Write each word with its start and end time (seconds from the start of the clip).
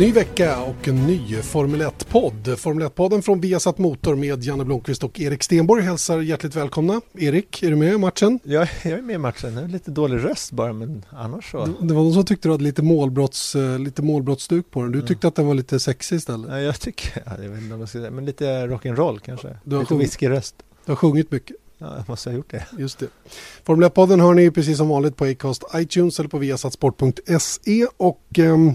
Ny 0.00 0.12
vecka 0.12 0.62
och 0.62 0.88
en 0.88 1.06
ny 1.06 1.36
Formel 1.42 1.82
1-podd. 1.82 2.58
Formel 2.58 2.86
1-podden 2.88 3.22
från 3.22 3.40
Viasat 3.40 3.78
Motor 3.78 4.14
med 4.14 4.44
Janne 4.44 4.64
Blomqvist 4.64 5.04
och 5.04 5.20
Erik 5.20 5.42
Stenborg 5.42 5.82
hälsar 5.82 6.20
hjärtligt 6.20 6.56
välkomna. 6.56 7.00
Erik, 7.18 7.62
är 7.62 7.70
du 7.70 7.76
med 7.76 7.92
i 7.94 7.98
matchen? 7.98 8.38
Ja, 8.42 8.66
jag 8.84 8.92
är 8.92 9.02
med 9.02 9.14
i 9.14 9.18
matchen. 9.18 9.54
Jag 9.54 9.60
har 9.60 9.68
lite 9.68 9.90
dålig 9.90 10.24
röst 10.24 10.52
bara, 10.52 10.72
men 10.72 11.04
annars 11.10 11.50
så. 11.50 11.66
Det, 11.66 11.72
det 11.80 11.94
var 11.94 12.02
någon 12.02 12.14
som 12.14 12.24
tyckte 12.24 12.48
du 12.48 12.52
hade 12.52 12.64
lite, 12.64 12.82
målbrotts, 12.82 13.54
eh, 13.54 13.78
lite 13.78 14.02
målbrottsduk 14.02 14.70
på 14.70 14.82
den. 14.82 14.92
Du 14.92 14.98
Mm. 14.98 15.08
tyckte 15.08 15.28
att 15.28 15.34
den 15.34 15.46
var 15.46 15.54
lite 15.54 15.80
sexig 15.80 16.16
istället. 16.16 16.50
Ja, 16.50 16.60
jag 16.60 16.80
tycker, 16.80 17.22
ja, 17.26 17.32
jag 17.42 17.50
vet 17.50 17.58
inte 17.58 17.70
vad 17.72 17.80
jag 17.80 17.88
ska 17.88 17.98
säga, 17.98 18.10
men 18.10 18.24
lite 18.24 18.44
rock'n'roll 18.66 19.18
kanske. 19.18 19.48
Du 19.64 19.76
har 19.76 19.82
lite 19.82 19.94
sjungit- 19.94 20.04
whiskyröst. 20.04 20.54
Du 20.86 20.92
har 20.92 20.96
sjungit 20.96 21.30
mycket. 21.32 21.56
Ja, 21.78 21.94
jag 21.96 22.08
måste 22.08 22.30
ha 22.30 22.36
gjort 22.36 22.50
det. 22.50 22.66
Just 22.78 22.98
det. 22.98 23.06
Formel 23.64 23.88
1-podden 23.88 24.20
hör 24.20 24.34
ni 24.34 24.50
precis 24.50 24.76
som 24.78 24.88
vanligt 24.88 25.16
på 25.16 25.24
Acast, 25.24 25.64
iTunes 25.74 26.18
eller 26.20 26.28
på 26.28 26.38
viasatsport.se 26.38 27.86
och 27.96 28.20
ehm, 28.38 28.72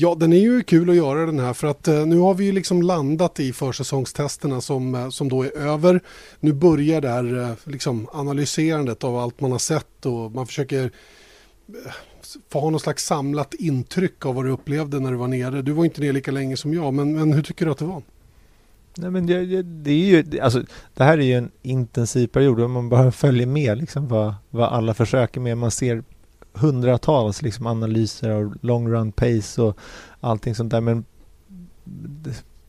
ja, 0.00 0.14
den 0.14 0.32
är 0.32 0.38
ju 0.40 0.62
kul 0.62 0.90
att 0.90 0.96
göra 0.96 1.26
den 1.26 1.38
här 1.38 1.52
för 1.52 1.66
att 1.66 1.88
eh, 1.88 2.06
nu 2.06 2.18
har 2.18 2.34
vi 2.34 2.44
ju 2.44 2.52
liksom 2.52 2.82
landat 2.82 3.40
i 3.40 3.52
försäsongstesterna 3.52 4.60
som, 4.60 4.94
eh, 4.94 5.08
som 5.08 5.28
då 5.28 5.42
är 5.42 5.58
över. 5.58 6.00
Nu 6.40 6.52
börjar 6.52 7.00
det 7.00 7.08
här 7.08 7.38
eh, 7.38 7.52
liksom 7.64 8.08
analyserandet 8.12 9.04
av 9.04 9.16
allt 9.16 9.40
man 9.40 9.52
har 9.52 9.58
sett 9.58 10.06
och 10.06 10.32
man 10.32 10.46
försöker 10.46 10.84
eh, 10.84 11.92
få 12.48 12.60
ha 12.60 12.70
någon 12.70 12.80
slags 12.80 13.04
samlat 13.04 13.54
intryck 13.54 14.26
av 14.26 14.34
vad 14.34 14.44
du 14.44 14.50
upplevde 14.50 15.00
när 15.00 15.10
du 15.10 15.16
var 15.16 15.28
nere. 15.28 15.62
Du 15.62 15.72
var 15.72 15.84
inte 15.84 16.00
nere 16.00 16.12
lika 16.12 16.30
länge 16.30 16.56
som 16.56 16.74
jag, 16.74 16.94
men, 16.94 17.12
men 17.12 17.32
hur 17.32 17.42
tycker 17.42 17.66
du 17.66 17.72
att 17.72 17.78
det 17.78 17.84
var? 17.84 18.02
Nej, 18.96 19.10
men 19.10 19.26
det, 19.26 19.46
det, 19.46 19.62
det 19.62 19.90
är 19.90 20.22
ju, 20.22 20.40
alltså, 20.40 20.62
det 20.94 21.04
här 21.04 21.18
är 21.18 21.22
ju 21.22 21.34
en 21.34 21.50
intensiv 21.62 22.26
period 22.26 22.60
och 22.60 22.70
man 22.70 22.88
bara 22.88 23.12
följer 23.12 23.46
med 23.46 23.78
liksom 23.78 24.08
vad, 24.08 24.34
vad 24.50 24.68
alla 24.68 24.94
försöker 24.94 25.40
med. 25.40 25.58
Man 25.58 25.70
ser 25.70 26.02
hundratals 26.52 27.42
liksom 27.42 27.66
analyser 27.66 28.30
av 28.30 28.58
long 28.60 28.88
run 28.88 29.12
pace 29.12 29.62
och 29.62 29.78
allting 30.20 30.54
sånt 30.54 30.70
där. 30.70 30.80
Men 30.80 31.04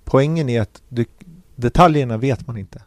poängen 0.03 0.49
är 0.49 0.61
att 0.61 0.81
du, 0.89 1.05
detaljerna 1.55 2.17
vet 2.17 2.47
man 2.47 2.57
inte. 2.57 2.83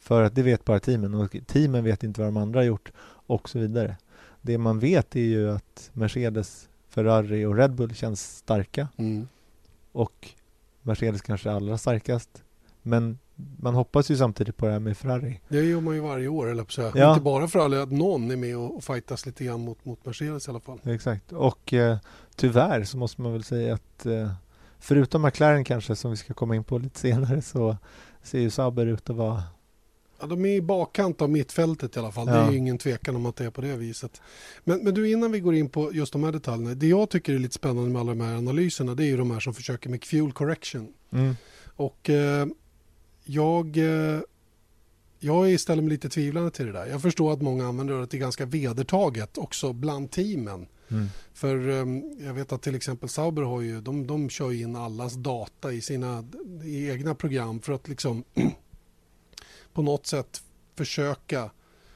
För 0.00 0.22
att 0.22 0.34
det 0.34 0.42
vet 0.42 0.64
bara 0.64 0.80
teamen 0.80 1.14
och 1.14 1.36
teamen 1.46 1.84
vet 1.84 2.02
inte 2.02 2.20
vad 2.20 2.28
de 2.28 2.36
andra 2.36 2.60
har 2.60 2.64
gjort 2.64 2.92
och 3.26 3.48
så 3.48 3.58
vidare. 3.58 3.96
Det 4.42 4.58
man 4.58 4.78
vet 4.78 5.16
är 5.16 5.20
ju 5.20 5.50
att 5.50 5.90
Mercedes, 5.92 6.68
Ferrari 6.88 7.44
och 7.44 7.56
Red 7.56 7.74
Bull 7.74 7.94
känns 7.94 8.36
starka 8.36 8.88
och 9.92 10.28
Mercedes 10.82 11.22
kanske 11.22 11.50
är 11.50 11.54
allra 11.54 11.78
starkast. 11.78 12.42
Men 12.82 13.18
man 13.36 13.74
hoppas 13.74 14.10
ju 14.10 14.16
samtidigt 14.16 14.56
på 14.56 14.66
det 14.66 14.72
här 14.72 14.78
med 14.80 14.96
Ferrari. 14.96 15.40
Det 15.48 15.64
gör 15.64 15.80
man 15.80 15.94
ju 15.94 16.00
varje 16.00 16.28
år, 16.28 16.50
eller 16.50 16.64
säga. 16.64 16.92
Ja. 16.94 17.10
Inte 17.10 17.22
bara 17.24 17.48
för 17.48 17.58
alla, 17.58 17.82
att 17.82 17.92
någon 17.92 18.30
är 18.30 18.36
med 18.36 18.56
och, 18.56 18.84
fightas 18.84 19.26
lite 19.26 19.44
grann 19.44 19.60
mot, 19.60 19.84
mot 19.84 20.06
Mercedes 20.06 20.46
i 20.48 20.50
alla 20.50 20.60
fall. 20.60 20.80
Exakt. 20.84 21.32
Och 21.32 21.72
eh, 21.72 21.96
tyvärr 22.36 22.84
så 22.84 22.96
måste 22.96 23.22
man 23.22 23.32
väl 23.32 23.44
säga 23.44 23.74
att 23.74 24.06
eh, 24.06 24.30
förutom 24.78 25.22
McLaren 25.22 25.64
kanske 25.64 25.96
som 25.96 26.10
vi 26.10 26.16
ska 26.16 26.34
komma 26.34 26.56
in 26.56 26.64
på 26.64 26.78
lite 26.78 27.00
senare 27.00 27.42
så 27.42 27.76
ser 28.22 28.38
ju 28.40 28.50
Sauber 28.50 28.86
ut 28.86 29.10
att 29.10 29.16
vara 29.16 29.42
Ja, 30.20 30.26
de 30.26 30.44
är 30.44 30.48
i 30.56 30.60
bakkant 30.62 31.22
av 31.22 31.30
mittfältet 31.30 31.96
i 31.96 31.98
alla 31.98 32.12
fall. 32.12 32.26
Det 32.26 32.32
är 32.32 32.44
Ja. 32.44 32.50
ju 32.52 32.58
ingen 32.58 32.78
tvekan 32.78 33.16
om 33.16 33.26
att 33.26 33.36
det 33.36 33.44
är 33.44 33.50
på 33.50 33.60
det 33.60 33.76
viset. 33.76 34.20
Men, 34.64 34.84
men 34.84 34.94
du, 34.94 35.10
innan 35.10 35.32
vi 35.32 35.40
går 35.40 35.54
in 35.54 35.68
på 35.68 35.92
just 35.92 36.12
de 36.12 36.24
här 36.24 36.32
detaljerna. 36.32 36.74
Det 36.74 36.86
jag 36.86 37.10
tycker 37.10 37.34
är 37.34 37.38
lite 37.38 37.54
spännande 37.54 37.90
med 37.90 38.00
alla 38.00 38.14
de 38.14 38.20
här 38.20 38.34
analyserna 38.36 38.94
det 38.94 39.04
är 39.04 39.06
ju 39.06 39.16
de 39.16 39.30
här 39.30 39.40
som 39.40 39.54
försöker 39.54 39.90
med 39.90 40.04
fuel 40.04 40.32
correction. 40.32 40.88
mm, 41.12 41.36
Och 41.76 42.10
eh, 42.10 42.46
jag, 43.24 43.76
eh, 43.76 44.20
jag 45.20 45.50
är 45.52 45.58
ställer 45.58 45.82
mig 45.82 45.90
lite 45.90 46.08
tvivlande 46.08 46.50
till 46.50 46.66
det 46.66 46.72
där. 46.72 46.86
Jag 46.86 47.02
förstår 47.02 47.32
att 47.32 47.42
många 47.42 47.66
använder 47.66 47.94
det 48.00 48.14
är 48.14 48.18
ganska 48.18 48.46
vedertaget 48.46 49.38
också 49.38 49.72
bland 49.72 50.10
teamen. 50.10 50.66
mm, 50.88 51.06
För 51.34 51.68
eh, 51.68 51.86
jag 52.26 52.34
vet 52.34 52.52
att 52.52 52.62
till 52.62 52.74
exempel 52.74 53.08
Sauber 53.08 53.42
har 53.42 53.60
ju, 53.60 53.80
de, 53.80 54.06
de 54.06 54.30
kör 54.30 54.52
in 54.52 54.76
allas 54.76 55.14
data 55.14 55.72
i 55.72 55.80
sina 55.80 56.24
i 56.64 56.90
egna 56.90 57.14
program 57.14 57.60
för 57.60 57.72
att 57.72 57.88
liksom 57.88 58.24
på 59.72 59.82
något 59.82 60.06
sätt 60.06 60.42
försöka 60.76 61.50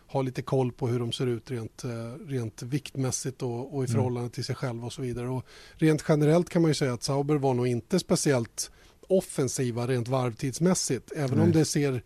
ha 0.07 0.23
lite 0.23 0.43
koll 0.43 0.73
på 0.73 0.89
hur 0.89 0.99
de 0.99 1.13
ser 1.13 1.27
ut 1.27 1.51
rent, 1.51 1.85
eh, 1.85 2.27
rent 2.27 2.63
viktmässigt 2.63 3.43
och, 3.43 3.75
och 3.77 3.85
i 3.85 3.87
Mm. 3.87 3.95
förhållande 3.95 4.31
till 4.31 4.45
sig 4.45 4.55
själva 4.55 4.87
och 4.87 4.93
så 4.93 5.03
vidare. 5.03 5.29
Och 5.29 5.45
rent 5.75 6.05
generellt 6.09 6.49
kan 6.49 6.63
man 6.63 6.71
ju 6.71 6.75
säga 6.75 6.93
att 6.93 7.03
Sauber 7.03 7.37
var 7.37 7.55
nog 7.55 7.67
inte 7.67 7.99
speciellt 7.99 8.71
offensiva 9.09 9.87
rent 9.87 10.09
varvtidsmässigt. 10.09 11.13
Även 11.17 11.39
om 11.41 11.45
Nej. 11.49 11.59
det 11.59 11.65
ser 11.65 12.03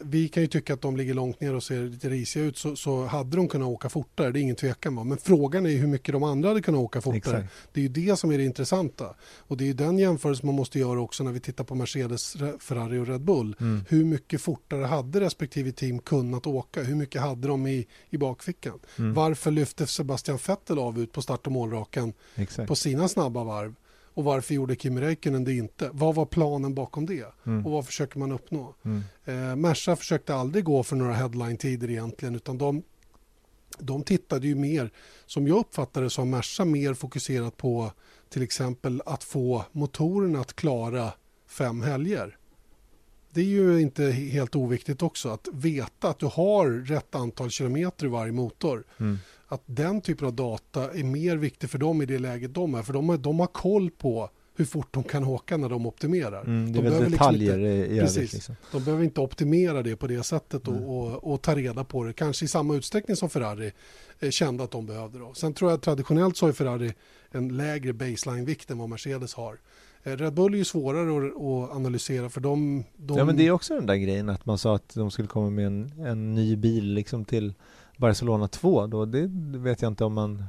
vi 0.00 0.28
kan 0.28 0.42
ju 0.42 0.46
tycka 0.46 0.74
att 0.74 0.80
de 0.80 0.96
ligger 0.96 1.14
långt 1.14 1.40
ner 1.40 1.54
och 1.54 1.62
ser 1.62 1.84
lite 1.84 2.08
risiga 2.10 2.44
ut 2.44 2.56
så, 2.58 2.76
så 2.76 3.04
hade 3.04 3.36
de 3.36 3.48
kunnat 3.48 3.68
åka 3.68 3.88
fortare, 3.88 4.30
det 4.32 4.38
är 4.38 4.40
ingen 4.40 4.56
tvekan. 4.56 4.96
Va? 4.96 5.04
Men 5.04 5.18
frågan 5.18 5.66
är 5.66 5.70
hur 5.76 5.86
mycket 5.86 6.12
de 6.12 6.22
andra 6.22 6.48
hade 6.48 6.62
kunnat 6.62 6.78
åka 6.80 7.00
fortare. 7.00 7.18
exakt. 7.38 7.54
Det 7.72 7.80
är 7.80 7.82
ju 7.82 7.88
det 7.88 8.16
som 8.16 8.30
är 8.32 8.38
det 8.38 8.44
intressanta. 8.44 9.14
Och 9.38 9.56
det 9.56 9.64
är 9.64 9.66
ju 9.66 9.72
den 9.72 9.98
jämförelse 9.98 10.46
man 10.46 10.54
måste 10.54 10.78
göra 10.78 11.00
också 11.00 11.24
när 11.24 11.32
vi 11.32 11.40
tittar 11.40 11.64
på 11.64 11.74
Mercedes, 11.74 12.36
Ferrari 12.60 12.98
och 12.98 13.06
Red 13.06 13.20
Bull. 13.20 13.56
Mm, 13.60 13.84
Hur 13.88 14.04
mycket 14.04 14.40
fortare 14.40 14.84
hade 14.84 15.20
respektive 15.20 15.72
team 15.72 15.98
kunnat 15.98 16.46
åka? 16.46 16.82
Hur 16.82 16.94
mycket 16.96 17.20
hade 17.20 17.48
de 17.48 17.66
i, 17.66 17.86
i 18.10 18.18
bakfickan? 18.18 18.78
mm, 18.98 19.14
Varför 19.14 19.50
lyfte 19.50 19.86
Sebastian 19.86 20.38
Vettel 20.46 20.78
av 20.78 20.98
ut 20.98 21.12
på 21.12 21.22
start 21.22 21.46
och 21.46 21.52
målrakan 21.52 22.12
exakt. 22.34 22.68
på 22.68 22.74
sina 22.76 23.08
snabba 23.08 23.44
varv? 23.44 23.74
Och 24.18 24.24
varför 24.24 24.54
gjorde 24.54 24.76
Kimi 24.76 25.00
Räikkönen 25.00 25.44
det 25.44 25.54
inte? 25.54 25.90
Vad 25.92 26.14
var 26.14 26.26
planen 26.26 26.74
bakom 26.74 27.06
det? 27.06 27.26
Mm, 27.46 27.66
Och 27.66 27.72
vad 27.72 27.86
försöker 27.86 28.18
man 28.18 28.32
uppnå? 28.32 28.74
mm, 28.84 29.02
Eh, 29.24 29.56
Merca 29.56 29.96
försökte 29.96 30.34
aldrig 30.34 30.64
gå 30.64 30.82
för 30.82 30.96
några 30.96 31.12
headline-tider 31.12 31.90
egentligen 31.90 32.34
utan 32.34 32.58
de, 32.58 32.82
de 33.78 34.02
tittade 34.02 34.46
ju 34.46 34.54
mer, 34.54 34.90
som 35.26 35.48
jag 35.48 35.58
uppfattade 35.58 36.06
det, 36.06 36.10
som 36.10 36.30
Merca 36.30 36.64
mer 36.64 36.94
fokuserat 36.94 37.56
på 37.56 37.92
till 38.28 38.42
exempel 38.42 39.02
att 39.06 39.24
få 39.24 39.64
motorerna 39.72 40.40
att 40.40 40.56
klara 40.56 41.12
fem 41.46 41.82
helger. 41.82 42.36
Det 43.38 43.42
är 43.42 43.46
ju 43.46 43.80
inte 43.80 44.02
he- 44.02 44.30
helt 44.30 44.56
oviktigt 44.56 45.02
också 45.02 45.28
att 45.28 45.48
veta 45.52 46.08
att 46.08 46.18
du 46.18 46.26
har 46.26 46.70
rätt 46.86 47.14
antal 47.14 47.50
kilometer 47.50 48.06
i 48.06 48.08
varje 48.08 48.32
motor. 48.32 48.84
mm, 49.00 49.18
Att 49.48 49.62
den 49.66 50.00
typen 50.00 50.26
av 50.26 50.32
data 50.34 50.90
är 50.92 51.04
mer 51.04 51.36
viktig 51.36 51.70
för 51.70 51.78
dem 51.78 52.02
i 52.02 52.06
det 52.06 52.18
läget 52.18 52.54
de 52.54 52.74
är. 52.74 52.82
För 52.82 52.92
de 52.92 53.08
har, 53.08 53.16
de 53.16 53.40
har 53.40 53.46
koll 53.46 53.90
på 53.90 54.30
hur 54.56 54.64
fort 54.64 54.88
de 54.90 55.02
kan 55.04 55.24
åka 55.24 55.56
när 55.56 55.68
de 55.68 55.86
optimerar. 55.86 56.40
mm, 56.44 56.72
det 56.72 56.72
de 56.72 56.78
är 56.78 56.82
väl 56.82 56.90
behöver 56.90 57.10
liksom 57.10 57.32
detaljer 57.32 57.58
i, 57.58 57.96
i 57.96 58.00
Precis. 58.00 58.32
Liksom. 58.32 58.56
De 58.72 58.84
behöver 58.84 59.04
inte 59.04 59.20
optimera 59.20 59.82
det 59.82 59.96
på 59.96 60.06
det 60.06 60.22
sättet 60.22 60.68
och, 60.68 60.74
Nej. 60.74 60.84
och, 60.84 61.32
och 61.32 61.42
ta 61.42 61.54
reda 61.54 61.84
på 61.84 62.04
det. 62.04 62.12
Kanske 62.12 62.44
i 62.44 62.48
samma 62.48 62.76
utsträckning 62.76 63.16
som 63.16 63.30
Ferrari 63.30 63.72
eh, 64.20 64.30
kände 64.30 64.64
att 64.64 64.70
de 64.70 64.86
behövde. 64.86 65.18
Då. 65.18 65.34
Sen 65.34 65.54
tror 65.54 65.70
jag 65.70 65.82
traditionellt 65.82 66.36
så 66.36 66.46
har 66.46 66.52
Ferrari 66.52 66.94
en 67.30 67.56
lägre 67.56 67.92
baseline-vikt 67.92 68.70
än 68.70 68.78
vad 68.78 68.88
Mercedes 68.88 69.34
har. 69.34 69.58
Eh, 70.02 70.16
Red 70.16 70.34
Bull 70.34 70.54
är 70.54 70.58
ju 70.58 70.64
svårare 70.64 71.26
att, 71.26 71.76
analysera 71.76 72.30
för 72.30 72.40
de... 72.40 72.84
de 72.96 73.18
Ja 73.18 73.24
men 73.24 73.36
det 73.36 73.46
är 73.46 73.50
också 73.50 73.74
den 73.74 73.86
där 73.86 73.96
grejen 73.96 74.28
att 74.28 74.46
man 74.46 74.58
sa 74.58 74.74
att 74.74 74.94
de 74.94 75.10
skulle 75.10 75.28
komma 75.28 75.50
med 75.50 75.66
en, 75.66 75.92
en 76.06 76.34
ny 76.34 76.56
bil 76.56 76.84
liksom 76.84 77.24
till 77.24 77.54
Barcelona 77.96 78.48
2 78.48 78.86
då. 78.86 79.04
Det 79.04 79.30
vet 79.58 79.82
jag 79.82 79.90
inte 79.90 80.04
om 80.04 80.14
man 80.14 80.44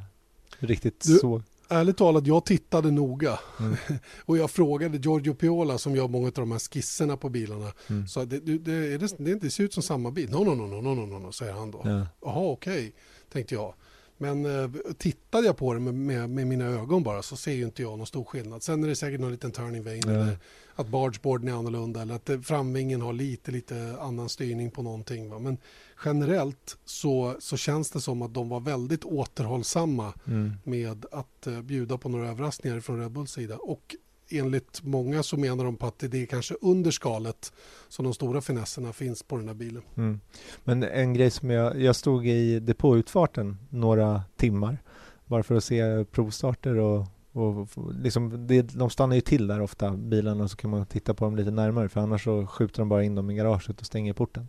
riktigt 0.60 1.04
Du- 1.08 1.18
såg. 1.18 1.42
Ärligt 1.72 1.98
talat, 1.98 2.28
jag 2.28 2.46
tittade 2.46 2.92
noga 2.92 3.40
Mm. 3.60 3.76
och 4.26 4.38
jag 4.38 4.52
frågade 4.52 4.98
Giorgio 4.98 5.34
Piola 5.34 5.78
som 5.78 5.96
gör 5.96 6.08
många 6.08 6.28
av 6.28 6.34
de 6.34 6.52
här 6.52 6.60
skisserna 6.60 7.18
på 7.18 7.30
bilarna. 7.30 7.72
Mm. 7.88 8.08
Så 8.08 8.26
det, 8.26 8.40
det, 8.40 8.58
det, 8.58 8.72
är 8.72 9.24
det, 9.24 9.36
det, 9.36 9.50
ser 9.50 9.64
ut 9.64 9.74
som 9.74 9.84
samma 9.84 10.12
bil. 10.12 10.30
No, 10.30 10.38
no, 10.38 10.56
no, 10.56 10.82
no, 10.82 10.82
no, 10.82 11.06
no, 11.06 11.20
no, 11.20 11.32
säger 11.32 11.54
han 11.54 11.72
då. 11.72 11.82
Ja. 11.84 12.08
Jaha, 12.22 12.52
okej, 12.52 12.94
tänkte 13.32 13.56
jag. 13.56 13.74
Men 14.22 14.46
eh, 14.46 14.70
tittade 14.98 15.46
jag 15.48 15.58
på 15.58 15.74
det 15.74 15.80
med, 15.80 15.94
med, 15.94 16.30
med 16.30 16.48
mina 16.48 16.66
ögon 16.66 17.04
bara 17.04 17.22
så 17.22 17.36
ser 17.36 17.52
ju 17.52 17.64
inte 17.64 17.82
jag 17.82 17.98
någon 17.98 18.08
stor 18.08 18.24
skillnad. 18.24 18.64
Sen 18.64 18.84
är 18.84 18.88
det 18.88 18.96
säkert 18.96 19.20
någon 19.20 19.32
liten 19.32 19.52
turning 19.52 19.84
vane 19.84 19.98
Ja. 20.06 20.10
eller 20.12 20.38
att 20.76 20.88
bargeboarden 20.88 21.48
är 21.48 21.54
annorlunda 21.54 22.02
eller 22.02 22.16
att 22.16 22.30
eh, 22.30 22.40
framvingen 22.40 23.02
har 23.02 23.14
lite, 23.14 23.52
lite 23.52 23.96
annan 24.00 24.30
styrning 24.30 24.72
på 24.72 24.82
någonting. 24.84 25.30
Va? 25.30 25.40
Men 25.40 25.58
generellt 26.06 26.78
så, 26.86 27.36
så 27.40 27.58
känns 27.58 27.92
det 27.92 28.02
som 28.02 28.22
att 28.22 28.34
de 28.34 28.50
var 28.50 28.60
väldigt 28.60 29.04
återhållsamma 29.06 30.14
Mm. 30.28 30.52
med 30.64 31.06
att 31.12 31.48
eh, 31.48 31.62
bjuda 31.62 31.98
på 31.98 32.10
några 32.10 32.30
överraskningar 32.30 32.80
från 32.80 33.00
Red 33.00 33.12
Bulls 33.12 33.32
sida. 33.32 33.58
Och 33.58 33.96
enligt 34.30 34.84
många 34.84 35.24
så 35.24 35.38
menar 35.38 35.64
de 35.64 35.76
på 35.76 35.88
att 35.88 36.00
det 36.00 36.22
är 36.22 36.26
kanske 36.26 36.56
under 36.62 36.92
skalet 36.92 37.54
som 37.88 38.06
de 38.06 38.14
stora 38.14 38.42
finesserna 38.42 38.94
finns 38.94 39.24
på 39.24 39.38
den 39.38 39.48
här 39.48 39.56
bilen. 39.56 39.82
Mm. 39.98 40.20
Men 40.64 40.84
en 40.84 41.14
grej 41.14 41.32
som 41.32 41.50
jag, 41.50 41.82
jag 41.82 41.96
stod 41.96 42.28
i 42.28 42.60
depåutfarten 42.60 43.58
några 43.70 44.24
timmar 44.38 44.78
bara 45.26 45.44
för 45.44 45.56
att 45.56 45.64
se 45.64 46.06
provstarter 46.06 46.76
och, 46.76 47.06
och 47.32 47.68
liksom, 47.94 48.48
det, 48.48 48.62
de 48.62 48.90
stannar 48.90 49.16
ju 49.16 49.22
till 49.22 49.48
där 49.48 49.62
ofta, 49.62 49.92
bilarna, 49.92 50.48
så 50.48 50.58
kan 50.58 50.70
man 50.70 50.86
titta 50.86 51.14
på 51.14 51.26
dem 51.26 51.36
lite 51.36 51.52
närmare 51.52 51.90
för 51.90 52.02
annars 52.02 52.24
så 52.24 52.48
skjuter 52.48 52.80
de 52.80 52.90
bara 52.90 53.04
in 53.04 53.16
dem 53.16 53.30
i 53.30 53.36
garaget 53.36 53.80
och 53.80 53.86
stänger 53.86 54.14
porten. 54.14 54.48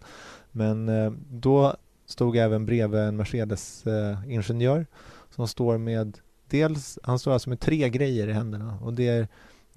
Men 0.50 0.88
eh, 0.88 1.12
då 1.30 1.76
stod 2.06 2.36
jag 2.36 2.44
även 2.44 2.66
bredvid 2.66 3.00
en 3.00 3.16
Mercedes-ingenjör 3.16 4.78
eh, 4.78 4.86
som 5.34 5.48
står 5.48 5.78
med 5.78 6.18
dels, 6.48 6.98
han 7.02 7.18
står 7.18 7.32
alltså 7.32 7.48
med 7.48 7.60
tre 7.60 7.88
grejer 7.88 8.28
i 8.28 8.32
händerna 8.32 8.78
och 8.82 8.94
det 8.94 9.08
är 9.08 9.28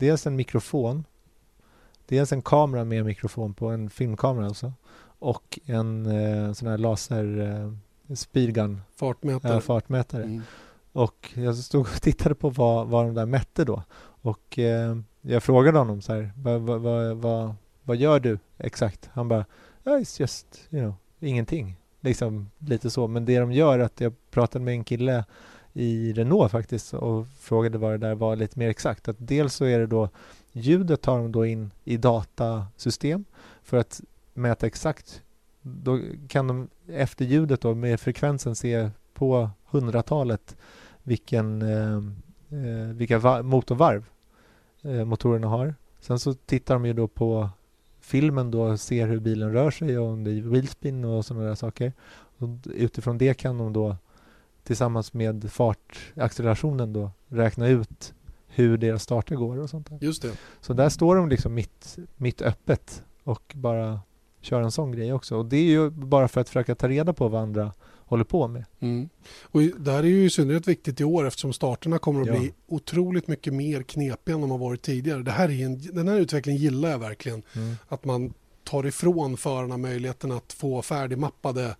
dels 0.03 0.27
en 0.27 0.35
mikrofon, 0.35 1.05
dels 2.05 2.31
en 2.31 2.41
kamera 2.41 2.83
med 2.83 3.05
mikrofon 3.05 3.53
på, 3.53 3.67
en 3.67 3.89
filmkamera 3.89 4.45
alltså, 4.45 4.73
och 5.19 5.59
en 5.65 6.05
eh, 6.05 6.53
sån 6.53 6.67
här 6.67 6.77
laser 6.77 7.39
eh, 8.07 8.15
speedgun 8.15 8.81
fartmätare. 8.95 9.53
Äh, 9.53 9.59
fartmätare. 9.59 10.23
Mm. 10.23 10.41
Och 10.91 11.31
jag 11.33 11.55
stod 11.55 11.81
och 11.81 12.01
tittade 12.01 12.35
på 12.35 12.49
vad, 12.49 12.87
vad 12.87 13.05
de 13.05 13.13
där 13.13 13.25
mätte 13.25 13.65
då 13.65 13.83
och 14.23 14.59
eh, 14.59 14.97
jag 15.21 15.43
frågade 15.43 15.77
honom 15.77 16.01
så 16.01 16.13
här, 16.13 16.31
vad, 16.37 16.61
vad, 16.61 16.81
vad, 17.17 17.55
vad, 17.83 17.97
gör 17.97 18.19
du 18.19 18.39
exakt? 18.57 19.09
Han 19.13 19.27
bara, 19.27 19.45
it's 19.83 20.21
just, 20.21 20.67
you 20.69 20.81
know, 20.81 20.93
ingenting. 21.19 21.75
Liksom 22.01 22.49
lite 22.59 22.89
så, 22.89 23.07
men 23.07 23.25
det 23.25 23.39
de 23.39 23.51
gör 23.51 23.79
är 23.79 23.83
att 23.83 24.01
jag 24.01 24.13
pratade 24.31 24.65
med 24.65 24.73
en 24.73 24.83
kille 24.83 25.25
i 25.73 26.13
Renault 26.13 26.51
faktiskt 26.51 26.93
och 26.93 27.27
frågade 27.27 27.77
vad 27.77 27.91
det 27.91 27.97
där 27.97 28.15
var 28.15 28.35
lite 28.35 28.59
mer 28.59 28.69
exakt. 28.69 29.07
Att 29.07 29.15
dels 29.19 29.55
så 29.55 29.65
är 29.65 29.79
det 29.79 29.87
då 29.87 30.09
ljudet 30.51 31.01
tar 31.01 31.17
de 31.17 31.31
då 31.31 31.45
in 31.45 31.71
i 31.83 31.97
datasystem 31.97 33.25
för 33.63 33.77
att 33.77 34.01
mäta 34.33 34.67
exakt. 34.67 35.21
Då 35.61 35.99
kan 36.27 36.47
de 36.47 36.67
efter 36.87 37.25
ljudet 37.25 37.61
då 37.61 37.75
med 37.75 37.99
frekvensen 37.99 38.55
se 38.55 38.89
på 39.13 39.49
hundratalet 39.65 40.57
vilken, 41.03 41.61
eh, 41.61 41.95
eh 42.59 42.87
vilka 42.93 43.43
motorvarv 43.43 44.05
eh, 44.81 45.05
motorerna 45.05 45.47
har. 45.47 45.75
Sen 45.99 46.19
så 46.19 46.33
tittar 46.33 46.75
de 46.75 46.85
ju 46.85 46.93
då 46.93 47.07
på 47.07 47.49
filmen 47.99 48.51
då 48.51 48.63
och 48.63 48.79
ser 48.79 49.07
hur 49.07 49.19
bilen 49.19 49.53
rör 49.53 49.71
sig 49.71 49.97
och 49.97 50.07
om 50.07 50.23
det 50.23 50.31
är 50.31 50.41
wheelspin 50.41 51.05
och 51.05 51.25
sådana 51.25 51.45
där 51.45 51.55
saker. 51.55 51.93
Och 52.37 52.49
utifrån 52.65 53.17
det 53.17 53.33
kan 53.33 53.57
de 53.57 53.73
då 53.73 53.97
tillsammans 54.63 55.13
med 55.13 55.51
fartaccelerationen 55.51 56.93
då 56.93 57.11
räkna 57.27 57.67
ut 57.67 58.13
hur 58.47 58.77
deras 58.77 59.03
starter 59.03 59.35
går 59.35 59.59
och 59.59 59.69
sånt 59.69 59.89
där. 59.89 59.97
Just 60.01 60.21
det. 60.21 60.31
Så 60.61 60.73
där 60.73 60.89
står 60.89 61.15
de 61.15 61.29
liksom 61.29 61.53
mitt, 61.53 61.97
mitt 62.17 62.41
öppet 62.41 63.03
och 63.23 63.53
bara 63.55 63.99
kör 64.41 64.61
en 64.61 64.71
sån 64.71 64.91
grej 64.91 65.13
också. 65.13 65.37
Och 65.37 65.45
det 65.45 65.57
är 65.57 65.69
ju 65.69 65.89
bara 65.89 66.27
för 66.27 66.41
att 66.41 66.49
försöka 66.49 66.75
ta 66.75 66.87
reda 66.87 67.13
på 67.13 67.27
vad 67.27 67.41
andra 67.41 67.73
håller 68.05 68.23
på 68.23 68.47
med. 68.47 68.65
Mm. 68.79 69.09
Och 69.43 69.61
det 69.61 69.91
här 69.91 70.03
är 70.03 70.07
ju 70.07 70.25
i 70.25 70.29
synnerhet 70.29 70.67
viktigt 70.67 71.01
i 71.01 71.03
år 71.03 71.27
eftersom 71.27 71.53
starterna 71.53 71.99
kommer 71.99 72.21
att 72.21 72.27
ja. 72.27 72.39
bli 72.39 72.53
otroligt 72.67 73.27
mycket 73.27 73.53
mer 73.53 73.83
knepiga 73.83 74.35
än 74.35 74.41
de 74.41 74.51
har 74.51 74.57
varit 74.57 74.81
tidigare. 74.81 75.23
Det 75.23 75.31
här 75.31 75.49
är 75.49 75.65
en, 75.65 75.81
den 75.81 76.07
här 76.07 76.19
utvecklingen 76.19 76.61
gillar 76.61 76.89
jag 76.89 76.99
verkligen. 76.99 77.43
Mm. 77.55 77.75
Att 77.87 78.05
man 78.05 78.33
tar 78.63 78.85
ifrån 78.85 79.37
förarna 79.37 79.77
möjligheten 79.77 80.31
att 80.31 80.53
få 80.53 80.81
färdigmappade 80.81 81.75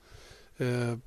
eh, 0.58 0.98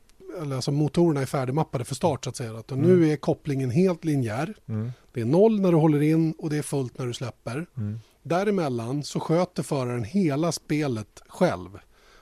eller 0.43 0.57
alltså 0.57 0.71
motorerna 0.71 1.21
är 1.21 1.27
färdigmappade 1.27 1.85
för 1.85 1.95
start 1.95 2.25
så 2.25 2.31
att 2.31 2.37
säga. 2.37 2.59
Att 2.59 2.71
mm. 2.71 2.87
Nu 2.87 3.13
är 3.13 3.17
kopplingen 3.17 3.71
helt 3.71 4.05
linjär. 4.05 4.55
Mm. 4.69 4.93
Det 5.13 5.21
är 5.21 5.25
noll 5.25 5.61
när 5.61 5.73
du 5.73 5.79
håller 5.79 6.03
in 6.03 6.35
och 6.39 6.51
det 6.51 6.57
är 6.57 6.63
fullt 6.63 6.99
när 6.99 7.07
du 7.07 7.15
släpper. 7.15 7.67
Mm. 7.77 7.99
Däremellan 8.23 9.03
så 9.03 9.21
sköter 9.21 9.63
föraren 9.63 10.05
hela 10.05 10.53
spelet 10.53 11.23
själv. 11.29 11.79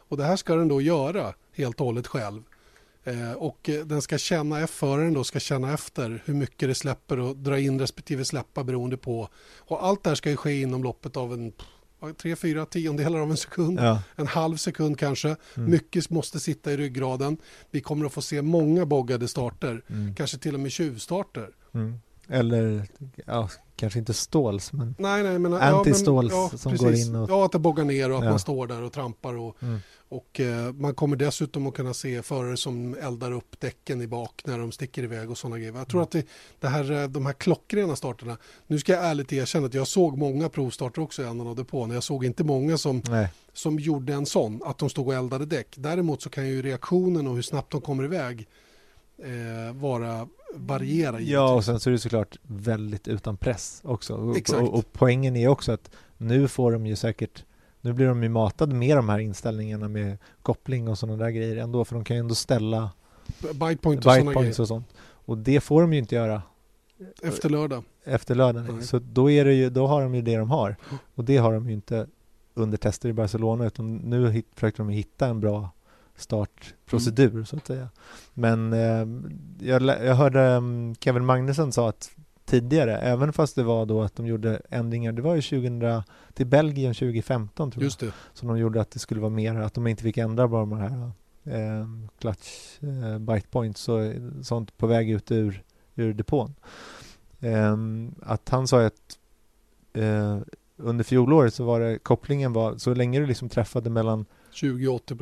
Och 0.08 0.16
det 0.16 0.24
här 0.24 0.36
ska 0.36 0.54
den 0.56 0.68
då 0.68 0.80
göra 0.80 1.34
helt 1.52 1.80
och 1.80 1.86
hållet 1.86 2.06
själv. 2.06 2.42
Eh, 3.04 3.32
och 3.32 3.68
eh, 3.68 3.84
den 3.84 4.02
ska 4.02 4.18
känna, 4.18 4.66
föraren 4.66 5.12
då 5.12 5.24
ska 5.24 5.40
känna 5.40 5.74
efter 5.74 6.22
hur 6.24 6.34
mycket 6.34 6.68
det 6.68 6.74
släpper 6.74 7.18
och 7.18 7.36
dra 7.36 7.58
in 7.58 7.80
respektive 7.80 8.24
släppa 8.24 8.64
beroende 8.64 8.96
på. 8.96 9.28
Och 9.58 9.84
allt 9.84 10.02
det 10.02 10.10
här 10.10 10.14
ska 10.14 10.30
ju 10.30 10.36
ske 10.36 10.60
inom 10.60 10.82
loppet 10.82 11.16
av 11.16 11.32
en 11.32 11.52
tre, 12.12 12.36
fyra 12.36 12.66
tiondelar 12.66 13.18
av 13.18 13.30
en 13.30 13.36
sekund, 13.36 13.78
ja. 13.80 14.02
en 14.16 14.26
halv 14.26 14.56
sekund 14.56 14.98
kanske. 14.98 15.36
Mm. 15.56 15.70
Mycket 15.70 16.10
måste 16.10 16.40
sitta 16.40 16.72
i 16.72 16.76
ryggraden. 16.76 17.36
Vi 17.70 17.80
kommer 17.80 18.06
att 18.06 18.12
få 18.12 18.22
se 18.22 18.42
många 18.42 18.86
boggade 18.86 19.28
starter, 19.28 19.82
mm. 19.88 20.14
kanske 20.14 20.38
till 20.38 20.54
och 20.54 20.60
med 20.60 20.72
tjuvstarter. 20.72 21.48
Mm. 21.74 22.00
Eller 22.28 22.88
ja, 23.26 23.48
kanske 23.76 23.98
inte 23.98 24.14
ståls, 24.14 24.72
men, 24.72 24.94
nej, 24.98 25.22
nej, 25.22 25.38
men 25.38 25.54
anti-ståls 25.54 26.32
ja, 26.32 26.50
som 26.58 26.72
precis. 26.72 26.80
går 26.80 26.94
in. 26.94 27.16
Och... 27.16 27.30
Ja, 27.30 27.44
att 27.44 27.52
det 27.52 27.58
boggar 27.58 27.84
ner 27.84 28.10
och 28.10 28.18
att 28.18 28.24
ja. 28.24 28.30
man 28.30 28.38
står 28.38 28.66
där 28.66 28.82
och 28.82 28.92
trampar. 28.92 29.36
Och, 29.36 29.62
mm. 29.62 29.80
Och 30.08 30.40
eh, 30.40 30.72
man 30.72 30.94
kommer 30.94 31.16
dessutom 31.16 31.66
att 31.66 31.74
kunna 31.74 31.94
se 31.94 32.22
förare 32.22 32.56
som 32.56 32.96
eldar 33.00 33.32
upp 33.32 33.60
däcken 33.60 34.02
i 34.02 34.06
bak 34.06 34.42
när 34.44 34.58
de 34.58 34.72
sticker 34.72 35.02
iväg 35.02 35.30
och 35.30 35.38
sådana 35.38 35.58
grejer. 35.58 35.74
Jag 35.74 35.88
tror 35.88 36.00
mm. 36.00 36.04
att 36.04 36.10
det, 36.10 36.26
det, 36.60 36.68
här, 36.68 36.92
eh, 36.92 37.08
de 37.08 37.26
här 37.26 37.32
klockrena 37.32 37.96
starterna, 37.96 38.36
nu 38.66 38.78
ska 38.78 38.92
jag 38.92 39.04
ärligt 39.04 39.32
erkänna 39.32 39.66
att 39.66 39.74
jag 39.74 39.86
såg 39.86 40.18
många 40.18 40.48
provstarter 40.48 41.02
också 41.02 41.22
i 41.22 41.26
annan 41.26 41.46
av 41.46 41.56
depån. 41.56 41.90
Jag 41.90 42.02
såg 42.02 42.24
inte 42.24 42.44
många 42.44 42.78
som, 42.78 43.02
som 43.52 43.78
gjorde 43.78 44.14
en 44.14 44.26
sån, 44.26 44.62
att 44.64 44.78
de 44.78 44.90
stod 44.90 45.06
och 45.06 45.14
eldade 45.14 45.46
däck. 45.46 45.74
Däremot 45.78 46.22
så 46.22 46.30
kan 46.30 46.48
ju 46.48 46.62
reaktionen 46.62 47.26
och 47.26 47.34
hur 47.34 47.42
snabbt 47.42 47.72
de 47.72 47.80
kommer 47.80 48.04
iväg 48.04 48.48
eh, 49.18 49.74
vara 49.74 50.28
variera. 50.54 51.20
Ja, 51.20 51.54
och 51.54 51.64
sen 51.64 51.80
så 51.80 51.90
är 51.90 51.92
det 51.92 51.98
såklart 51.98 52.38
väldigt 52.42 53.08
utan 53.08 53.36
press 53.36 53.80
också. 53.84 54.14
Och, 54.14 54.50
och, 54.54 54.74
och, 54.74 54.84
poängen 54.92 55.36
är 55.36 55.48
också 55.48 55.72
att 55.72 55.90
nu 56.16 56.48
får 56.48 56.72
de 56.72 56.86
ju 56.86 56.96
säkert 56.96 57.44
nu 57.84 57.92
blir 57.92 58.06
de 58.06 58.22
ju 58.22 58.28
matade 58.28 58.74
med 58.74 58.96
de 58.96 59.08
här 59.08 59.18
inställningarna 59.18 59.88
med 59.88 60.18
koppling 60.42 60.88
och 60.88 60.98
sådana 60.98 61.24
där 61.24 61.30
grejer 61.30 61.56
ändå, 61.56 61.84
för 61.84 61.94
de 61.94 62.04
kan 62.04 62.16
ju 62.16 62.20
ändå 62.20 62.34
ställa 62.34 62.90
Bytepoint 63.40 64.06
och, 64.06 64.42
byte 64.42 64.62
och 64.62 64.68
sånt. 64.68 64.94
Och 65.00 65.38
det 65.38 65.60
får 65.60 65.80
de 65.80 65.92
ju 65.92 65.98
inte 65.98 66.14
göra. 66.14 66.42
Efter 67.22 67.48
lördag. 67.48 67.84
Efter 68.04 68.34
lördag, 68.34 68.64
Nej. 68.70 68.82
så 68.82 68.98
då, 68.98 69.30
är 69.30 69.44
det 69.44 69.54
ju, 69.54 69.70
då 69.70 69.86
har 69.86 70.02
de 70.02 70.14
ju 70.14 70.22
det 70.22 70.36
de 70.36 70.50
har. 70.50 70.76
Och 71.14 71.24
det 71.24 71.36
har 71.36 71.52
de 71.52 71.68
ju 71.68 71.74
inte 71.74 72.06
under 72.54 72.78
tester 72.78 73.08
i 73.08 73.12
Barcelona, 73.12 73.66
utan 73.66 73.96
nu 73.96 74.30
hit, 74.30 74.46
försökte 74.54 74.82
de 74.82 74.88
hitta 74.88 75.26
en 75.26 75.40
bra 75.40 75.70
startprocedur 76.16 77.30
mm. 77.30 77.46
så 77.46 77.56
att 77.56 77.66
säga. 77.66 77.88
Men 78.34 78.72
eh, 78.72 79.06
jag, 79.68 79.82
jag 79.82 80.14
hörde 80.14 80.56
um, 80.56 80.94
Kevin 80.94 81.24
Magnusson 81.24 81.72
sa 81.72 81.88
att 81.88 82.10
tidigare, 82.44 82.98
även 82.98 83.32
fast 83.32 83.56
det 83.56 83.62
var 83.62 83.86
då 83.86 84.02
att 84.02 84.16
de 84.16 84.26
gjorde 84.26 84.62
ändringar, 84.70 85.12
det 85.12 85.22
var 85.22 85.34
ju 85.34 85.42
2000 85.42 86.02
till 86.34 86.46
Belgien 86.46 86.94
2015 86.94 87.70
tror 87.70 87.84
Just 87.84 88.00
det. 88.00 88.06
jag, 88.06 88.14
som 88.32 88.48
de 88.48 88.58
gjorde 88.58 88.80
att 88.80 88.90
det 88.90 88.98
skulle 88.98 89.20
vara 89.20 89.30
mer, 89.30 89.54
att 89.54 89.74
de 89.74 89.86
inte 89.86 90.02
fick 90.02 90.18
ändra 90.18 90.48
bara 90.48 90.60
de 90.60 90.72
här 90.72 91.10
eh, 91.44 91.86
clutch 92.18 92.82
eh, 92.82 93.18
bite 93.18 93.48
points 93.48 93.88
och 93.88 94.00
sånt 94.42 94.76
på 94.78 94.86
väg 94.86 95.10
ut 95.10 95.30
ur, 95.32 95.62
ur 95.94 96.14
depån. 96.14 96.54
Eh, 97.40 97.76
att 98.22 98.48
han 98.48 98.68
sa 98.68 98.86
att 98.86 99.18
eh, 99.92 100.38
under 100.76 101.04
fjolåret 101.04 101.54
så 101.54 101.64
var 101.64 101.80
det 101.80 101.98
kopplingen 101.98 102.52
var, 102.52 102.76
så 102.76 102.94
länge 102.94 103.20
du 103.20 103.26
liksom 103.26 103.48
träffade 103.48 103.90
mellan 103.90 104.26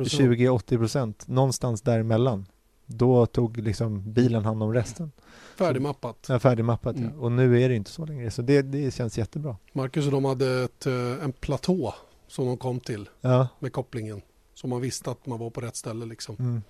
20-80 0.07 0.77
procent. 0.77 1.27
någonstans 1.27 1.81
däremellan. 1.81 2.45
Då 2.85 3.25
tog 3.25 3.57
liksom 3.57 4.13
bilen 4.13 4.45
hand 4.45 4.63
om 4.63 4.73
resten. 4.73 5.11
Färdigmappat. 5.55 6.25
Ja, 6.29 6.39
färdigmappat 6.39 6.95
mm. 6.95 7.11
ja. 7.15 7.21
Och 7.21 7.31
nu 7.31 7.61
är 7.61 7.69
det 7.69 7.75
inte 7.75 7.91
så 7.91 8.05
längre. 8.05 8.31
Så 8.31 8.41
det, 8.41 8.61
det 8.61 8.93
känns 8.93 9.17
jättebra. 9.17 9.57
Marcus 9.73 10.05
och 10.05 10.11
de 10.11 10.25
hade 10.25 10.63
ett, 10.63 10.85
eh, 10.85 11.23
en 11.23 11.31
platå 11.31 11.93
som 12.27 12.45
de 12.45 12.57
kom 12.57 12.79
till 12.79 13.09
ja. 13.21 13.47
med 13.59 13.73
kopplingen. 13.73 14.21
Så 14.53 14.67
man 14.67 14.81
visste 14.81 15.11
att 15.11 15.25
man 15.25 15.39
var 15.39 15.49
på 15.49 15.61
rätt 15.61 15.75
ställe 15.75 16.05
liksom. 16.05 16.35
Mm. 16.39 16.61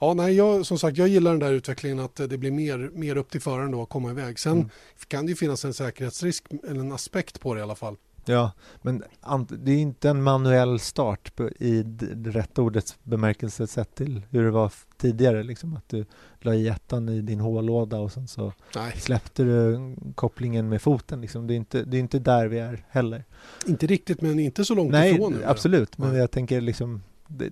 Ja, 0.00 0.14
nej, 0.14 0.34
jag, 0.34 0.66
som 0.66 0.78
sagt, 0.78 0.98
jag 0.98 1.08
gillar 1.08 1.30
den 1.30 1.40
där 1.40 1.52
utvecklingen 1.52 1.98
att 1.98 2.16
det 2.16 2.38
blir 2.38 2.50
mer, 2.50 2.90
mer 2.92 3.16
upp 3.16 3.30
till 3.30 3.40
föraren 3.40 3.70
då 3.70 3.82
att 3.82 3.88
komma 3.88 4.10
iväg. 4.10 4.38
Sen 4.38 4.52
mm. 4.52 4.68
kan 5.08 5.26
det 5.26 5.30
ju 5.30 5.36
finnas 5.36 5.64
en 5.64 5.74
säkerhetsrisk, 5.74 6.44
eller 6.68 6.80
en 6.80 6.92
aspekt 6.92 7.40
på 7.40 7.54
det 7.54 7.60
i 7.60 7.62
alla 7.62 7.74
fall. 7.74 7.96
Ja, 8.24 8.52
men 8.82 9.02
det 9.48 9.72
är 9.72 9.78
inte 9.78 10.10
en 10.10 10.22
manuell 10.22 10.78
start 10.78 11.40
i 11.58 11.82
det 11.82 12.30
rätta 12.30 12.62
ordets 12.62 12.98
bemärkelse 13.02 13.66
sett 13.66 13.94
till 13.94 14.22
hur 14.30 14.44
det 14.44 14.50
var 14.50 14.72
tidigare. 14.96 15.42
Liksom, 15.42 15.76
att 15.76 15.88
du 15.88 16.04
la 16.40 16.54
i 16.54 16.68
ettan 16.68 17.08
i 17.08 17.20
din 17.20 17.40
hållåda 17.40 17.98
och 17.98 18.12
sen 18.12 18.28
så 18.28 18.52
Nej. 18.74 18.92
släppte 18.96 19.44
du 19.44 19.96
kopplingen 20.14 20.68
med 20.68 20.82
foten. 20.82 21.20
Liksom. 21.20 21.46
Det, 21.46 21.54
är 21.54 21.56
inte, 21.56 21.84
det 21.84 21.96
är 21.96 22.00
inte 22.00 22.18
där 22.18 22.46
vi 22.48 22.58
är 22.58 22.84
heller. 22.88 23.24
Inte 23.66 23.86
riktigt, 23.86 24.20
men 24.20 24.38
inte 24.38 24.64
så 24.64 24.74
långt 24.74 24.92
Nej, 24.92 25.14
ifrån. 25.14 25.32
Nej, 25.32 25.44
absolut. 25.44 25.98
Men 25.98 26.14
jag 26.14 26.30
tänker 26.30 26.60
liksom, 26.60 27.02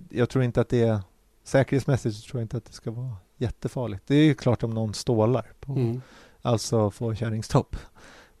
jag 0.09 0.29
tror 0.29 0.43
inte 0.43 0.61
att 0.61 0.69
det 0.69 0.83
är 0.83 0.99
säkerhetsmässigt 1.43 2.15
så 2.15 2.29
tror 2.29 2.39
jag 2.39 2.45
inte 2.45 2.57
att 2.57 2.65
det 2.65 2.73
ska 2.73 2.91
vara 2.91 3.15
jättefarligt. 3.37 4.07
Det 4.07 4.15
är 4.15 4.23
ju 4.23 4.33
klart 4.33 4.63
om 4.63 4.73
någon 4.73 4.93
stålar 4.93 5.51
på, 5.59 5.71
mm. 5.71 6.01
alltså 6.41 6.91
få 6.91 7.15
kärringstopp. 7.15 7.75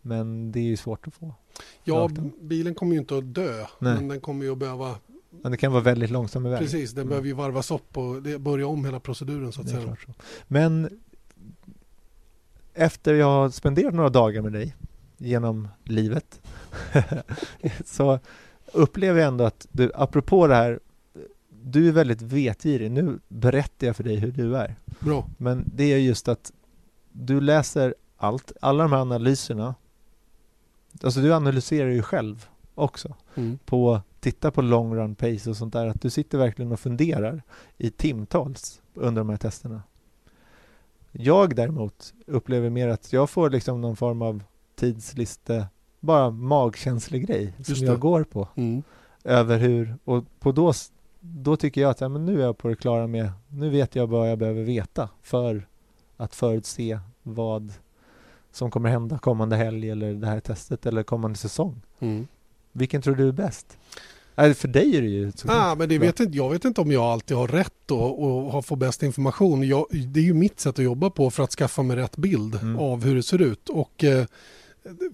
Men 0.01 0.51
det 0.51 0.59
är 0.59 0.63
ju 0.63 0.77
svårt 0.77 1.07
att 1.07 1.13
få. 1.13 1.33
Ja, 1.83 2.09
bilen 2.41 2.75
kommer 2.75 2.93
ju 2.93 2.99
inte 2.99 3.17
att 3.17 3.35
dö, 3.35 3.65
Nej. 3.79 3.95
men 3.95 4.07
den 4.07 4.21
kommer 4.21 4.45
ju 4.45 4.51
att 4.51 4.57
behöva 4.57 4.95
men 5.41 5.51
det 5.51 5.57
kan 5.57 5.71
vara 5.71 5.83
väldigt 5.83 6.09
långsam 6.09 6.45
iväg. 6.45 6.59
Precis, 6.59 6.91
den 6.91 7.01
mm. 7.01 7.09
behöver 7.09 7.27
ju 7.27 7.33
varvas 7.33 7.71
upp 7.71 7.97
och 7.97 8.21
börja 8.39 8.67
om 8.67 8.85
hela 8.85 8.99
proceduren 8.99 9.51
så 9.51 9.61
att 9.61 9.69
säga. 9.69 9.95
Så. 10.05 10.13
Men 10.47 10.99
efter 12.73 13.13
jag 13.13 13.25
har 13.25 13.49
spenderat 13.49 13.93
några 13.93 14.09
dagar 14.09 14.41
med 14.41 14.53
dig 14.53 14.75
genom 15.17 15.67
livet 15.83 16.41
så 17.85 18.19
upplever 18.73 19.19
jag 19.19 19.27
ändå 19.27 19.43
att 19.43 19.67
du, 19.71 19.91
apropå 19.95 20.47
det 20.47 20.55
här, 20.55 20.79
du 21.63 21.87
är 21.87 21.91
väldigt 21.91 22.21
vetgirig. 22.21 22.91
Nu 22.91 23.19
berättar 23.27 23.87
jag 23.87 23.95
för 23.95 24.03
dig 24.03 24.15
hur 24.15 24.31
du 24.31 24.57
är. 24.57 24.75
Bra. 24.99 25.27
Men 25.37 25.69
det 25.75 25.83
är 25.83 25.97
just 25.97 26.27
att 26.27 26.51
du 27.11 27.41
läser 27.41 27.95
allt, 28.17 28.51
alla 28.61 28.83
de 28.83 28.91
här 28.91 29.01
analyserna. 29.01 29.75
Alltså 31.03 31.19
du 31.21 31.33
analyserar 31.33 31.89
ju 31.89 32.01
själv 32.01 32.45
också 32.75 33.15
Mm. 33.35 33.59
på, 33.65 34.01
titta 34.19 34.51
på 34.51 34.61
long 34.61 34.95
run 34.95 35.15
pace 35.15 35.49
och 35.49 35.57
sånt 35.57 35.73
där, 35.73 35.87
att 35.87 36.01
du 36.01 36.09
sitter 36.09 36.37
verkligen 36.37 36.71
och 36.71 36.79
funderar 36.79 37.43
i 37.77 37.89
timtals 37.91 38.81
under 38.93 39.19
de 39.21 39.29
här 39.29 39.37
testerna. 39.37 39.81
Jag 41.11 41.55
däremot 41.55 42.13
upplever 42.27 42.69
mer 42.69 42.87
att 42.87 43.13
jag 43.13 43.29
får 43.29 43.49
liksom 43.49 43.81
någon 43.81 43.95
form 43.95 44.21
av 44.21 44.43
tidsliste, 44.75 45.67
bara 45.99 46.29
magkänslig 46.29 47.27
grej 47.27 47.53
som 47.63 47.73
det. 47.75 47.85
jag 47.85 47.99
går 47.99 48.23
på 48.23 48.47
Mm. 48.55 48.83
över 49.23 49.57
hur, 49.57 49.95
och 50.03 50.23
på 50.39 50.51
då, 50.51 50.73
då 51.19 51.55
tycker 51.57 51.81
jag 51.81 51.91
att 51.91 52.01
ja, 52.01 52.09
men 52.09 52.25
nu 52.25 52.39
är 52.41 52.45
jag 52.45 52.57
på 52.57 52.67
det 52.67 52.75
klara 52.75 53.07
med, 53.07 53.31
nu 53.47 53.69
vet 53.69 53.95
jag 53.95 54.07
vad 54.07 54.31
jag 54.31 54.37
behöver 54.39 54.63
veta 54.63 55.09
för 55.21 55.67
att 56.17 56.35
förutse 56.35 56.99
vad 57.23 57.73
som 58.51 58.71
kommer 58.71 58.89
hända 58.89 59.17
kommande 59.17 59.55
helg 59.55 59.89
eller 59.89 60.13
det 60.13 60.27
här 60.27 60.39
testet 60.39 60.85
eller 60.85 61.03
kommande 61.03 61.37
säsong. 61.37 61.81
Mm. 61.99 62.27
Vilken 62.71 63.01
tror 63.01 63.15
du 63.15 63.27
är 63.27 63.31
bäst? 63.31 63.77
Nej, 64.35 64.53
för 64.53 64.67
dig 64.67 64.97
är 64.97 65.01
det 65.01 65.07
ju 65.07 65.31
såklart 65.31 65.57
Ah, 65.59 65.75
men 65.75 65.89
det 65.89 65.97
vet 65.97 66.19
inte, 66.19 66.37
jag 66.37 66.49
vet 66.49 66.65
inte 66.65 66.81
om 66.81 66.91
jag 66.91 67.03
alltid 67.03 67.37
har 67.37 67.47
rätt 67.47 67.91
och, 67.91 68.23
och 68.23 68.51
har 68.51 68.61
fått 68.61 68.79
bäst 68.79 69.03
information. 69.03 69.67
Jag, 69.67 69.85
det 69.91 70.19
är 70.19 70.23
ju 70.23 70.33
mitt 70.33 70.59
sätt 70.59 70.79
att 70.79 70.85
jobba 70.85 71.09
på 71.09 71.29
för 71.31 71.43
att 71.43 71.51
skaffa 71.51 71.83
mig 71.83 71.97
rätt 71.97 72.17
bild 72.17 72.55
Mm. 72.55 72.79
av 72.79 73.03
hur 73.03 73.15
det 73.15 73.23
ser 73.23 73.41
ut. 73.41 73.69
Och 73.69 74.03
eh, 74.03 74.25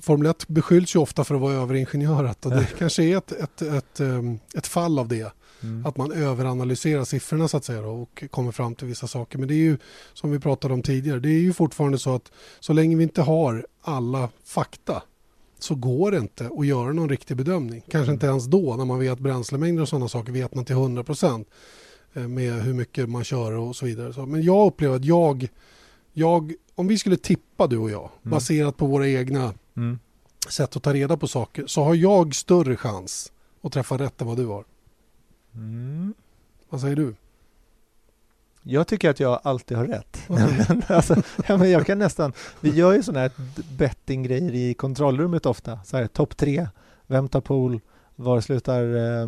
Formel 0.01 0.27
1 0.27 0.47
beskylls 0.47 0.95
ju 0.95 0.99
ofta 0.99 1.23
för 1.23 1.35
att 1.35 1.41
vara 1.41 1.53
överingenjörat 1.53 2.45
och 2.45 2.51
det 2.51 2.67
kanske 2.77 3.03
är 3.03 3.17
ett, 3.17 3.31
ett, 3.31 3.61
ett, 3.61 3.99
ehm, 3.99 4.39
ett 4.55 4.67
fall 4.67 4.99
av 4.99 5.07
det. 5.07 5.33
Mm. 5.63 5.85
Att 5.85 5.97
man 5.97 6.11
överanalyserar 6.11 7.03
siffrorna 7.03 7.47
så 7.47 7.57
att 7.57 7.65
säga 7.65 7.87
och 7.87 8.23
kommer 8.31 8.51
fram 8.51 8.75
till 8.75 8.87
vissa 8.87 9.07
saker. 9.07 9.39
Men 9.39 9.47
det 9.47 9.53
är 9.53 9.65
ju 9.65 9.77
som 10.13 10.31
vi 10.31 10.39
pratade 10.39 10.73
om 10.73 10.81
tidigare, 10.81 11.19
det 11.19 11.29
är 11.29 11.39
ju 11.39 11.53
fortfarande 11.53 11.99
så 11.99 12.15
att 12.15 12.31
så 12.59 12.73
länge 12.73 12.95
vi 12.95 13.03
inte 13.03 13.21
har 13.21 13.67
alla 13.81 14.29
fakta 14.43 15.03
så 15.59 15.75
går 15.75 16.11
det 16.11 16.17
inte 16.17 16.49
att 16.57 16.67
göra 16.67 16.93
någon 16.93 17.09
riktig 17.09 17.37
bedömning. 17.37 17.83
Kanske 17.89 18.13
inte 18.13 18.25
ens 18.25 18.45
då 18.45 18.75
när 18.75 18.85
man 18.85 18.99
vet 18.99 19.19
bränslemängder 19.19 19.81
och 19.81 19.89
sådana 19.89 20.07
saker 20.07 20.31
vet 20.31 20.55
man 20.55 20.65
till 20.65 20.75
100 20.75 21.03
procent 21.03 21.47
med 22.13 22.53
hur 22.63 22.73
mycket 22.73 23.09
man 23.09 23.23
kör 23.23 23.51
och 23.51 23.75
så 23.75 23.85
vidare. 23.85 24.25
Men 24.25 24.43
jag 24.43 24.67
upplever 24.67 24.95
att 24.95 25.05
jag, 25.05 25.47
jag, 26.17 26.53
om 26.75 26.87
vi 26.87 26.97
skulle 26.97 27.17
tippa 27.17 27.67
du 27.67 27.77
och 27.77 27.89
jag 27.91 28.09
Mm. 28.21 28.31
baserat 28.31 28.77
på 28.77 28.85
våra 28.85 29.07
egna 29.07 29.53
Mm. 29.77 29.99
sätt 30.49 30.75
att 30.75 30.83
ta 30.83 30.93
reda 30.93 31.17
på 31.17 31.27
saker 31.27 31.67
så 31.67 31.83
har 31.83 31.95
jag 31.95 32.35
större 32.35 32.75
chans 32.75 33.31
att 33.61 33.71
träffa 33.71 33.97
rätt 33.97 34.21
än 34.21 34.27
vad 34.27 34.37
du 34.37 34.45
har. 34.45 34.65
Mm. 35.53 36.13
Vad 36.69 36.81
säger 36.81 36.95
du? 36.95 37.15
Jag 38.63 38.87
tycker 38.87 39.09
att 39.09 39.19
jag 39.19 39.39
alltid 39.43 39.77
har 39.77 39.85
rätt. 39.85 40.23
Men 40.27 40.83
alltså, 40.87 41.15
ja, 41.47 41.57
men 41.57 41.71
jag 41.71 41.85
kan 41.85 41.99
nästan, 41.99 42.33
vi 42.61 42.69
gör 42.69 42.93
ju 42.93 43.03
sådana 43.03 43.19
här 43.19 43.31
bettinggrejer 43.77 44.55
i 44.55 44.73
kontrollrummet 44.73 45.45
ofta. 45.45 45.79
Så 45.85 45.97
här, 45.97 46.07
topp 46.07 46.37
tre, 46.37 46.67
vem 47.07 47.27
tar 47.27 47.41
pool, 47.41 47.79
var 48.15 48.41
slutar 48.41 48.83
eh, 48.95 49.27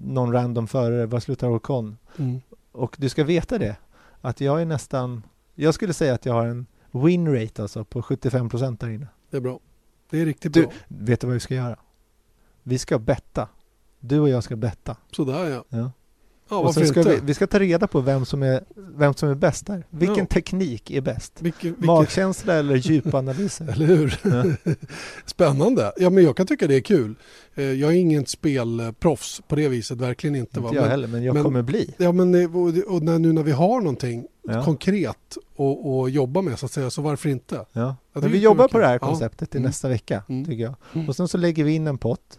någon 0.00 0.32
random 0.32 0.66
före, 0.68 1.06
var 1.06 1.20
slutar 1.20 1.48
Ocon? 1.48 1.96
Mm. 2.18 2.40
Och 2.72 2.96
du 2.98 3.08
ska 3.08 3.24
veta 3.24 3.58
det, 3.58 3.76
att 4.20 4.40
jag 4.40 4.60
är 4.62 4.66
nästan, 4.66 5.22
jag 5.56 5.74
skulle 5.74 5.92
säga 5.92 6.14
att 6.14 6.26
jag 6.26 6.32
har 6.32 6.46
en 6.46 6.66
win 6.90 7.34
rate 7.40 7.62
alltså 7.62 7.84
på 7.84 8.02
75 8.02 8.48
procent 8.48 8.80
där 8.80 8.88
inne. 8.88 9.06
Det 9.30 9.36
är 9.36 9.40
bra. 9.40 9.60
Det 10.10 10.20
är 10.20 10.24
riktigt 10.26 10.52
Du, 10.54 10.62
bra. 10.62 10.72
vet 10.88 11.20
du 11.20 11.26
vad 11.26 11.34
vi 11.34 11.40
ska 11.40 11.54
göra? 11.54 11.76
Vi 12.62 12.78
ska 12.78 12.98
betta. 12.98 13.48
Du 14.00 14.20
och 14.20 14.28
jag 14.28 14.44
ska 14.44 14.56
betta. 14.56 14.96
Sådär 15.12 15.44
ja. 15.50 15.64
Ja. 15.68 15.92
Ja, 16.48 16.56
och 16.58 16.74
sen 16.74 16.86
ska 16.86 17.02
vi, 17.02 17.18
vi 17.22 17.34
ska 17.34 17.46
ta 17.46 17.58
reda 17.58 17.86
på 17.86 18.00
vem 18.00 18.24
som 18.24 18.42
är, 18.42 18.64
vem 18.76 19.14
som 19.14 19.28
är 19.28 19.34
bäst 19.34 19.66
där. 19.66 19.86
Vilken 19.90 20.16
Ja. 20.18 20.26
teknik 20.26 20.90
är 20.90 21.00
bäst? 21.00 21.42
Vilken, 21.42 21.70
vilken, 21.70 21.86
Magkänsla 21.86 22.54
eller 22.54 22.74
djupanalyser? 22.76 23.68
eller 23.72 23.86
hur? 23.86 24.20
Ja. 24.24 24.72
Spännande. 25.26 25.92
Ja, 25.96 26.10
men 26.10 26.24
jag 26.24 26.36
kan 26.36 26.46
tycka 26.46 26.66
det 26.66 26.74
är 26.76 26.80
kul. 26.80 27.14
Eh, 27.54 27.64
Jag 27.64 27.90
är 27.92 27.96
ingen 27.96 28.26
spelproffs 28.26 29.42
på 29.48 29.56
det 29.56 29.68
viset, 29.68 29.98
verkligen 29.98 30.36
inte. 30.36 30.60
Va? 30.60 30.66
Inte 30.68 30.76
jag 30.76 30.82
Men, 30.82 30.90
heller, 30.90 31.08
men 31.08 31.22
jag 31.24 31.34
men- 31.34 31.42
kommer 31.44 31.62
bli. 31.62 31.94
ja, 31.98 32.12
men 32.12 32.34
eh, 32.34 32.56
och, 32.56 32.94
och 32.94 33.02
när, 33.02 33.18
nu 33.18 33.32
när 33.32 33.42
vi 33.42 33.52
har 33.52 33.80
någonting 33.80 34.26
Ja. 34.48 34.64
konkret 34.64 35.36
och 35.56 36.10
jobba 36.10 36.42
med 36.42 36.58
så 36.58 36.66
att 36.66 36.72
säga, 36.72 36.90
så 36.90 37.02
varför 37.02 37.28
inte? 37.28 37.66
Ja. 37.72 37.96
Men 38.12 38.30
vi 38.32 38.38
jobbar 38.38 38.68
på 38.68 38.78
det 38.78 38.86
här 38.86 38.98
kul. 38.98 39.06
Ja. 39.06 39.08
konceptet 39.08 39.50
till 39.50 39.58
Mm. 39.60 39.68
nästa 39.68 39.88
vecka, 39.88 40.22
Mm. 40.28 40.44
tycker 40.44 40.62
jag. 40.64 40.74
Mm. 40.94 41.08
Och 41.08 41.16
sen 41.16 41.28
så 41.28 41.38
lägger 41.38 41.64
vi 41.64 41.74
in 41.74 41.86
en 41.86 41.98
pott 41.98 42.38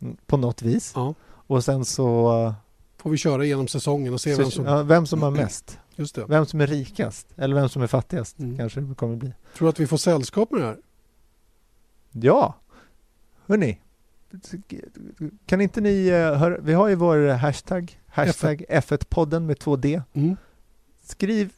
mm, 0.00 0.16
på 0.26 0.36
något 0.36 0.62
vis. 0.62 0.92
Ja. 0.94 1.14
Och 1.30 1.64
sen 1.64 1.84
så... 1.84 2.54
Får 2.96 3.10
vi 3.10 3.16
köra 3.16 3.44
igenom 3.44 3.68
säsongen 3.68 4.12
och 4.14 4.20
se 4.20 4.34
så 4.36 4.42
vem 4.42 4.50
som... 4.50 4.86
vem 4.88 5.06
som 5.06 5.22
har 5.22 5.30
mest. 5.30 5.78
Just 5.96 6.14
det. 6.14 6.24
Vem 6.28 6.46
som 6.46 6.60
är 6.60 6.66
rikast. 6.66 7.26
Eller 7.36 7.54
vem 7.54 7.68
som 7.68 7.82
är 7.82 7.86
fattigast, 7.86 8.38
Mm. 8.38 8.58
kanske 8.58 8.80
det 8.80 8.94
kommer 8.94 9.16
bli. 9.16 9.32
Tror 9.56 9.66
du 9.66 9.70
att 9.70 9.80
vi 9.80 9.86
får 9.86 9.96
sällskap 9.96 10.50
med 10.50 10.60
det 10.60 10.66
här? 10.66 10.76
Ja, 12.12 12.54
hörni. 13.46 13.78
Kan 15.46 15.60
inte 15.60 15.80
ni 15.80 16.06
eh, 16.08 16.14
höra, 16.38 16.58
vi 16.60 16.72
har 16.72 16.88
ju 16.88 16.94
vår 16.94 17.28
hashtag, 17.28 18.00
hashtag 18.08 18.64
F1-podden 18.68 19.46
med 19.46 19.58
två 19.58 19.76
D. 19.76 20.02
Mm. 20.12 20.36
Skriv, 21.08 21.50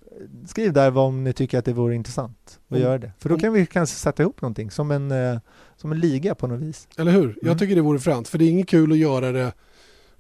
skriv 0.47 0.73
där 0.73 0.91
vad 0.91 1.05
om 1.07 1.25
ni 1.25 1.33
tycker 1.33 1.59
att 1.59 1.65
det 1.65 1.73
vore 1.73 1.95
intressant 1.95 2.59
att 2.67 2.71
Mm. 2.71 2.83
göra 2.83 2.99
det. 2.99 3.13
För 3.19 3.29
då 3.29 3.35
Mm. 3.35 3.41
kan 3.41 3.53
vi 3.53 3.67
kanske 3.67 3.97
sätta 3.97 4.23
ihop 4.23 4.43
någonting 4.43 4.71
som 4.71 4.91
en, 4.91 5.11
eh, 5.11 5.39
som 5.77 5.93
en 5.93 6.01
liga 6.01 6.35
på 6.35 6.47
något 6.47 6.61
vis. 6.61 6.89
Eller 6.99 7.13
hur? 7.13 7.29
Jag 7.37 7.45
Mm. 7.47 7.59
tycker 7.59 7.75
det 7.75 7.81
vore 7.83 7.99
fränt. 7.99 8.29
För 8.29 8.39
det 8.39 8.45
är 8.45 8.49
inget 8.49 8.69
kul 8.69 8.93
att 8.93 8.99
göra 8.99 9.33
det 9.33 9.53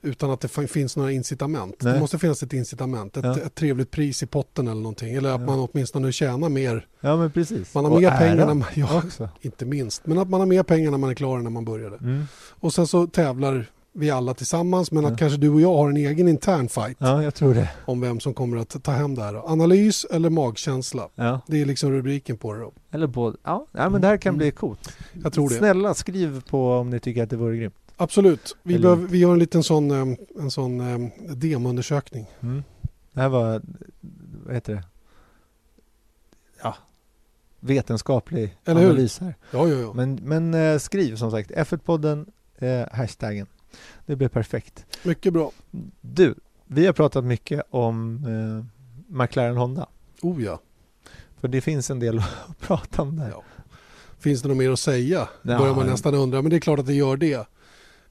utan 0.03 0.31
att 0.31 0.41
det 0.41 0.49
fin- 0.49 0.69
finns 0.69 0.97
några 0.97 1.13
incitament. 1.13 1.75
Det 1.79 1.91
Nej. 1.91 2.01
måste 2.01 2.19
finnas 2.19 2.43
ett 2.43 2.53
incitament. 2.53 3.17
Ett, 3.17 3.25
Ja. 3.25 3.39
ett 3.39 3.55
trevligt 3.55 3.91
pris 3.91 4.23
i 4.23 4.27
potten 4.27 4.69
eller 4.69 4.81
någonting. 4.81 5.15
Eller 5.15 5.31
att 5.35 5.41
Ja. 5.41 5.47
man 5.47 5.69
åtminstone 5.73 6.13
tjänar 6.13 6.49
mer. 6.49 6.87
Ja 7.01 7.17
men 7.17 7.31
precis. 7.31 7.75
Man 7.75 7.85
har 7.85 7.93
Och 7.93 8.01
mer 8.01 8.09
ära 8.09 8.19
pengar 8.19 8.37
när 8.47 8.55
man... 8.55 8.65
Ja, 8.75 8.99
också. 9.05 9.29
inte 9.41 9.65
minst. 9.65 10.07
Men 10.07 10.19
att 10.19 10.29
man 10.31 10.41
har 10.41 10.47
mer 10.47 10.63
pengar 10.63 10.91
när 10.91 10.99
man 10.99 11.11
är 11.11 11.15
klar 11.15 11.39
än 11.39 11.45
när 11.45 11.51
man 11.51 11.65
började. 11.65 11.97
Mm. 11.97 12.25
Och 12.51 12.73
sen 12.75 12.87
så 12.87 13.07
tävlar 13.07 13.67
vi 13.93 14.11
alla 14.11 14.35
tillsammans. 14.35 14.93
Men 14.93 15.05
Ja. 15.05 15.11
att 15.11 15.19
kanske 15.19 15.39
du 15.39 15.49
och 15.49 15.61
jag 15.61 15.75
har 15.75 15.91
en 15.91 15.97
egen 15.97 16.29
intern 16.29 16.69
fight. 16.69 16.97
Ja, 17.01 17.23
jag 17.23 17.35
tror 17.35 17.55
det. 17.55 17.71
Om 17.85 18.01
vem 18.01 18.21
som 18.21 18.35
kommer 18.35 18.57
att 18.57 18.83
ta 18.83 18.93
hem 18.93 19.15
det 19.15 19.23
här. 19.23 19.33
då. 19.33 19.43
Analys 19.47 20.05
eller 20.05 20.31
magkänsla. 20.31 21.09
Ja. 21.15 21.41
Det 21.47 21.61
är 21.61 21.65
liksom 21.67 21.91
rubriken 21.93 22.37
på 22.37 22.53
det 22.55 22.61
då. 22.61 22.73
Eller 22.91 23.07
både. 23.07 23.37
Ja, 23.45 23.67
ja 23.73 23.89
men 23.91 24.01
det 24.01 24.07
här 24.07 24.17
kan 24.17 24.31
Mm. 24.31 24.39
bli 24.39 24.51
coolt. 24.51 24.97
Jag 25.23 25.33
tror 25.33 25.49
det. 25.49 25.55
Snälla 25.55 25.95
skriv 25.95 26.43
på 26.51 26.73
om 26.75 26.91
ni 26.91 27.01
tycker 27.01 27.23
att 27.23 27.31
det 27.31 27.37
vore 27.37 27.57
grymt. 27.57 27.75
Absolut. 27.97 28.57
Vi, 28.63 28.75
Eller- 28.75 28.83
behöver, 28.83 29.07
vi 29.07 29.19
gör 29.19 29.33
en 29.33 29.39
liten 29.39 29.63
sån, 29.63 29.91
en 30.41 30.51
sån 30.51 30.81
eh, 30.81 31.35
demoundersökning. 31.37 32.27
Mm. 32.41 32.63
Det 33.13 33.21
här 33.21 33.29
var, 33.29 33.63
vad 34.47 34.55
heter 34.55 34.75
det? 34.75 34.85
Ja, 36.63 36.75
vetenskaplig 37.61 38.57
Eller 38.65 38.81
hur? 38.81 38.89
analys 38.91 39.19
här. 39.19 39.35
Ja, 39.51 39.69
ja, 39.69 39.79
ja. 39.79 39.93
Men, 39.93 40.15
men 40.15 40.55
eh, 40.55 40.79
skriv 40.79 41.17
som 41.17 41.31
sagt, 41.31 41.51
F1-podden, 41.51 42.27
eh, 42.59 42.87
hashtaggen. 42.93 43.47
Det 44.11 44.17
blir 44.17 44.29
perfekt. 44.29 44.87
Mycket 45.03 45.33
bra. 45.33 45.53
Du, 46.01 46.35
vi 46.67 46.87
har 46.87 46.93
pratat 46.93 47.25
mycket 47.25 47.63
om 47.71 48.25
eh, 48.25 48.65
McLaren 49.15 49.57
Honda. 49.57 49.87
Oh 50.23 50.45
ja. 50.45 50.61
För 51.41 51.49
det 51.49 51.61
finns 51.61 51.91
en 51.91 51.99
del 51.99 52.19
att 52.47 52.59
prata 52.61 53.03
om 53.03 53.17
där. 53.17 53.29
Ja. 53.31 53.43
Finns 54.19 54.43
det 54.43 54.49
något 54.49 54.57
mer 54.57 54.71
att 54.71 54.81
säga? 54.81 55.29
Ja. 55.43 55.59
Börjar 55.59 55.75
man 55.75 55.87
nästan 55.87 56.15
undra. 56.15 56.43
Men 56.43 56.51
det 56.51 56.57
är 56.57 56.61
klart 56.61 56.79
att 56.79 56.87
det 56.87 56.95
gör 56.95 57.17
det. 57.17 57.35
Eh, 57.35 57.47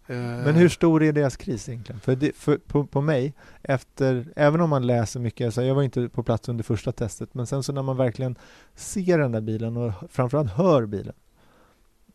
Men 0.08 0.56
hur 0.56 0.70
stor 0.70 1.04
är 1.04 1.12
deras 1.14 1.38
kris 1.38 1.70
egentligen? 1.70 2.02
För, 2.02 2.16
det, 2.16 2.36
för 2.36 2.58
på, 2.58 2.86
på 2.86 3.02
mig, 3.02 3.34
efter, 3.64 4.28
även 4.36 4.62
om 4.62 4.70
man 4.70 4.88
läser 4.88 5.20
mycket, 5.20 5.54
så 5.54 5.62
jag 5.62 5.76
var 5.76 5.84
inte 5.84 6.10
på 6.10 6.24
plats 6.24 6.50
under 6.50 6.64
första 6.64 6.92
testet, 6.92 7.34
men 7.34 7.48
sen 7.48 7.64
så 7.64 7.72
när 7.74 7.84
man 7.84 7.98
verkligen 7.98 8.36
ser 8.76 9.18
den 9.18 9.32
där 9.32 9.42
bilen 9.42 9.78
och 9.78 9.94
framförallt 10.10 10.52
hör 10.52 10.86
bilen. 10.86 11.16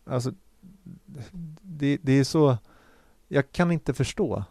Alltså, 0.06 0.32
det, 1.62 1.98
det 2.02 2.12
är 2.12 2.24
så, 2.24 2.58
jag 3.28 3.52
kan 3.52 3.70
inte 3.72 3.94
förstå 3.94 4.44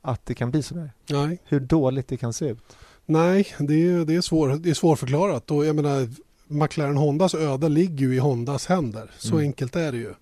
att 0.00 0.26
det 0.26 0.34
kan 0.34 0.50
bli 0.50 0.62
så 0.62 0.74
där. 0.74 0.90
Nej, 1.10 1.38
Hur 1.44 1.60
dåligt 1.60 2.08
det 2.08 2.16
kan 2.16 2.32
se 2.32 2.48
ut. 2.48 2.76
Nej 3.06 3.46
det, 3.58 3.74
är, 3.74 4.04
det, 4.04 4.14
är 4.14 4.20
svår, 4.20 4.48
det 4.48 4.70
är 4.70 4.74
svårförklarat. 4.74 5.50
Och 5.50 5.64
jag 5.66 5.76
menar, 5.76 6.08
McLaren 6.46 6.96
Hondas 6.96 7.34
öde 7.34 7.68
ligger 7.68 8.06
ju 8.06 8.14
i 8.14 8.18
Hondas 8.18 8.66
händer. 8.66 9.10
Så 9.18 9.34
Mm. 9.34 9.40
enkelt 9.46 9.76
är 9.76 9.92
det 9.92 9.98
ju. 9.98 10.14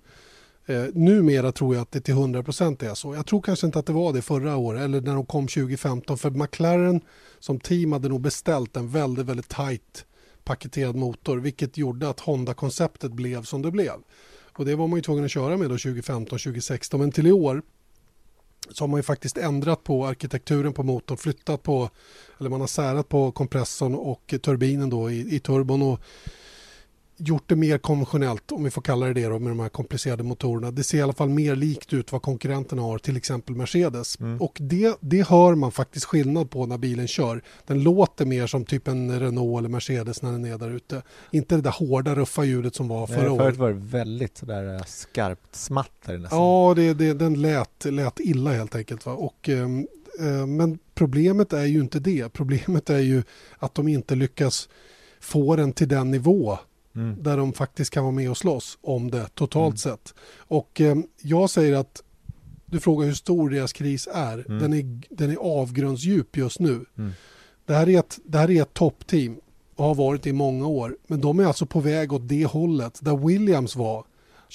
Eh, 0.66 0.84
numera 0.94 1.52
tror 1.52 1.74
jag 1.74 1.82
att 1.82 1.92
det 1.92 2.00
till 2.00 2.14
100% 2.14 2.82
är 2.90 2.94
så. 2.94 3.14
Jag 3.14 3.26
tror 3.26 3.42
kanske 3.42 3.66
inte 3.66 3.78
att 3.78 3.86
det 3.86 3.92
var 3.92 4.12
det 4.12 4.22
förra 4.22 4.56
året 4.56 4.80
eller 4.82 5.00
när 5.00 5.14
de 5.14 5.26
kom 5.26 5.46
2015. 5.48 6.18
För 6.18 6.30
McLaren 6.30 7.00
som 7.38 7.60
team 7.60 7.92
hade 7.92 8.08
nog 8.08 8.20
beställt 8.20 8.76
en 8.76 8.88
väldigt, 8.88 9.26
väldigt 9.26 9.48
tight 9.48 10.04
paketerad 10.44 10.96
motor. 10.96 11.38
Vilket 11.38 11.76
gjorde 11.78 12.08
att 12.08 12.20
Honda-konceptet 12.20 13.12
blev 13.12 13.42
som 13.42 13.62
det 13.62 13.70
blev. 13.70 13.92
Och 14.52 14.64
det 14.64 14.74
var 14.74 14.86
man 14.88 14.98
ju 14.98 15.02
tvungen 15.02 15.24
att 15.24 15.30
köra 15.30 15.56
med 15.56 15.70
då 15.70 15.76
2015-2016. 15.76 16.98
Men 16.98 17.12
till 17.12 17.26
i 17.26 17.32
år 17.32 17.62
så 18.70 18.82
har 18.82 18.88
man 18.88 18.98
ju 18.98 19.02
faktiskt 19.02 19.38
ändrat 19.38 19.84
på 19.84 20.06
arkitekturen 20.06 20.72
på 20.72 20.82
motorn, 20.82 21.16
flyttat 21.18 21.62
på, 21.62 21.90
eller 22.40 22.50
man 22.50 22.60
har 22.60 22.68
särat 22.68 23.08
på 23.08 23.32
kompressorn 23.32 23.94
och 23.94 24.34
turbinen 24.42 24.90
då 24.90 25.10
i, 25.10 25.34
i 25.34 25.40
turbon. 25.40 25.82
Och 25.82 26.00
gjort 27.20 27.44
det 27.46 27.56
mer 27.56 27.78
konventionellt, 27.78 28.52
om 28.52 28.64
vi 28.64 28.70
får 28.70 28.82
kalla 28.82 29.06
det 29.06 29.12
det 29.12 29.26
då, 29.26 29.38
med 29.38 29.50
de 29.50 29.60
här 29.60 29.68
komplicerade 29.68 30.22
motorerna. 30.22 30.70
Det 30.70 30.82
ser 30.82 30.98
i 30.98 31.02
alla 31.02 31.12
fall 31.12 31.28
mer 31.28 31.56
likt 31.56 31.92
ut 31.92 32.12
vad 32.12 32.22
konkurrenterna 32.22 32.82
har, 32.82 32.98
till 32.98 33.16
exempel 33.16 33.54
Mercedes. 33.54 34.20
Mm. 34.20 34.40
Och 34.40 34.56
det, 34.60 34.96
det 35.00 35.28
hör 35.28 35.54
man 35.54 35.72
faktiskt 35.72 36.04
skillnad 36.06 36.50
på 36.50 36.66
när 36.66 36.78
bilen 36.78 37.08
kör. 37.08 37.42
Den 37.66 37.82
låter 37.82 38.24
mer 38.24 38.46
som 38.46 38.64
typ 38.64 38.88
en 38.88 39.20
Renault 39.20 39.58
eller 39.58 39.68
Mercedes 39.68 40.22
när 40.22 40.32
den 40.32 40.44
är 40.44 40.58
där 40.58 40.70
ute. 40.70 41.02
Inte 41.30 41.56
det 41.56 41.62
där 41.62 41.70
hårda, 41.70 42.14
ruffa 42.14 42.44
ljudet 42.44 42.74
som 42.74 42.88
var 42.88 43.06
förra 43.06 43.32
året. 43.32 43.42
Förut 43.42 43.56
var 43.56 43.68
det 43.68 43.80
väldigt 43.80 44.38
sådär 44.38 44.74
eh, 44.74 44.82
skarpt 44.86 45.56
smatt 45.56 45.92
där 46.06 46.18
nästan. 46.18 46.38
Ja, 46.38 46.72
det, 46.76 46.94
det, 46.94 47.14
den 47.14 47.42
lät, 47.42 47.84
lät 47.84 48.20
illa 48.20 48.52
helt 48.52 48.74
enkelt. 48.74 49.06
Va? 49.06 49.12
Och, 49.12 49.48
ehm, 49.48 49.86
eh, 50.20 50.46
men 50.46 50.78
problemet 50.94 51.52
är 51.52 51.64
ju 51.64 51.80
inte 51.80 52.00
det. 52.00 52.28
Problemet 52.32 52.90
är 52.90 52.98
ju 52.98 53.22
att 53.58 53.74
de 53.74 53.88
inte 53.88 54.14
lyckas 54.14 54.68
få 55.20 55.56
den 55.56 55.72
till 55.72 55.88
den 55.88 56.10
nivå 56.10 56.58
Mm. 57.00 57.22
där 57.22 57.36
de 57.36 57.52
faktiskt 57.52 57.90
kan 57.90 58.02
vara 58.04 58.12
med 58.14 58.30
och 58.30 58.36
slåss 58.36 58.78
om 58.80 59.10
det 59.10 59.26
totalt 59.34 59.66
Mm. 59.84 59.96
sett. 59.96 60.14
Och 60.38 60.80
eh, 60.80 60.96
jag 61.22 61.50
säger 61.50 61.76
att 61.76 62.02
du 62.66 62.80
frågar 62.80 63.06
hur 63.06 63.14
stor 63.14 63.50
deras 63.50 63.72
kris 63.72 64.08
är. 64.14 64.44
Mm. 64.48 64.58
Den, 64.58 64.72
är 64.72 65.00
den 65.10 65.30
är 65.30 65.36
avgrundsdjup 65.36 66.36
just 66.36 66.60
nu. 66.60 66.84
Mm. 66.98 67.12
Det 67.66 67.74
här 67.74 67.88
är 67.88 67.98
ett, 67.98 68.18
det 68.24 68.38
här 68.38 68.50
är 68.50 68.62
ett 68.62 68.74
toppteam 68.74 69.36
och 69.76 69.84
har 69.84 69.94
varit 69.94 70.26
i 70.26 70.32
många 70.32 70.66
år. 70.66 70.96
Men 71.06 71.20
de 71.20 71.38
är 71.40 71.44
alltså 71.44 71.66
på 71.66 71.80
väg 71.80 72.12
åt 72.12 72.28
det 72.28 72.44
hållet 72.46 72.98
där 73.02 73.16
Williams 73.26 73.76
var 73.76 74.04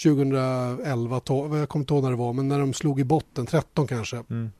2011, 0.03 1.19
to- 1.19 1.57
jag 1.59 1.69
kommer 1.69 1.83
inte 1.83 1.93
ihåg 1.93 2.03
när 2.03 2.09
det 2.11 2.15
var, 2.17 2.33
men 2.33 2.47
när 2.47 2.59
de 2.59 2.73
slog 2.73 2.99
i 2.99 3.03
botten, 3.03 3.45
13 3.45 3.87
kanske. 3.87 4.23
Mm. 4.29 4.51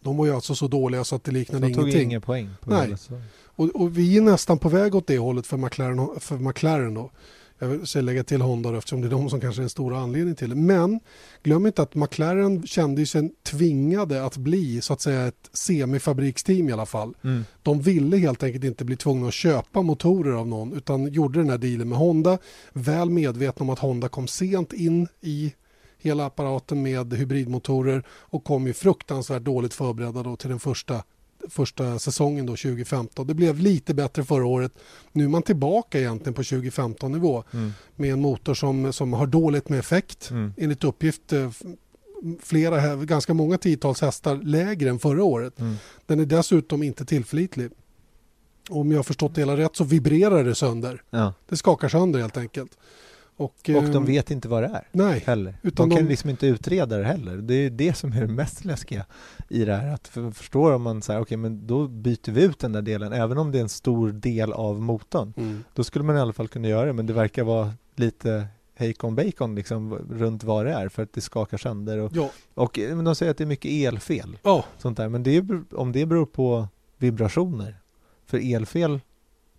De 0.00 0.16
var 0.16 0.26
ju 0.26 0.34
alltså 0.34 0.54
så 0.54 0.68
dåliga 0.68 1.04
så 1.04 1.16
att 1.16 1.24
det 1.24 1.32
liknade 1.32 1.68
De 1.68 1.74
tog 1.74 1.82
ingenting. 1.84 2.10
inga 2.10 2.20
poäng 2.20 2.50
Nej. 2.64 2.90
säsongen. 2.90 3.22
Och, 3.44 3.68
och 3.68 3.98
vi 3.98 4.16
är 4.16 4.20
nästan 4.20 4.58
på 4.58 4.68
väg 4.68 4.94
åt 4.94 5.06
det 5.06 5.18
hållet 5.18 5.46
för 5.46 5.56
McLaren, 5.56 6.08
för 6.20 6.36
McLaren 6.38 6.94
då. 6.94 7.10
Jag 7.58 7.68
vill 7.68 8.04
lägga 8.04 8.24
till 8.24 8.40
Honda 8.40 8.70
då, 8.70 8.78
eftersom 8.78 9.00
det 9.00 9.06
är 9.08 9.10
de 9.10 9.30
som 9.30 9.40
kanske 9.40 9.60
är 9.60 9.62
den 9.62 9.70
stora 9.70 9.98
anledningen 9.98 10.36
till 10.36 10.48
det. 10.50 10.56
Men 10.56 11.00
glöm 11.42 11.66
inte 11.66 11.82
att 11.82 11.94
McLaren 11.94 12.66
kände 12.66 13.06
sig 13.06 13.30
tvingade 13.42 14.24
att 14.24 14.36
bli 14.36 14.80
så 14.80 14.92
att 14.92 15.00
säga 15.00 15.26
ett 15.26 15.50
semifabriksteam 15.52 16.68
i 16.68 16.72
alla 16.72 16.86
fall. 16.86 17.14
Mm. 17.24 17.44
De 17.62 17.80
ville 17.80 18.16
helt 18.16 18.42
enkelt 18.42 18.64
inte 18.64 18.84
bli 18.84 18.96
tvungna 18.96 19.28
att 19.28 19.34
köpa 19.34 19.82
motorer 19.82 20.32
av 20.32 20.46
någon 20.46 20.72
utan 20.72 21.12
gjorde 21.12 21.38
den 21.38 21.50
här 21.50 21.58
dealen 21.58 21.88
med 21.88 21.98
Honda. 21.98 22.38
Väl 22.72 23.10
medvetna 23.10 23.62
om 23.64 23.70
att 23.70 23.78
Honda 23.78 24.08
kom 24.08 24.28
sent 24.28 24.72
in 24.72 25.08
i 25.20 25.52
hela 25.98 26.26
apparaten 26.26 26.82
med 26.82 27.12
hybridmotorer 27.14 28.02
och 28.08 28.44
kom 28.44 28.66
ju 28.66 28.72
fruktansvärt 28.72 29.42
dåligt 29.42 29.74
förberedda 29.74 30.22
då 30.22 30.36
till 30.36 30.48
den 30.50 30.60
första 30.60 31.02
första 31.48 31.98
säsongen 31.98 32.46
då 32.46 32.52
2015. 32.56 33.26
Det 33.26 33.34
blev 33.34 33.58
lite 33.58 33.94
bättre 33.94 34.24
förra 34.24 34.46
året. 34.46 34.72
Nu 35.12 35.24
är 35.24 35.28
man 35.28 35.42
tillbaka 35.42 35.98
egentligen 35.98 36.34
på 36.34 36.42
2015 36.42 37.12
nivå 37.12 37.44
Mm. 37.52 37.72
med 37.96 38.12
en 38.12 38.20
motor 38.20 38.54
som, 38.54 38.92
som 38.92 39.12
har 39.12 39.26
dåligt 39.26 39.68
med 39.68 39.78
effekt. 39.78 40.30
Mm. 40.30 40.52
Enligt 40.56 40.84
uppgift 40.84 41.32
eh, 41.32 41.50
flera, 42.42 42.96
ganska 42.96 43.34
många 43.34 43.58
tiotals 43.58 44.00
hästar 44.00 44.36
lägre 44.36 44.90
än 44.90 44.98
förra 44.98 45.24
året. 45.24 45.60
Mm. 45.60 45.74
Den 46.06 46.20
är 46.20 46.26
dessutom 46.26 46.82
inte 46.82 47.04
tillförlitlig. 47.04 47.70
Om 48.70 48.90
jag 48.90 48.98
har 48.98 49.02
förstått 49.04 49.34
det 49.34 49.40
hela 49.40 49.56
rätt 49.56 49.76
så 49.76 49.84
vibrerar 49.84 50.44
det 50.44 50.54
sönder. 50.54 51.02
Ja. 51.10 51.34
Det 51.48 51.56
skakar 51.56 51.88
sönder 51.88 52.20
helt 52.20 52.36
enkelt. 52.36 52.78
Och, 53.38 53.70
Och 53.76 53.84
de 53.84 54.04
vet 54.04 54.30
inte 54.30 54.48
vad 54.48 54.62
det 54.62 54.66
är 54.66 54.88
Nej, 54.92 55.22
heller. 55.26 55.54
Utan 55.62 55.88
de 55.88 55.96
kan 55.96 56.04
de- 56.04 56.10
liksom 56.10 56.30
inte 56.30 56.46
utreda 56.46 56.98
det 56.98 57.04
heller. 57.04 57.36
Det 57.36 57.54
är 57.54 57.70
det 57.70 57.94
som 57.96 58.12
är 58.12 58.20
det 58.20 58.26
mest 58.32 58.64
läskiga 58.64 59.04
i 59.48 59.64
det 59.64 59.76
här. 59.76 59.94
Att 59.94 60.08
för, 60.08 60.30
förstår 60.30 60.72
om 60.72 60.82
man 60.82 61.02
säger 61.02 61.20
okej 61.20 61.36
men 61.36 61.66
då 61.66 61.88
byter 61.88 62.30
vi 62.32 62.44
ut 62.44 62.58
den 62.58 62.72
där 62.72 62.82
delen 62.82 63.12
även 63.12 63.38
om 63.38 63.52
det 63.52 63.58
är 63.58 63.62
en 63.62 63.68
stor 63.68 64.12
del 64.12 64.52
av 64.52 64.80
motorn. 64.80 65.32
mm. 65.36 65.64
Då 65.74 65.84
skulle 65.84 66.04
man 66.04 66.16
i 66.16 66.20
alla 66.20 66.32
fall 66.32 66.48
kunna 66.48 66.68
göra 66.68 66.86
det 66.86 66.92
men 66.92 67.06
det 67.06 67.12
verkar 67.12 67.44
vara 67.44 67.72
lite 67.94 68.46
hejkon 68.74 69.14
bacon 69.14 69.54
liksom 69.54 69.94
runt 70.10 70.44
vad 70.44 70.66
det 70.66 70.72
är 70.72 70.88
för 70.88 71.02
att 71.02 71.12
det 71.12 71.20
skakar 71.20 71.58
sönder 71.58 71.98
och, 71.98 72.12
ja. 72.14 72.30
och 72.54 72.78
eh, 72.78 72.96
men 72.96 73.04
de 73.04 73.14
säger 73.14 73.30
att 73.30 73.38
det 73.38 73.44
är 73.44 73.48
mycket 73.48 73.70
elfel 73.70 74.38
ja, 74.42 74.64
sånt 74.78 74.96
där 74.96 75.08
men 75.08 75.22
det 75.22 75.36
är, 75.36 75.62
om 75.74 75.92
det 75.92 76.06
beror 76.06 76.26
på 76.26 76.68
vibrationer 76.98 77.76
för 78.26 78.54
elfel 78.54 79.00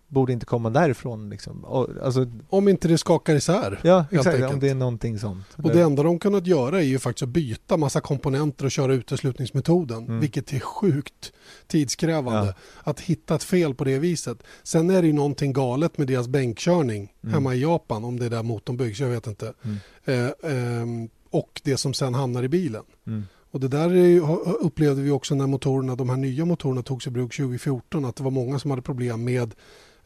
borde 0.07 0.33
inte 0.33 0.45
komma 0.45 0.69
därifrån 0.69 1.29
liksom. 1.29 1.65
Och, 1.65 1.87
alltså, 2.03 2.25
om 2.49 2.67
inte 2.67 2.87
det 2.87 2.97
skakar 2.97 3.35
isär. 3.35 3.79
ja 3.83 4.05
exakt 4.11 4.53
om 4.53 4.59
det 4.59 4.69
är 4.69 4.75
någonting 4.75 5.19
sånt. 5.19 5.45
Och 5.55 5.71
det 5.71 5.81
enda 5.81 6.03
de 6.03 6.19
kunnat 6.19 6.47
göra 6.47 6.79
är 6.79 6.85
ju 6.85 6.99
faktiskt 6.99 7.23
att 7.23 7.29
byta 7.29 7.77
massa 7.77 8.01
komponenter 8.01 8.65
och 8.65 8.71
köra 8.71 8.93
uteslutningsmetoden. 8.93 9.97
Mm. 9.97 10.19
Vilket 10.19 10.53
är 10.53 10.59
sjukt 10.59 11.31
tidskrävande. 11.67 12.47
Ja. 12.47 12.91
Att 12.91 12.99
hitta 12.99 13.35
ett 13.35 13.43
fel 13.43 13.73
på 13.75 13.83
det 13.83 13.99
viset. 13.99 14.37
Sen 14.63 14.89
är 14.89 15.01
det 15.01 15.07
ju 15.07 15.13
någonting 15.13 15.53
galet 15.53 15.97
med 15.97 16.07
deras 16.07 16.27
bänkkörning 16.27 17.13
Mm. 17.23 17.33
hemma 17.33 17.55
i 17.55 17.61
Japan. 17.61 18.03
Om 18.03 18.19
det 18.19 18.25
är 18.25 18.29
där 18.29 18.43
motorn 18.43 18.77
byggs, 18.77 18.99
jag 18.99 19.07
vet 19.07 19.27
inte. 19.27 19.53
Mm. 19.63 19.77
Eh, 20.05 20.51
ehm, 20.51 21.09
och 21.29 21.61
det 21.63 21.77
som 21.77 21.93
sen 21.93 22.13
hamnar 22.13 22.43
i 22.43 22.47
bilen. 22.47 22.83
Mm. 23.07 23.23
Och 23.51 23.59
det 23.59 23.67
där 23.67 23.89
är 23.89 24.05
ju, 24.05 24.21
upplevde 24.61 25.01
vi 25.01 25.11
också 25.11 25.35
när 25.35 25.47
motorerna, 25.47 25.95
de 25.95 26.09
här 26.09 26.17
nya 26.17 26.45
motorerna 26.45 26.81
togs 26.83 27.07
i 27.07 27.09
bruk 27.09 27.35
2014. 27.37 28.05
Att 28.05 28.15
det 28.15 28.23
var 28.23 28.31
många 28.31 28.59
som 28.59 28.71
hade 28.71 28.81
problem 28.81 29.23
med, 29.23 29.55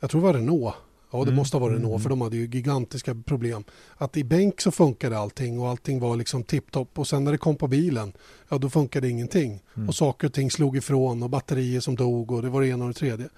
jag 0.01 0.09
tror 0.09 0.21
det 0.21 0.27
var 0.27 0.33
Renault. 0.33 0.75
Ja, 1.13 1.17
det 1.19 1.23
Mm. 1.23 1.35
måste 1.35 1.57
ha 1.57 1.59
varit 1.61 1.71
Mm. 1.77 1.83
Renault 1.83 2.03
för 2.03 2.09
de 2.09 2.21
hade 2.21 2.37
ju 2.37 2.45
gigantiska 2.47 3.15
problem. 3.25 3.63
Att 3.97 4.17
i 4.17 4.23
bänk 4.23 4.61
så 4.61 4.71
funkade 4.71 5.17
allting 5.17 5.59
och 5.59 5.69
allting 5.69 5.99
var 5.99 6.15
liksom 6.15 6.43
tipptopp 6.43 6.99
och 6.99 7.07
sen 7.07 7.23
när 7.23 7.31
det 7.31 7.37
kom 7.37 7.55
på 7.55 7.67
bilen, 7.67 8.13
ja 8.49 8.57
då 8.57 8.69
funkade 8.69 9.09
ingenting. 9.09 9.59
Mm. 9.75 9.89
Och 9.89 9.95
saker 9.95 10.27
och 10.27 10.33
ting 10.33 10.51
slog 10.51 10.77
ifrån 10.77 11.23
och 11.23 11.29
batterier 11.29 11.79
som 11.79 11.95
dog 11.95 12.31
och 12.31 12.41
det 12.41 12.49
var 12.49 12.61
det 12.61 12.67
ena 12.67 12.83
och 12.85 12.89
det 12.93 12.99
tredje. 12.99 13.29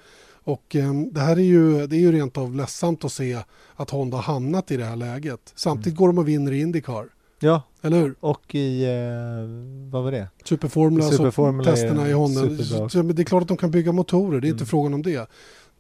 Och 0.46 0.76
eh, 0.76 0.94
det 1.12 1.20
här 1.22 1.36
är 1.38 1.42
ju, 1.44 1.88
det 1.88 1.96
är 1.96 2.00
ju 2.00 2.12
rent 2.12 2.38
av 2.38 2.56
ledsamt 2.56 3.06
att 3.06 3.12
se 3.12 3.38
att 3.76 3.90
Honda 3.90 4.18
har 4.18 4.24
hamnat 4.34 4.72
i 4.72 4.78
det 4.78 4.86
här 4.86 4.96
läget. 4.96 5.54
Samtidigt 5.56 5.88
Mm. 5.88 5.98
går 5.98 6.08
de 6.08 6.18
och 6.18 6.28
vinner 6.28 6.52
i 6.52 6.60
Indycar, 6.62 7.06
Ja, 7.40 7.62
eller 7.82 8.00
hur? 8.02 8.16
och 8.20 8.56
i, 8.56 8.84
eh, 8.84 9.92
vad 9.92 10.04
var 10.04 10.12
det? 10.12 10.28
Superformula, 10.44 11.10
Superformula 11.12 11.64
så 11.64 11.72
testerna 11.72 12.10
i 12.10 12.12
Honda. 12.14 12.90
Så, 12.90 13.02
det 13.02 13.22
är 13.22 13.26
klart 13.26 13.42
att 13.42 13.48
de 13.48 13.58
kan 13.58 13.72
bygga 13.72 13.92
motorer, 13.92 14.40
det 14.42 14.48
är 14.48 14.50
inte 14.50 14.62
Mm. 14.62 14.68
frågan 14.68 14.94
om 14.94 15.02
det. 15.02 15.30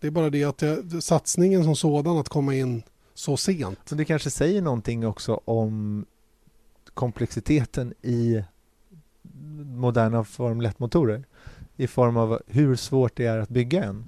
Det 0.03 0.07
är 0.07 0.11
bara 0.11 0.29
det 0.29 0.43
att 0.43 0.57
det, 0.57 1.01
satsningen 1.01 1.63
som 1.63 1.75
sådan 1.75 2.17
att 2.17 2.29
komma 2.29 2.55
in 2.55 2.83
så 3.13 3.37
sent. 3.37 3.79
Så 3.85 3.95
det 3.95 4.05
kanske 4.05 4.29
säger 4.29 4.61
någonting 4.61 5.07
också 5.07 5.41
om 5.45 6.05
komplexiteten 6.93 7.93
i 8.01 8.43
moderna 9.65 10.23
Formel 10.23 10.67
1-motorer 10.67 11.23
i 11.75 11.87
form 11.87 12.17
av 12.17 12.41
hur 12.47 12.75
svårt 12.75 13.15
det 13.15 13.25
är 13.25 13.37
att 13.37 13.49
bygga 13.49 13.83
en. 13.83 14.05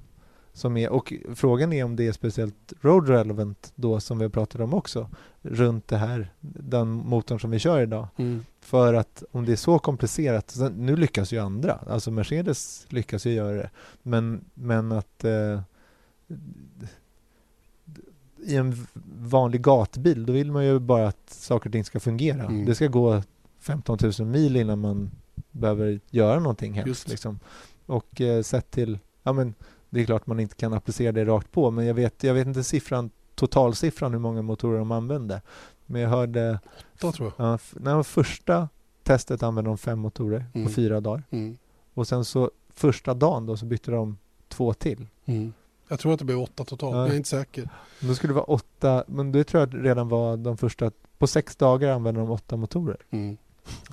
Som 0.53 0.77
är, 0.77 0.89
och 0.89 1.13
frågan 1.36 1.73
är 1.73 1.84
om 1.84 1.95
det 1.95 2.08
är 2.08 2.12
speciellt 2.12 2.73
road 2.81 3.10
relevant 3.10 3.71
då 3.75 3.99
som 3.99 4.17
vi 4.17 4.25
har 4.25 4.29
pratat 4.29 4.62
om 4.62 4.73
också 4.73 5.10
runt 5.41 5.88
det 5.88 5.97
här, 5.97 6.34
den 6.41 6.88
motorn 6.88 7.39
som 7.39 7.51
vi 7.51 7.60
kör 7.60 7.81
idag. 7.81 8.08
För 8.60 8.93
att 8.93 9.23
om 9.31 9.45
det 9.45 9.51
är 9.51 9.55
så 9.55 9.79
komplicerat, 9.79 10.51
sen, 10.51 10.73
nu 10.73 10.95
lyckas 10.95 11.31
ju 11.31 11.39
andra, 11.39 11.79
alltså 11.89 12.12
Mercedes 12.12 12.86
lyckas 12.89 13.25
ju 13.25 13.31
göra 13.31 13.58
det, 13.58 13.69
men, 14.01 14.45
men 14.53 14.91
att 14.91 15.23
eh, 15.23 15.62
i 18.38 18.55
en 18.55 18.88
vanlig 19.19 19.61
gatbil, 19.61 20.25
då 20.25 20.33
vill 20.33 20.51
man 20.51 20.65
ju 20.65 20.79
bara 20.79 21.07
att 21.07 21.29
saker 21.29 21.69
och 21.69 21.73
ting 21.73 21.83
ska 21.83 21.99
fungera. 21.99 22.43
Mm. 22.43 22.65
Det 22.65 22.75
ska 22.75 22.88
gå 22.88 23.23
15 23.59 23.97
000 24.19 24.27
mil 24.27 24.55
innan 24.55 24.79
man 24.79 25.11
behöver 25.51 25.99
göra 26.09 26.39
någonting 26.39 26.73
hemskt. 26.73 27.09
Liksom. 27.09 27.39
Och 27.85 28.21
eh, 28.21 28.41
sett 28.41 28.71
till, 28.71 28.99
ja 29.23 29.33
men 29.33 29.53
det 29.89 30.01
är 30.01 30.05
klart 30.05 30.27
man 30.27 30.39
inte 30.39 30.55
kan 30.55 30.73
applicera 30.73 31.11
det 31.11 31.25
rakt 31.25 31.51
på, 31.51 31.71
men 31.71 31.85
jag 31.85 31.93
vet, 31.93 32.23
jag 32.23 32.33
vet 32.33 32.47
inte 32.47 32.63
siffran, 32.63 33.09
totalsiffran 33.35 34.11
hur 34.11 34.19
många 34.19 34.41
motorer 34.41 34.77
de 34.79 34.91
använde. 34.91 35.41
Men 35.85 36.01
jag 36.01 36.09
hörde 36.09 36.59
Då 36.99 37.11
tror 37.11 37.31
jag. 37.38 37.47
Ja, 37.47 37.59
när 37.73 38.03
första 38.03 38.69
testet 39.03 39.43
använde 39.43 39.69
de 39.69 39.77
fem 39.77 39.99
motorer 39.99 40.45
Mm. 40.53 40.67
på 40.67 40.73
fyra 40.73 40.99
dagar. 40.99 41.23
Mm. 41.29 41.57
Och 41.93 42.07
sen 42.07 42.25
så 42.25 42.51
första 42.73 43.13
dagen 43.13 43.45
då 43.45 43.57
så 43.57 43.65
bytte 43.65 43.91
de 43.91 44.17
två 44.47 44.73
till. 44.73 45.07
Mm. 45.25 45.53
Jag 45.87 45.99
tror 45.99 46.13
att 46.13 46.19
det 46.19 46.25
blev 46.25 46.39
åtta 46.39 46.63
totalt, 46.63 46.95
Ja. 46.95 47.01
jag 47.05 47.11
är 47.13 47.17
inte 47.17 47.29
säker. 47.29 47.69
Då 47.99 48.15
skulle 48.15 48.31
det 48.31 48.35
vara 48.35 48.45
åtta, 48.45 49.03
men 49.07 49.31
det 49.31 49.43
tror 49.43 49.61
jag 49.61 49.85
redan 49.85 50.09
var 50.09 50.37
de 50.37 50.57
första, 50.57 50.91
på 51.17 51.27
sex 51.27 51.55
dagar 51.55 51.91
använde 51.91 52.19
de 52.21 52.31
åtta 52.31 52.57
motorer. 52.57 52.97
Mm. 53.11 53.37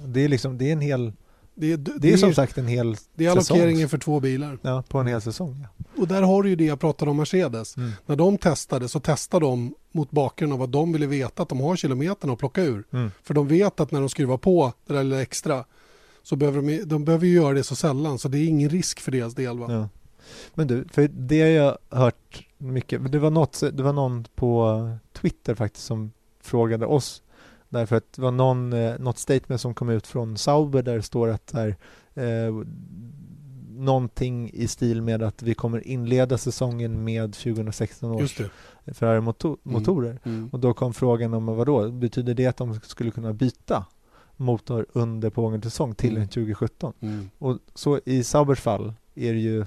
Det 0.06 0.20
är 0.24 0.28
liksom, 0.28 0.58
det 0.58 0.68
är 0.68 0.72
en 0.72 0.80
hel, 0.80 1.12
Det, 1.54 1.72
är, 1.72 1.76
det, 1.76 1.92
det 1.98 2.12
är 2.12 2.16
som 2.16 2.34
sagt 2.34 2.58
en 2.58 2.66
hel 2.66 2.96
det 3.14 3.26
är 3.26 3.34
säsong. 3.34 3.56
allokeringen 3.56 3.88
för 3.88 3.98
två 3.98 4.20
bilar. 4.20 4.58
Ja, 4.62 4.82
på 4.88 4.98
en 4.98 5.06
hel 5.06 5.20
säsong. 5.20 5.66
Ja. 5.78 5.84
Och 6.02 6.08
där 6.08 6.22
har 6.22 6.42
du 6.42 6.48
ju 6.48 6.56
det 6.56 6.64
jag 6.64 6.80
pratade 6.80 7.10
om 7.10 7.16
Mercedes. 7.16 7.76
Mm. 7.76 7.90
När 8.06 8.16
de 8.16 8.38
testade 8.38 8.88
så 8.88 9.00
testade 9.00 9.46
de 9.46 9.74
mot 9.92 10.10
bakgrund 10.10 10.52
av 10.52 10.62
att 10.62 10.72
de 10.72 10.92
ville 10.92 11.06
veta 11.06 11.42
att 11.42 11.48
de 11.48 11.60
har 11.60 11.76
kilometerna 11.76 12.32
att 12.32 12.38
plocka 12.38 12.62
ur. 12.62 12.84
Mm. 12.92 13.10
För 13.22 13.34
de 13.34 13.48
vet 13.48 13.80
att 13.80 13.90
när 13.90 14.00
de 14.00 14.08
skruvar 14.08 14.36
på 14.36 14.72
det 14.86 14.94
där 14.94 15.04
lilla 15.04 15.22
extra 15.22 15.64
så 16.22 16.36
behöver 16.36 16.62
de, 16.62 16.84
de 16.84 17.04
behöver 17.04 17.26
ju 17.26 17.34
göra 17.34 17.52
det 17.54 17.62
så 17.64 17.76
sällan 17.76 18.18
så 18.18 18.28
det 18.28 18.38
är 18.38 18.48
ingen 18.48 18.68
risk 18.70 19.00
för 19.00 19.12
deras 19.12 19.34
del. 19.34 19.58
Va? 19.58 19.66
Ja. 19.72 19.88
Men 20.54 20.66
du, 20.66 20.84
för 20.92 21.08
det 21.08 21.40
har 21.40 21.48
jag 21.48 21.78
hört 21.90 22.46
mycket, 22.58 23.12
det 23.12 23.18
var, 23.18 23.30
något, 23.30 23.62
det 23.72 23.82
var 23.82 23.92
någon 23.92 24.24
på 24.34 24.88
Twitter 25.12 25.54
faktiskt 25.54 25.86
som 25.86 26.12
frågade 26.40 26.86
oss 26.86 27.22
därför 27.72 27.96
att 27.96 28.12
det 28.12 28.22
var 28.22 28.30
någon, 28.30 28.72
eh, 28.72 28.98
något 28.98 29.18
statement 29.18 29.60
som 29.60 29.74
kom 29.74 29.88
ut 29.88 30.06
från 30.06 30.36
Sauber 30.36 30.82
där 30.82 30.96
det 30.96 31.02
står 31.02 31.28
att 31.28 31.52
här, 31.52 31.76
eh, 32.14 32.54
någonting 33.68 34.50
i 34.52 34.68
stil 34.68 35.02
med 35.02 35.22
att 35.22 35.42
vi 35.42 35.54
kommer 35.54 35.86
inleda 35.86 36.38
säsongen 36.38 37.04
med 37.04 37.34
2016 37.34 38.10
års 38.10 38.40
Ferrari-motorer. 38.86 40.18
Mm. 40.24 40.38
Mm. 40.38 40.48
Och 40.52 40.60
då 40.60 40.74
kom 40.74 40.94
frågan 40.94 41.34
om 41.34 41.46
vad 41.46 41.66
då? 41.66 41.90
Betyder 41.90 42.34
det 42.34 42.46
att 42.46 42.56
de 42.56 42.80
skulle 42.80 43.10
kunna 43.10 43.32
byta 43.32 43.86
motor 44.36 44.86
under 44.92 45.30
pågående 45.30 45.70
säsong 45.70 45.94
till 45.94 46.10
Mm. 46.10 46.22
en 46.22 46.28
2017? 46.28 46.92
Mm. 47.00 47.30
Och 47.38 47.58
så 47.74 48.00
i 48.04 48.24
Saubers 48.24 48.60
fall 48.60 48.94
är 49.14 49.32
det 49.32 49.40
ju 49.40 49.66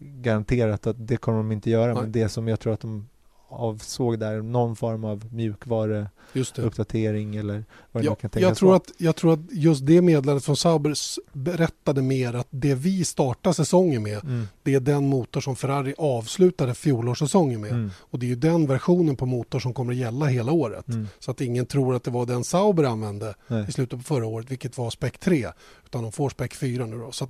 garanterat 0.00 0.86
att 0.86 1.06
det 1.08 1.16
kommer 1.16 1.38
de 1.38 1.52
inte 1.52 1.70
göra. 1.70 1.92
Nej. 1.94 2.02
Men 2.02 2.12
det 2.12 2.28
som 2.28 2.48
jag 2.48 2.60
tror 2.60 2.72
att 2.72 2.80
de 2.80 3.08
avsåg 3.48 4.18
där, 4.18 4.42
någon 4.42 4.76
form 4.76 5.04
av 5.04 5.34
mjukvaruuppdatering 5.34 7.36
eller 7.36 7.64
vad 7.92 8.02
det 8.02 8.06
nu 8.06 8.10
Ja, 8.10 8.14
kan 8.14 8.30
tänkas 8.30 8.48
jag, 8.48 8.56
tror 8.56 8.68
vara. 8.68 8.76
att, 8.76 8.92
jag 8.98 9.16
tror 9.16 9.32
att 9.32 9.40
just 9.50 9.86
det 9.86 10.02
meddelandet 10.02 10.44
från 10.44 10.56
Sauber 10.56 10.94
berättade 11.32 12.02
mer 12.02 12.34
att 12.34 12.46
det 12.50 12.74
vi 12.74 13.04
startar 13.04 13.52
säsongen 13.52 14.02
med, 14.02 14.24
Mm, 14.24 14.48
det 14.64 14.74
är 14.74 14.80
den 14.80 15.08
motor 15.08 15.40
som 15.40 15.56
Ferrari 15.56 15.94
avslutade 15.98 16.74
fjolårssäsongen 16.74 17.60
med. 17.60 17.70
mm, 17.70 17.90
Och 17.98 18.18
det 18.18 18.26
är 18.26 18.28
ju 18.28 18.34
den 18.36 18.66
versionen 18.66 19.16
på 19.16 19.26
motor 19.26 19.58
som 19.58 19.74
kommer 19.74 19.92
att 19.92 19.98
gälla 19.98 20.26
hela 20.26 20.52
året. 20.52 20.88
mm, 20.88 21.08
Så 21.18 21.30
att 21.30 21.40
ingen 21.40 21.66
tror 21.66 21.94
att 21.94 22.04
det 22.04 22.10
var 22.10 22.26
den 22.26 22.44
Sauber 22.44 22.84
använde 22.84 23.34
nej. 23.48 23.64
i 23.68 23.72
slutet 23.72 23.98
på 23.98 24.04
förra 24.04 24.26
året, 24.26 24.50
vilket 24.50 24.78
var 24.78 24.90
spec 24.90 25.12
3. 25.20 25.46
Utan 25.84 26.02
de 26.02 26.12
får 26.12 26.28
spec 26.30 26.52
4 26.52 26.86
nu 26.86 26.98
då. 26.98 27.12
Så 27.12 27.26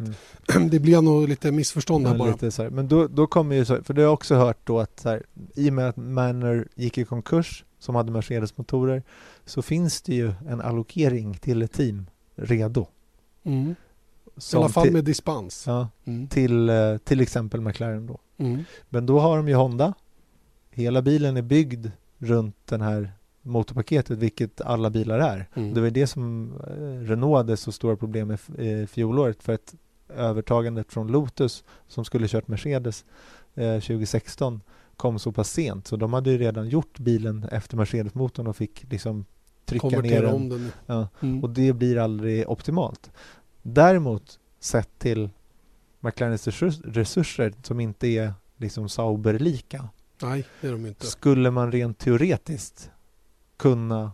Mm. 0.55 0.69
det 0.71 0.79
blir 0.79 1.03
nog 1.03 1.29
lite 1.29 1.53
missförstånd 1.53 2.07
här 2.07 2.19
bara. 2.19 2.31
här. 2.31 2.71
Men 2.71 2.89
då, 2.89 3.07
då 3.09 3.27
kommer 3.27 3.57
ju 3.57 3.65
så 3.65 3.75
här, 3.75 3.83
för 3.83 3.95
det 3.95 4.01
har 4.01 4.07
jag 4.07 4.15
också 4.15 4.35
hört 4.35 4.59
då 4.65 4.81
att 4.81 5.01
så 5.01 5.09
här, 5.09 5.23
i 5.55 5.71
och 5.71 5.75
med 5.75 5.89
att 5.89 5.97
Manor 5.97 6.69
gick 6.75 6.99
i 6.99 7.05
konkurs 7.05 7.65
som 7.79 7.95
hade 7.95 8.13
Mercedes-motorer 8.13 9.03
så 9.47 9.63
finns 9.63 10.03
det 10.03 10.15
ju 10.15 10.33
en 10.49 10.61
allokering 10.61 11.35
till 11.35 11.63
ett 11.63 11.73
team 11.73 12.07
redo. 12.37 12.87
Mm. 13.45 13.75
I 14.37 14.57
alla 14.57 14.69
fall 14.69 14.83
till, 14.85 14.93
med 14.93 15.05
dispens. 15.05 15.65
ja, 15.67 15.89
Mm. 16.05 16.29
till 16.29 16.69
eh, 16.69 16.97
till 16.97 17.21
exempel 17.21 17.61
McLaren 17.61 18.07
då. 18.07 18.19
Mm. 18.39 18.65
Men 18.89 19.07
då 19.07 19.19
har 19.21 19.37
de 19.37 19.49
ju 19.49 19.55
Honda. 19.55 19.95
Hela 20.71 21.03
bilen 21.03 21.37
är 21.37 21.43
byggd 21.43 21.87
runt 22.19 22.57
den 22.65 22.81
här 22.81 23.13
motorpaketet, 23.43 24.19
vilket 24.19 24.61
alla 24.61 24.91
bilar 24.91 25.19
är. 25.19 25.49
Mm. 25.55 25.75
Det 25.75 25.81
var 25.81 25.91
det 25.91 26.07
som 26.07 26.53
eh, 26.67 27.09
Renault 27.09 27.37
hade 27.37 27.57
så 27.57 27.73
stora 27.73 27.97
problem 27.97 28.29
med 28.29 28.35
f- 28.35 28.59
eh, 28.59 28.87
fjolåret 28.87 29.43
för 29.43 29.53
att 29.55 29.75
övertagandet 30.09 30.93
från 30.93 31.07
Lotus 31.09 31.65
som 31.89 32.05
skulle 32.05 32.29
kört 32.29 32.49
Mercedes 32.49 33.05
eh, 33.55 33.75
2016 33.81 34.61
kom 34.97 35.19
så 35.19 35.33
pass 35.33 35.51
sent 35.51 35.87
så 35.87 35.97
de 35.97 36.13
hade 36.13 36.31
ju 36.31 36.39
redan 36.39 36.69
gjort 36.69 36.99
bilen 36.99 37.45
efter 37.53 37.77
Mercedes-motorn 37.77 38.47
och 38.47 38.57
fick 38.57 38.93
liksom 38.93 39.25
trycka 39.67 39.89
ner 39.89 40.23
den. 40.23 40.49
den. 40.49 40.71
Ja, 40.87 41.09
Mm. 41.21 41.43
och 41.45 41.51
det 41.51 41.73
blir 41.73 41.99
aldrig 41.99 42.49
optimalt. 42.49 43.11
Däremot 43.67 44.39
sett 44.61 44.99
till 44.99 45.31
McLarens 46.01 46.49
resurs- 46.49 46.93
resurser 46.93 47.53
som 47.63 47.81
inte 47.81 48.07
är 48.07 48.33
liksom 48.57 48.89
Sauber-lika 48.89 49.89
Nej, 50.23 50.47
det 50.61 50.69
är 50.69 50.73
de 50.73 50.87
inte. 50.87 51.07
skulle 51.07 51.51
man 51.51 51.73
rent 51.73 51.99
teoretiskt 51.99 52.91
kunna 53.57 54.13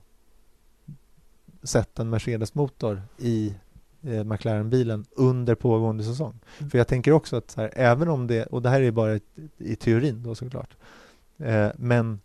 sätta 1.62 2.02
en 2.02 2.10
Mercedes-motor 2.10 3.02
i 3.18 3.54
eh, 4.02 4.24
McLaren-bilen 4.24 5.04
under 5.10 5.54
pågående 5.54 6.04
säsong. 6.04 6.38
Mm. 6.58 6.70
För 6.70 6.78
jag 6.78 6.88
tänker 6.88 7.12
också 7.12 7.36
att 7.36 7.54
här, 7.56 7.70
även 7.76 8.08
om 8.08 8.26
det, 8.26 8.44
och 8.46 8.62
det 8.62 8.68
här 8.68 8.80
är 8.80 8.90
bara 8.90 9.14
ett, 9.14 9.24
i 9.58 9.76
teorin 9.76 10.22
då 10.22 10.34
såklart, 10.34 10.76
eh, 11.38 11.68
men 11.76 12.20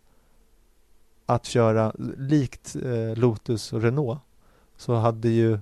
att 1.26 1.44
köra 1.44 1.92
likt 2.18 2.76
eh, 2.84 3.16
Lotus 3.16 3.72
och 3.72 3.82
Renault 3.82 4.20
så 4.76 4.94
hade 4.94 5.28
ju 5.28 5.58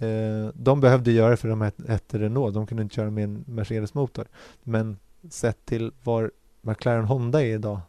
eh, 0.00 0.50
de 0.54 0.80
behövde 0.80 1.12
göra 1.12 1.30
det 1.30 1.36
för 1.36 1.48
de 1.48 1.62
het- 1.62 1.88
hette 1.88 2.18
Renault, 2.18 2.54
de 2.54 2.66
kunde 2.66 2.82
inte 2.82 2.94
köra 2.94 3.10
med 3.10 3.24
en 3.24 3.44
Mercedes-motor. 3.46 4.26
Men 4.62 4.96
sett 5.30 5.64
till 5.66 5.92
var 6.02 6.30
McLaren 6.62 7.04
Honda 7.04 7.42
är 7.42 7.54
idag, 7.54 7.80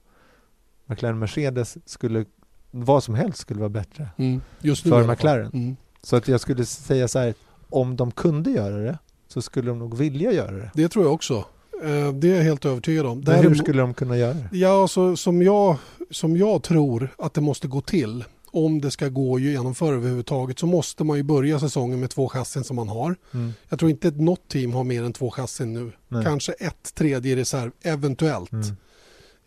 McLaren 0.86 1.19
Mercedes 1.19 1.78
skulle, 1.86 2.26
vad 2.71 3.04
som 3.04 3.15
helst 3.15 3.38
skulle 3.39 3.60
vara 3.60 3.69
bättre. 3.69 4.10
Mm. 4.17 4.41
För. 4.76 5.08
McLaren. 5.08 5.52
Mm. 5.54 5.76
Så 6.04 6.15
att 6.15 6.28
jag 6.28 6.41
skulle 6.41 6.65
säga 6.65 7.08
så 7.08 7.19
här, 7.19 7.34
om 7.69 7.95
de 7.95 8.12
kunde 8.12 8.52
göra 8.52 8.78
det 8.78 8.97
så 9.28 9.41
skulle 9.41 9.67
de 9.71 9.80
nog 9.80 9.97
vilja 9.97 10.32
göra 10.32 10.52
det. 10.52 10.71
Det 10.74 10.88
tror 10.89 11.06
jag 11.06 11.13
också. 11.13 11.45
Eh, 11.84 12.13
Det 12.13 12.32
är 12.32 12.36
jag 12.36 12.43
helt 12.43 12.65
övertygad 12.65 13.06
om. 13.06 13.24
Men 13.26 13.36
hur 13.43 13.56
skulle 13.56 13.82
de 13.82 13.93
kunna 13.93 14.17
göra 14.17 14.34
det? 14.34 14.50
Ja, 14.58 14.82
alltså, 14.82 15.15
som, 15.15 15.41
jag, 15.41 15.78
som 16.12 16.38
jag 16.38 16.63
tror 16.63 17.10
att 17.17 17.34
det 17.34 17.41
måste 17.41 17.67
gå 17.67 17.82
till 17.82 18.24
om 18.51 18.81
det 18.81 18.91
ska 18.91 19.07
gå 19.09 19.35
att 19.35 19.41
genomföra 19.41 19.95
överhuvudtaget 19.95 20.59
så 20.59 20.65
måste 20.65 21.03
man 21.03 21.17
ju 21.17 21.23
börja 21.23 21.59
säsongen 21.59 21.99
med 21.99 22.09
två 22.09 22.29
chassin 22.29 22.63
som 22.63 22.75
man 22.75 22.89
har. 22.89 23.15
Mm. 23.33 23.53
Jag 23.69 23.79
tror 23.79 23.91
inte 23.91 24.07
att 24.07 24.17
något 24.21 24.47
team 24.47 24.73
har 24.73 24.83
mer 24.83 25.03
än 25.03 25.13
två 25.13 25.31
chassin 25.31 25.73
nu. 25.73 25.91
Nej. 26.07 26.23
Kanske 26.25 26.51
ett 26.51 26.93
tredje 26.95 27.35
reserv, 27.35 27.71
eventuellt, 27.81 28.51
Mm. 28.51 28.75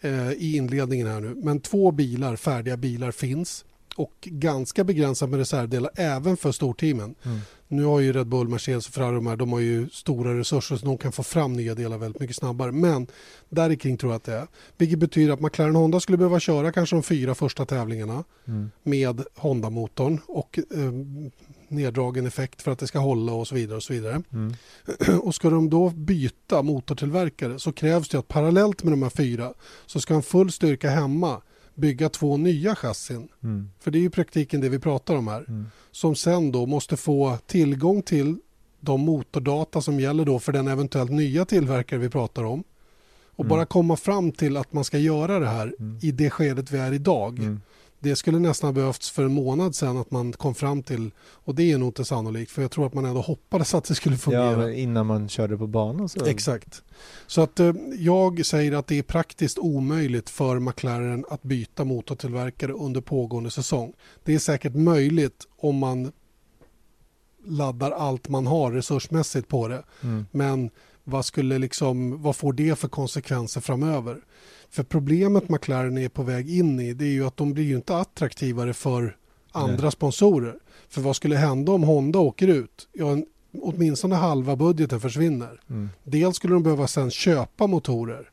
eh, 0.01 0.33
i 0.33 0.57
inledningen 0.57 1.07
här 1.07 1.21
nu. 1.21 1.35
Men 1.43 1.61
två 1.61 1.91
bilar, 1.91 2.37
färdiga 2.37 2.77
bilar 2.77 3.11
finns 3.11 3.65
och 3.97 4.13
ganska 4.23 4.85
begränsat 4.85 5.31
med 5.31 5.39
reservdelar 5.39 5.91
även 5.95 6.37
för 6.37 6.53
storteamen. 6.53 7.15
Mm. 7.23 7.41
Nu 7.77 7.85
har 7.85 8.01
ju 8.01 8.13
Red 8.13 8.27
Bull, 8.27 8.49
Mercedes 8.49 8.89
och 8.89 8.95
Ferrari 8.95 9.15
de, 9.15 9.27
här, 9.27 9.37
de 9.37 9.53
har 9.53 9.61
ju 9.61 9.89
stora 9.89 10.39
resurser 10.39 10.77
så 10.77 10.87
de 10.87 10.99
kan 10.99 11.13
få 11.13 11.23
fram 11.23 11.53
nya 11.53 11.75
delar 11.75 11.99
väldigt 11.99 12.21
mycket 12.21 12.37
snabbare. 12.37 12.73
Men 12.73 13.07
där 13.49 13.75
kring 13.75 13.97
tror 13.97 14.13
jag 14.13 14.17
att 14.17 14.25
det 14.25 14.35
är. 14.35 14.47
Vilket 14.77 14.99
betyder 14.99 15.33
att 15.33 15.41
McLaren 15.41 15.77
Honda 15.77 16.01
skulle 16.01 16.19
behöva 16.19 16.41
köra 16.41 16.73
kanske 16.73 16.97
de 16.97 17.03
fyra 17.03 17.35
första 17.35 17.67
tävlingarna 17.67 18.25
Mm. 18.47 18.71
med 18.83 19.25
Honda-motorn 19.35 20.21
och 20.27 20.59
eh, 20.59 20.93
neddragen 21.69 22.27
effekt 22.27 22.63
för 22.63 22.71
att 22.71 22.79
det 22.79 22.87
ska 22.87 22.99
hålla 22.99 23.33
och 23.33 23.49
så 23.49 23.55
vidare. 23.55 23.77
Och 23.77 23.83
så 23.83 23.93
vidare. 23.93 24.23
Mm. 24.33 24.55
Och 25.23 25.35
ska 25.35 25.51
de 25.51 25.71
då 25.71 25.91
byta 25.91 26.63
motortillverkare 26.63 27.59
så 27.59 27.73
krävs 27.73 28.09
det 28.09 28.19
att 28.19 28.29
parallellt 28.29 28.83
med 28.83 28.93
de 28.93 29.03
här 29.03 29.11
fyra 29.11 29.55
så 29.87 30.01
ska 30.01 30.15
en 30.15 30.23
full 30.23 30.53
styrka 30.53 30.91
hemma 30.91 31.43
bygga 31.75 32.09
två 32.09 32.37
nya 32.37 32.75
chassin. 32.77 33.29
Mm. 33.43 33.71
För 33.81 33.91
det 33.91 33.99
är 33.99 34.03
i 34.03 34.11
praktiken 34.11 34.61
det 34.61 34.69
vi 34.69 34.79
pratar 34.79 35.15
om 35.17 35.29
här 35.29 35.45
Mm. 35.49 35.67
som 35.91 36.15
sen 36.15 36.53
då 36.53 36.67
måste 36.67 36.97
få 36.97 37.39
tillgång 37.47 38.03
till 38.03 38.37
de 38.81 39.01
motordata 39.01 39.81
som 39.81 40.01
gäller 40.01 40.25
då 40.25 40.39
för 40.39 40.53
den 40.53 40.69
eventuellt 40.69 41.11
nya 41.11 41.45
tillverkare 41.45 41.99
vi 42.01 42.09
pratar 42.09 42.45
om. 42.45 42.65
Och 43.37 43.45
Mm. 43.45 43.49
bara 43.49 43.67
komma 43.67 43.97
fram 43.97 44.33
till 44.33 44.57
att 44.57 44.73
man 44.73 44.85
ska 44.85 44.99
göra 44.99 45.39
det 45.39 45.49
här 45.49 45.75
Mm. 45.79 45.99
i 46.03 46.11
det 46.11 46.31
skedet 46.31 46.71
vi 46.71 46.79
är 46.79 46.93
idag. 46.93 47.39
Det 48.05 48.17
skulle 48.17 48.39
nästan 48.39 48.75
behövts 48.75 49.11
för 49.11 49.25
en 49.25 49.33
månad 49.33 49.75
sedan 49.75 49.97
att 49.97 50.11
man 50.11 50.33
kom 50.33 50.55
fram 50.55 50.83
till, 50.83 51.11
och 51.21 51.55
det 51.55 51.73
är 51.73 51.79
nog 51.79 51.89
inte 51.89 52.05
sannolikt, 52.05 52.51
för 52.53 52.63
jag 52.63 52.71
tror 52.71 52.87
att 52.87 52.95
man 52.95 53.05
ändå 53.05 53.21
hoppades 53.21 53.75
att 53.75 53.85
det 53.85 53.95
skulle 53.95 54.15
Ja, 54.15 54.19
fungera. 54.19 54.57
men 54.57 54.75
innan 54.75 55.07
man 55.07 55.29
körde 55.29 55.57
på 55.59 55.67
banan 55.67 56.09
så... 56.09 56.27
Exakt. 56.27 56.83
Så 57.27 57.41
att 57.41 57.61
eh, 57.61 57.73
jag 57.99 58.47
säger 58.47 58.73
att 58.73 58.87
det 58.87 58.99
är 58.99 59.03
praktiskt 59.03 59.59
omöjligt 59.59 60.31
för 60.31 60.59
McLaren 60.59 61.25
att 61.31 61.43
byta 61.43 61.85
motortillverkare 61.85 62.73
under 62.73 63.01
pågående 63.01 63.51
säsong. 63.51 63.93
Det 64.25 64.35
är 64.35 64.39
säkert 64.39 64.75
möjligt 64.75 65.47
om 65.57 65.77
man 65.77 66.13
laddar 67.47 67.91
allt 67.91 68.29
man 68.29 68.47
har 68.47 68.73
resursmässigt 68.73 69.49
på 69.49 69.69
det. 69.69 69.83
Mm. 70.03 70.27
Men 70.31 70.71
vad, 71.05 71.25
skulle 71.25 71.59
liksom, 71.59 72.23
vad 72.23 72.37
får 72.37 72.53
det 72.53 72.79
för 72.79 72.89
konsekvenser 72.89 73.61
framöver? 73.61 74.21
För 74.71 74.83
problemet 74.83 75.49
McLaren 75.49 75.99
är 75.99 76.09
på 76.09 76.23
väg 76.23 76.51
in 76.59 76.81
i 76.81 76.95
det 76.95 77.05
är 77.05 77.09
ju 77.13 77.27
att 77.27 77.37
de 77.37 77.53
blir 77.53 77.65
ju 77.65 77.77
inte 77.77 77.97
attraktivare 77.97 78.75
för 78.75 79.17
andra 79.53 79.83
Nej. 79.83 79.93
sponsorer. 79.93 80.59
För 80.89 81.01
vad 81.01 81.17
skulle 81.17 81.37
hända 81.37 81.73
om 81.73 81.83
Honda 81.83 82.19
åker 82.19 82.49
ut? 82.49 82.89
Ja, 82.93 83.11
en, 83.11 83.27
åtminstone 83.63 84.15
halva 84.15 84.57
budgeten 84.57 85.01
försvinner. 85.01 85.61
Mm. 85.71 85.91
Dels 86.03 86.37
skulle 86.37 86.55
de 86.55 86.63
behöva 86.63 86.87
sen 86.87 87.11
köpa 87.11 87.67
motorer 87.67 88.31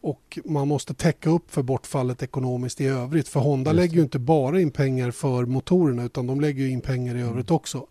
och 0.00 0.38
man 0.44 0.68
måste 0.68 0.94
täcka 0.94 1.30
upp 1.30 1.50
för 1.50 1.62
bortfallet 1.62 2.22
ekonomiskt 2.22 2.80
i 2.80 2.86
övrigt. 2.86 3.28
För 3.28 3.40
Honda 3.40 3.72
lägger 3.72 3.94
ju 3.96 4.02
inte 4.02 4.18
bara 4.18 4.60
in 4.60 4.70
pengar 4.70 5.10
för 5.10 5.46
motorerna 5.46 6.04
utan 6.04 6.26
de 6.26 6.40
lägger 6.40 6.66
in 6.66 6.80
pengar 6.80 7.14
i 7.14 7.18
Mm. 7.18 7.30
övrigt 7.30 7.50
också. 7.50 7.86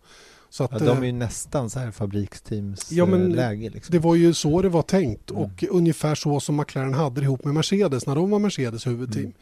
Så 0.52 0.64
att, 0.64 0.72
Ja, 0.72 0.78
de 0.78 0.88
är 0.88 1.00
eh, 1.02 1.06
ju 1.06 1.12
nästan 1.12 1.70
så 1.70 1.78
här 1.78 1.90
fabriksteams 1.90 2.92
Ja, 2.92 3.06
men 3.06 3.30
eh, 3.30 3.36
läge 3.36 3.70
liksom. 3.70 3.92
det 3.92 3.98
var 3.98 4.14
ju 4.14 4.34
så 4.34 4.62
det 4.62 4.68
var 4.68 4.82
tänkt 4.82 5.30
Mm. 5.30 5.42
och 5.42 5.64
ungefär 5.70 6.14
så 6.14 6.40
som 6.40 6.56
McLaren 6.56 6.94
hade 6.94 7.20
det 7.20 7.24
ihop 7.24 7.44
med 7.44 7.54
Mercedes 7.54 8.06
när 8.06 8.14
de 8.14 8.30
var 8.30 8.38
Mercedes 8.38 8.86
huvudteam. 8.86 9.24
Mm. 9.24 9.34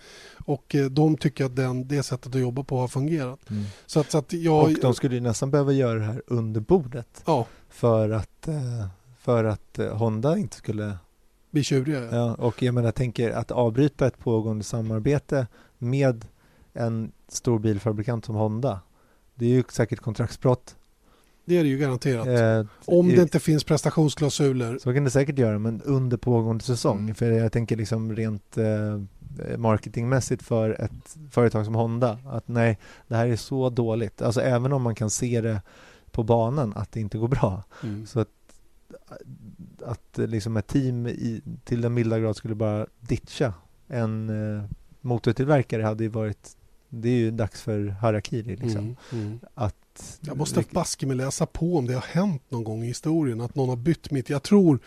Och 0.45 0.75
eh, 0.75 0.87
de 0.87 1.17
tycker 1.17 1.45
att 1.45 1.57
den, 1.57 1.89
det 1.89 2.03
sättet 2.03 2.35
att 2.35 2.41
jobba 2.41 2.63
på 2.63 2.79
har 2.79 2.89
fungerat. 2.89 3.51
Mm. 3.51 3.65
Så 3.87 4.01
att, 4.01 4.11
så 4.11 4.19
att 4.19 4.33
jag... 4.33 4.65
Och 4.65 4.71
de 4.83 4.95
skulle 4.95 5.15
ju 5.15 5.21
nästan 5.21 5.51
behöva 5.51 5.73
göra 5.73 5.99
det 5.99 6.05
här 6.05 6.23
under 6.27 6.61
bordet 6.61 7.23
Ja, 7.27 7.47
för 7.69 8.11
att, 8.11 8.49
för 9.19 9.45
att 9.45 9.79
Honda 9.93 10.39
inte 10.39 10.57
skulle... 10.57 10.99
bli 11.51 11.63
tjuriga. 11.63 12.01
Ja. 12.01 12.11
Ja, 12.17 12.35
och 12.35 12.63
jag 12.63 12.75
menar, 12.75 12.87
jag 12.87 12.95
tänker 12.95 13.31
att 13.31 13.51
avbryta 13.51 14.07
ett 14.07 14.19
pågående 14.19 14.65
samarbete 14.65 15.47
med 15.79 16.25
en 16.73 17.13
stor 17.29 17.59
bilfabrikant 17.59 18.25
som 18.25 18.35
Honda. 18.35 18.81
Det 19.35 19.45
är 19.45 19.51
ju 19.51 19.65
säkert 19.71 20.01
kontraktsbrott. 20.01 20.77
Det 21.45 21.59
är 21.59 21.63
det 21.63 21.69
ju 21.69 21.79
garanterat. 21.79 22.27
Eh, 22.27 22.67
Om 22.85 23.11
i- 23.11 23.17
det 23.17 23.23
inte 23.23 23.41
finns 23.41 23.65
prestationsklausuler. 23.65 24.79
Så 24.79 24.95
kan 24.95 25.05
det 25.05 25.11
säkert 25.11 25.39
göra, 25.39 25.59
men 25.59 25.83
under 25.83 26.17
pågående 26.17 26.65
säsong. 26.65 26.99
Mm. 26.99 27.15
För 27.15 27.31
jag 27.31 27.53
tänker 27.53 27.77
liksom 27.77 28.17
rent 28.17 28.59
eh, 28.59 29.01
marketingmässigt 29.59 30.43
för 30.43 30.71
ett 30.85 31.17
företag 31.31 31.65
som 31.65 31.75
Honda, 31.75 32.19
att 32.27 32.49
nej, 32.49 32.79
det 33.09 33.15
här 33.17 33.27
är 33.27 33.37
så 33.37 33.71
dåligt. 33.71 34.23
Alltså 34.23 34.41
även 34.41 34.73
om 34.73 34.83
man 34.83 34.95
kan 34.95 35.11
se 35.11 35.41
det 35.41 35.63
på 36.11 36.23
banan 36.23 36.73
att 36.77 36.93
det 36.93 37.01
inte 37.01 37.19
går 37.19 37.29
bra. 37.29 37.63
Mm. 37.83 38.07
Så 38.07 38.21
att 38.21 38.29
att 39.85 40.19
liksom 40.19 40.57
ett 40.57 40.67
team 40.67 41.07
i, 41.07 41.41
till 41.65 41.81
den 41.81 41.95
milda 41.95 42.19
grad 42.19 42.37
skulle 42.37 42.55
bara 42.55 42.87
ditcha 43.01 43.55
en 43.89 44.29
eh, 44.57 44.65
motortillverkare 45.01 45.83
hade 45.83 46.05
ju 46.05 46.11
varit 46.11 46.57
det 46.89 47.09
är 47.09 47.17
ju 47.17 47.31
dags 47.31 47.63
för 47.63 47.87
harakiri 47.87 48.57
liksom. 48.57 48.81
Mm, 48.81 48.97
mm. 49.13 49.41
Att, 49.55 49.75
Jag 50.21 50.37
måste 50.37 50.65
baske 50.71 51.07
mig 51.07 51.17
läsa 51.17 51.47
på 51.47 51.77
om 51.79 51.87
det 51.87 51.95
har 51.95 52.01
hänt 52.13 52.43
någon 52.49 52.65
gång 52.65 52.83
i 52.85 52.87
historien 52.87 53.41
att 53.41 53.55
någon 53.55 53.69
har 53.69 53.77
bytt 53.77 54.11
mitt. 54.11 54.31
Jag 54.31 54.43
tror, 54.43 54.79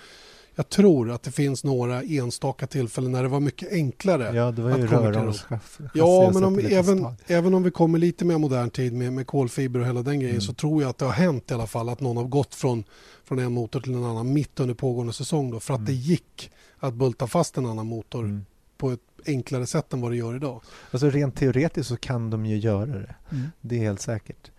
jag 0.55 0.69
tror 0.69 1.11
att 1.11 1.23
det 1.23 1.31
finns 1.31 1.63
några 1.63 2.01
enstaka 2.03 2.67
tillfällen 2.67 3.11
när 3.11 3.23
det 3.23 3.29
var 3.29 3.39
mycket 3.39 3.71
enklare. 3.71 4.35
Ja, 4.35 4.51
det 4.51 4.61
var 4.61 4.77
ju 4.77 4.87
röromschassi. 4.87 5.83
Ja, 5.93 6.31
men 6.33 6.43
om, 6.43 6.59
även, 6.59 6.99
stad. 6.99 7.15
även 7.27 7.53
om 7.53 7.63
vi 7.63 7.71
kommer 7.71 7.99
lite 7.99 8.25
mer 8.25 8.37
modern 8.37 8.69
tid 8.69 8.93
med, 8.93 9.13
med 9.13 9.27
kolfiber 9.27 9.79
och 9.79 9.85
hela 9.85 10.01
den 10.01 10.19
grejen 10.19 10.35
Mm. 10.35 10.41
så 10.41 10.53
tror 10.53 10.81
jag 10.81 10.89
att 10.89 10.97
det 10.97 11.05
har 11.05 11.11
hänt 11.11 11.51
i 11.51 11.53
alla 11.53 11.67
fall 11.67 11.89
att 11.89 11.99
någon 11.99 12.17
har 12.17 12.23
gått 12.23 12.55
från, 12.55 12.83
från 13.23 13.39
en 13.39 13.51
motor 13.53 13.79
till 13.81 13.93
en 13.93 14.03
annan 14.03 14.33
mitt 14.33 14.59
under 14.59 14.73
pågående 14.75 15.13
säsong 15.13 15.51
då, 15.51 15.59
för 15.59 15.73
att 15.73 15.77
Mm. 15.79 15.85
det 15.85 15.93
gick 15.93 16.51
att 16.79 16.93
bulta 16.93 17.27
fast 17.27 17.57
en 17.57 17.65
annan 17.65 17.87
motor 17.87 18.23
Mm. 18.23 18.45
på 18.77 18.91
ett 18.91 18.99
enklare 19.25 19.65
sätt 19.67 19.93
än 19.93 20.01
vad 20.01 20.11
det 20.11 20.15
gör 20.17 20.35
idag. 20.35 20.61
Alltså 20.91 21.09
rent 21.09 21.35
teoretiskt 21.35 21.89
så 21.89 21.97
kan 21.97 22.29
de 22.29 22.45
ju 22.45 22.57
göra 22.57 22.85
det. 22.85 23.15
Det 23.61 23.75
är 23.75 23.79
helt 23.79 24.01
säkert. 24.01 24.51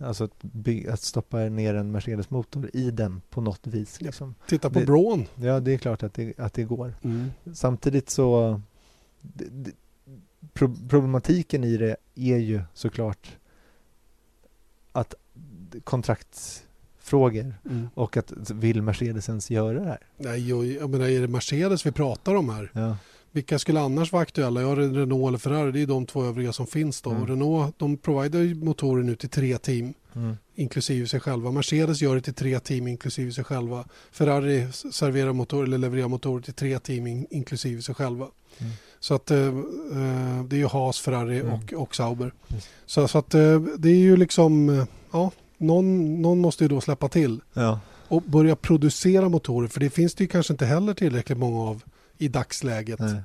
Alltså 0.00 0.24
att, 0.24 0.42
by- 0.42 0.88
att 0.88 1.00
stoppa 1.00 1.38
ner 1.38 1.74
en 1.74 1.90
Mercedes-motor 1.90 2.70
i 2.72 2.90
den 2.90 3.20
på 3.30 3.40
något 3.40 3.66
vis. 3.66 4.00
Liksom. 4.00 4.34
Titta 4.46 4.70
på 4.70 4.78
Det- 4.80 4.86
Braun. 4.86 5.26
Ja, 5.34 5.60
det 5.60 5.72
är 5.74 5.78
klart 5.78 6.02
att 6.02 6.14
det, 6.14 6.38
att 6.38 6.54
det 6.54 6.64
går. 6.64 6.94
Mm. 7.02 7.30
Samtidigt 7.54 8.10
så... 8.10 8.60
Det, 9.20 9.44
det, 9.50 9.70
pro, 10.52 10.76
problematiken 10.88 11.64
i 11.64 11.76
det 11.76 11.96
är 12.14 12.36
ju 12.38 12.60
såklart 12.74 13.36
att 14.92 15.14
kontraktsfrågor 15.84 17.54
Mm. 17.70 17.88
och 17.94 18.16
att 18.16 18.50
vill 18.50 18.82
Mercedes 18.82 19.28
ens 19.28 19.50
göra 19.50 19.80
det 19.80 19.86
här? 19.86 19.98
Nej, 20.16 20.48
jag, 20.48 20.66
jag 20.66 20.90
menar, 20.90 21.08
är 21.08 21.20
det 21.20 21.28
Mercedes 21.28 21.86
vi 21.86 21.92
pratar 21.92 22.34
om 22.34 22.48
här? 22.48 22.70
Ja. 22.74 22.96
Vilka 23.32 23.58
skulle 23.58 23.80
annars 23.80 24.12
vara 24.12 24.22
aktuella? 24.22 24.62
Ja, 24.62 24.68
Renault 24.76 25.28
eller 25.28 25.38
Ferrari, 25.38 25.72
det 25.72 25.80
är 25.82 25.86
de 25.86 26.06
två 26.06 26.24
övriga 26.24 26.52
som 26.52 26.66
finns 26.66 27.00
då. 27.02 27.10
Mm. 27.10 27.26
Renault, 27.26 27.78
de 27.78 27.96
provider 27.96 28.40
ju 28.42 28.54
motorer 28.54 29.02
nu 29.02 29.16
till 29.16 29.28
tre 29.28 29.58
team, 29.58 29.94
Mm. 30.14 30.36
inklusive 30.54 31.06
sig 31.08 31.20
själva. 31.20 31.50
Mercedes 31.50 32.02
gör 32.02 32.14
det 32.14 32.20
till 32.20 32.34
tre 32.34 32.60
team, 32.60 32.88
inklusive 32.88 33.32
sig 33.32 33.44
själva. 33.44 33.84
Ferrari 34.12 34.66
serverar 34.72 35.32
motorer, 35.32 35.62
eller 35.64 35.78
levererar 35.78 36.08
motorer 36.08 36.42
till 36.42 36.54
tre 36.54 36.78
team, 36.78 37.06
in, 37.06 37.26
inklusive 37.30 37.82
sig 37.82 37.94
själva. 37.94 38.26
Mm. 38.58 38.72
Så 39.00 39.14
att 39.14 39.30
eh, 39.30 39.38
eh, 39.46 40.44
det 40.48 40.56
är 40.56 40.58
ju 40.58 40.66
Haas, 40.66 41.00
Ferrari 41.00 41.40
Mm. 41.40 41.52
och, 41.52 41.72
och 41.72 41.94
Sauber. 41.94 42.32
Så, 42.86 43.08
så 43.08 43.18
att 43.18 43.34
eh, 43.34 43.60
det 43.78 43.88
är 43.88 43.94
ju 43.98 44.16
liksom, 44.16 44.68
eh, 44.68 44.84
ja, 45.12 45.30
någon, 45.58 46.22
någon 46.22 46.38
måste 46.38 46.64
ju 46.64 46.68
då 46.68 46.80
släppa 46.80 47.08
till 47.08 47.40
Ja. 47.52 47.80
och 48.08 48.22
börja 48.22 48.56
producera 48.56 49.28
motorer. 49.28 49.68
För 49.68 49.80
det 49.80 49.90
finns 49.90 50.14
det 50.14 50.24
ju 50.24 50.28
kanske 50.28 50.52
inte 50.52 50.66
heller 50.66 50.94
tillräckligt 50.94 51.38
många 51.38 51.60
av 51.60 51.82
i 52.20 52.28
dagsläget. 52.28 52.98
Nej. 53.00 53.20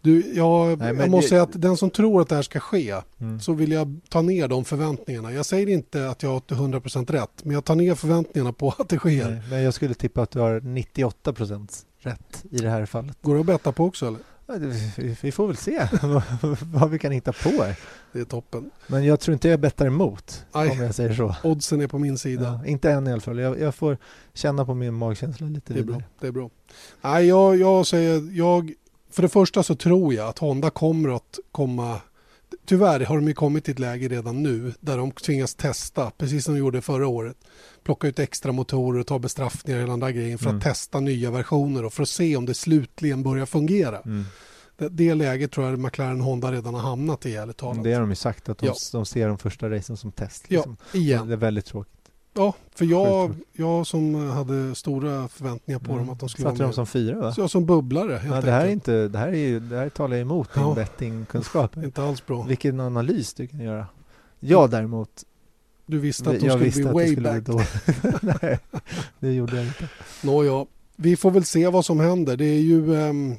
Du, 0.00 0.32
jag, 0.36 0.78
Nej, 0.78 0.94
jag 0.96 1.10
måste 1.10 1.26
det- 1.26 1.28
säga 1.28 1.42
att 1.42 1.62
den 1.62 1.76
som 1.76 1.90
tror 1.90 2.20
att 2.22 2.28
det 2.28 2.34
här 2.34 2.42
ska 2.42 2.60
ske 2.60 2.94
Mm. 3.20 3.40
så 3.40 3.52
vill 3.52 3.72
jag 3.72 4.00
ta 4.08 4.22
ner 4.22 4.48
de 4.48 4.64
förväntningarna. 4.64 5.32
Jag 5.32 5.46
säger 5.46 5.66
inte 5.68 6.10
att 6.10 6.22
jag 6.22 6.30
har 6.30 6.40
till 6.40 6.56
100% 6.56 7.10
rätt, 7.10 7.30
men 7.44 7.54
jag 7.54 7.64
tar 7.64 7.74
ner 7.74 7.94
förväntningarna 7.94 8.52
på 8.52 8.74
att 8.78 8.88
det 8.88 8.96
sker. 8.98 9.30
Nej, 9.30 9.42
men 9.50 9.62
jag 9.62 9.74
skulle 9.74 9.94
tippa 9.94 10.22
att 10.22 10.30
du 10.30 10.38
har 10.40 10.60
98 10.60 11.32
procent 11.32 11.82
rätt 12.00 12.44
i 12.50 12.58
det 12.58 12.70
här 12.70 12.86
fallet. 12.86 13.16
Går 13.22 13.34
det 13.34 13.40
att 13.40 13.46
betta 13.46 13.72
på 13.72 13.84
också 13.84 14.06
eller? 14.06 14.20
Vi- 15.22 15.32
får 15.32 15.46
väl 15.46 15.56
se 15.56 15.88
vad- 16.72 16.90
vi 16.90 16.98
kan 16.98 17.12
hitta 17.12 17.32
på 17.32 17.48
här. 17.48 17.76
Det 18.12 18.20
är 18.20 18.24
toppen. 18.24 18.70
Men 18.86 19.04
jag 19.04 19.20
tror 19.20 19.32
inte 19.32 19.48
jag 19.48 19.60
bettar 19.60 19.86
emot, 19.86 20.44
Aj. 20.52 20.70
om 20.70 20.78
jag 20.80 20.94
säger 20.94 21.14
så. 21.14 21.34
Oddsen 21.44 21.80
är 21.80 21.86
på 21.86 21.98
min 21.98 22.18
sida. 22.18 22.60
Ja, 22.62 22.66
inte 22.66 22.90
än 22.90 23.06
i 23.06 23.12
alla 23.12 23.20
fall. 23.20 23.38
Jag, 23.38 23.60
jag 23.60 23.74
får 23.74 23.98
känna 24.34 24.64
på 24.64 24.74
min 24.74 24.94
magkänsla 24.94 25.46
lite 25.46 25.72
Det 25.72 25.80
är 25.80 25.84
bra. 25.84 25.94
vidare. 25.94 26.08
Det 26.20 26.26
är 26.26 26.32
bra. 26.32 26.50
Nej, 27.00 27.26
jag, 27.26 27.56
jag 27.56 27.86
säger, 27.86 28.36
jag, 28.36 28.72
för 29.10 29.22
det 29.22 29.28
första 29.28 29.62
så 29.62 29.74
tror 29.74 30.14
jag 30.14 30.28
att 30.28 30.38
Honda 30.38 30.70
kommer 30.70 31.16
att 31.16 31.38
komma 31.52 32.00
Tyvärr 32.66 33.00
har 33.00 33.16
de 33.16 33.28
ju 33.28 33.34
kommit 33.34 33.64
till 33.64 33.72
ett 33.72 33.78
läge 33.78 34.08
redan 34.08 34.42
nu 34.42 34.72
där 34.80 34.96
de 34.98 35.10
tvingas 35.10 35.54
testa, 35.54 36.10
precis 36.18 36.44
som 36.44 36.54
de 36.54 36.60
gjorde 36.60 36.80
förra 36.82 37.06
året. 37.06 37.36
Plocka 37.84 38.08
ut 38.08 38.18
extra 38.18 38.52
motorer 38.52 39.00
och 39.00 39.06
ta 39.06 39.18
bestraffningar 39.18 39.78
och 39.78 39.82
hela 39.82 39.92
den 39.92 40.00
där 40.00 40.10
grejen 40.10 40.38
för 40.38 40.46
Mm. 40.46 40.56
att 40.58 40.62
testa 40.64 41.00
nya 41.00 41.30
versioner 41.30 41.84
och 41.84 41.92
för 41.92 42.02
att 42.02 42.08
se 42.08 42.36
om 42.36 42.46
det 42.46 42.54
slutligen 42.54 43.22
börjar 43.22 43.46
fungera. 43.46 43.98
Mm. 44.00 44.24
Det, 44.78 44.88
det 44.88 45.14
läget 45.14 45.52
tror 45.52 45.66
jag 45.70 45.78
McLaren 45.78 46.20
Honda 46.20 46.52
redan 46.52 46.74
har 46.74 46.80
hamnat 46.80 47.26
i 47.26 47.34
ärligt 47.36 47.56
talat. 47.56 47.84
Det 47.84 47.92
har 47.92 48.00
de 48.00 48.10
ju 48.10 48.16
sagt, 48.16 48.48
att 48.48 48.58
de, 48.58 48.66
Ja. 48.66 48.74
de 48.92 49.06
ser 49.06 49.28
de 49.28 49.38
första 49.38 49.70
racen 49.70 49.96
som 49.96 50.12
test. 50.12 50.44
Ja, 50.48 50.56
Liksom. 50.58 50.76
igen. 50.92 51.26
Det 51.28 51.32
är 51.34 51.36
väldigt 51.36 51.64
tråkigt. 51.66 51.92
Ja, 52.34 52.54
för 52.74 52.84
jag, 52.84 53.34
jag 53.52 53.86
som 53.86 54.14
hade 54.30 54.74
stora 54.74 55.28
förväntningar 55.28 55.78
på 55.78 55.96
dem 55.96 56.10
att 56.10 56.20
de 56.20 56.28
skulle 56.28 56.48
Satte 56.48 56.58
vara 56.58 56.68
med. 56.68 56.74
som 56.74 56.86
fyra 56.86 57.20
va? 57.20 57.32
Så 57.32 57.40
jag 57.40 57.50
som 57.50 57.66
bubblare 57.66 58.16
helt 58.16 58.34
Ja, 58.34 58.40
det 58.40 58.50
här 58.50 58.66
är 58.66 58.70
inte, 58.70 59.08
det 59.08 59.18
här 59.18 59.28
är 59.34 59.60
det 59.60 59.76
här 59.76 59.88
talar 59.88 60.16
emot 60.16 60.54
din 60.54 60.62
Ja. 60.62 60.74
bettingkunskap. 60.74 61.76
Inte 61.84 62.02
alls 62.02 62.26
bra. 62.26 62.42
Vilken 62.42 62.80
analys 62.80 63.34
du 63.34 63.46
kan 63.46 63.60
göra. 63.60 63.86
Jag 64.40 64.70
däremot, 64.70 65.24
Du 65.86 65.98
visste 65.98 66.30
att 66.30 66.40
de 66.40 66.50
skulle 66.50 66.70
bli 66.70 66.82
way 66.82 67.12
skulle 67.12 67.40
back. 67.40 67.44
Nej, 68.42 68.58
det 69.18 69.32
gjorde 69.32 69.56
jag 69.56 69.66
inte. 69.66 69.88
Nåja, 70.22 70.66
vi 70.96 71.16
får 71.16 71.30
väl 71.30 71.44
se 71.44 71.68
vad 71.68 71.84
som 71.84 72.00
händer. 72.00 72.36
Det 72.36 72.44
är 72.44 72.60
ju, 72.60 72.96
ehm, 73.00 73.34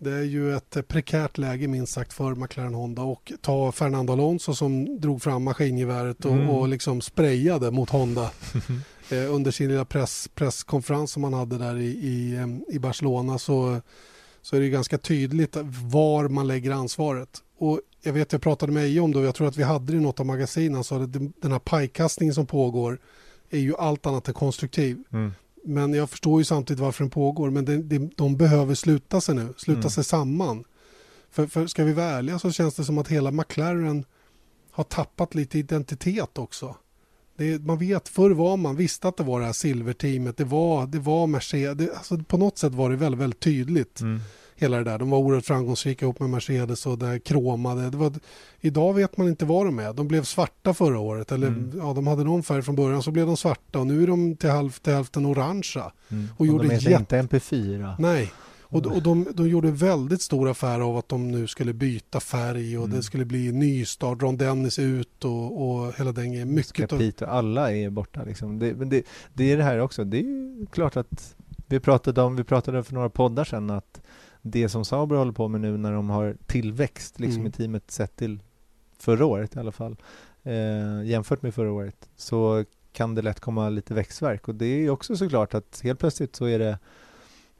det 0.00 0.12
är 0.12 0.22
ju 0.22 0.56
ett 0.56 0.76
eh, 0.76 0.82
prekärt 0.82 1.38
läge 1.38 1.68
minst 1.68 1.92
sagt 1.92 2.12
för 2.12 2.34
McLaren 2.34 2.74
Honda 2.74 3.02
och 3.02 3.32
ta 3.40 3.72
Fernando 3.72 4.12
Alonso 4.12 4.54
som 4.54 5.00
drog 5.00 5.22
fram 5.22 5.42
maskingeväret 5.44 6.24
och, 6.24 6.32
Mm. 6.32 6.50
och 6.50 6.68
liksom 6.68 7.00
sprayade 7.00 7.70
mot 7.70 7.90
Honda 7.90 8.30
eh, 9.10 9.34
under 9.34 9.50
sin 9.50 9.68
lilla 9.68 9.84
press, 9.84 10.28
presskonferens 10.34 11.12
som 11.12 11.24
han 11.24 11.32
hade 11.34 11.58
där 11.58 11.76
i, 11.76 11.86
i, 11.86 12.36
ehm, 12.36 12.64
i 12.68 12.78
Barcelona 12.78 13.38
så, 13.38 13.80
så 14.42 14.56
är 14.56 14.60
det 14.60 14.66
ju 14.66 14.72
ganska 14.72 14.98
tydligt 14.98 15.56
var 15.84 16.28
man 16.28 16.46
lägger 16.46 16.70
ansvaret. 16.70 17.42
Och 17.58 17.80
jag 18.02 18.12
vet, 18.12 18.32
jag 18.32 18.42
pratade 18.42 18.72
med 18.72 18.84
Eje 18.84 19.00
om 19.00 19.12
det 19.12 19.18
och 19.18 19.24
jag 19.24 19.34
tror 19.34 19.48
att 19.48 19.56
vi 19.56 19.62
hade 19.62 19.92
det 19.92 19.98
i 19.98 20.00
något 20.00 20.20
av 20.20 20.26
magasinen. 20.26 20.74
Han 20.74 20.84
sa 20.84 20.96
att 21.02 21.12
den 21.12 21.52
här 21.52 21.58
pajkastningen 21.58 22.34
som 22.34 22.46
pågår 22.46 22.98
är 23.50 23.58
ju 23.58 23.76
allt 23.76 24.06
annat 24.06 24.28
än 24.28 24.34
konstruktiv. 24.34 25.02
Mm. 25.12 25.32
Men 25.64 25.94
jag 25.94 26.10
förstår 26.10 26.40
ju 26.40 26.44
samtidigt 26.44 26.80
varför 26.80 27.04
den 27.04 27.10
pågår. 27.10 27.50
Men 27.50 27.64
det, 27.64 27.76
det, 27.82 28.10
de 28.16 28.36
behöver 28.36 28.74
sluta 28.74 29.20
sig 29.20 29.34
nu, 29.34 29.54
sluta 29.56 29.80
Mm. 29.80 29.90
sig 29.90 30.04
samman. 30.04 30.64
För, 31.30 31.46
för 31.46 31.66
ska 31.66 31.84
vi 31.84 31.92
vara 31.92 32.06
ärliga 32.06 32.38
så 32.38 32.52
känns 32.52 32.74
det 32.74 32.84
som 32.84 32.98
att 32.98 33.08
hela 33.08 33.30
McLaren 33.30 34.04
har 34.70 34.84
tappat 34.84 35.34
lite 35.34 35.58
identitet 35.58 36.38
också. 36.38 36.76
Det, 37.36 37.58
man 37.62 37.78
vet, 37.78 38.08
förr 38.08 38.30
var 38.30 38.56
man, 38.56 38.76
visste 38.76 39.08
att 39.08 39.16
det 39.16 39.22
var 39.22 39.40
det 39.40 39.46
här 39.46 39.52
silverteamet, 39.52 40.36
det 40.36 40.44
var, 40.44 40.86
det 40.86 40.98
var 40.98 41.26
Mercedes, 41.26 41.90
alltså 41.90 42.18
på 42.18 42.36
något 42.36 42.58
sätt 42.58 42.72
var 42.72 42.90
det 42.90 42.96
väldigt, 42.96 43.20
väldigt 43.20 43.40
tydligt. 43.40 44.00
Mm. 44.00 44.20
Hela 44.60 44.76
det 44.76 44.84
där, 44.84 44.98
de 44.98 45.10
var 45.10 45.18
oerhört 45.18 45.44
framgångsrika 45.44 46.04
ihop 46.04 46.20
med 46.20 46.30
Mercedes 46.30 46.86
och 46.86 46.98
det 46.98 47.06
här 47.06 47.18
kromade. 47.18 47.90
Det 47.90 47.96
var, 47.96 48.12
idag 48.60 48.94
vet 48.94 49.16
man 49.16 49.28
inte 49.28 49.44
vad 49.44 49.66
de 49.66 49.78
är. 49.78 49.92
De 49.92 50.08
blev 50.08 50.22
svarta 50.22 50.74
förra 50.74 50.98
året, 50.98 51.32
eller 51.32 51.46
Mm. 51.46 51.72
ja, 51.76 51.92
de 51.92 52.06
hade 52.06 52.24
någon 52.24 52.42
färg 52.42 52.62
från 52.62 52.74
början 52.76 53.02
så 53.02 53.10
blev 53.10 53.26
de 53.26 53.36
svarta 53.36 53.78
och 53.78 53.86
nu 53.86 54.02
är 54.02 54.06
de 54.06 54.36
till, 54.36 54.50
halv, 54.50 54.70
till 54.70 54.92
hälften 54.92 55.26
orangea. 55.26 55.92
Mm. 56.08 56.28
Och 56.36 56.46
gjorde 56.46 56.68
de 56.68 56.74
heter 56.74 56.90
jätte- 56.90 57.18
inte 57.18 57.36
MP4. 57.38 57.94
Nej. 57.98 58.32
Och, 58.72 58.86
och 58.86 59.02
de, 59.02 59.26
de 59.34 59.48
gjorde 59.48 59.70
väldigt 59.70 60.22
stor 60.22 60.48
affär 60.50 60.80
av 60.80 60.96
att 60.96 61.08
de 61.08 61.30
nu 61.30 61.46
skulle 61.46 61.72
byta 61.72 62.20
färg 62.20 62.78
och 62.78 62.84
Mm. 62.84 62.96
det 62.96 63.02
skulle 63.02 63.24
bli 63.24 63.52
nystart, 63.52 64.22
Ron 64.22 64.36
Dennis 64.36 64.78
ut 64.78 65.24
och, 65.24 65.70
och 65.70 65.92
hela 65.98 66.12
den 66.12 66.32
grejen. 66.32 66.54
Mycket 66.54 66.92
av, 67.22 67.28
alla 67.28 67.72
är 67.72 67.90
borta 67.90 68.22
liksom. 68.24 68.58
Det, 68.58 68.74
men 68.74 68.88
det, 68.88 69.02
det 69.34 69.52
är 69.52 69.56
det 69.56 69.62
här 69.64 69.78
också. 69.78 70.04
Det 70.04 70.18
är 70.18 70.66
klart 70.66 70.96
att 70.96 71.34
vi 71.66 71.80
pratade 71.80 72.22
om, 72.22 72.36
vi 72.36 72.44
pratade 72.44 72.82
för 72.82 72.94
några 72.94 73.08
poddar 73.08 73.44
sedan 73.44 73.70
att 73.70 74.00
det 74.42 74.68
som 74.68 74.84
Sauber 74.84 75.16
håller 75.16 75.32
på 75.32 75.48
med 75.48 75.60
nu 75.60 75.76
när 75.76 75.92
de 75.92 76.10
har 76.10 76.36
tillväxt 76.46 77.20
liksom 77.20 77.40
Mm. 77.40 77.46
i 77.48 77.52
teamet 77.52 77.90
sett 77.90 78.16
till 78.16 78.42
förra 78.98 79.26
året 79.26 79.56
i 79.56 79.58
alla 79.58 79.72
fall 79.72 79.96
eh, 80.42 81.02
jämfört 81.04 81.42
med 81.42 81.54
förra 81.54 81.72
året 81.72 82.08
så 82.16 82.64
kan 82.92 83.14
det 83.14 83.22
lätt 83.22 83.40
komma 83.40 83.68
lite 83.68 83.94
växtverk 83.94 84.48
och 84.48 84.54
det 84.54 84.66
är 84.66 84.78
ju 84.78 84.90
också 84.90 85.16
såklart 85.16 85.54
att 85.54 85.80
helt 85.84 85.98
plötsligt 86.00 86.36
så 86.36 86.44
är 86.44 86.58
det 86.58 86.78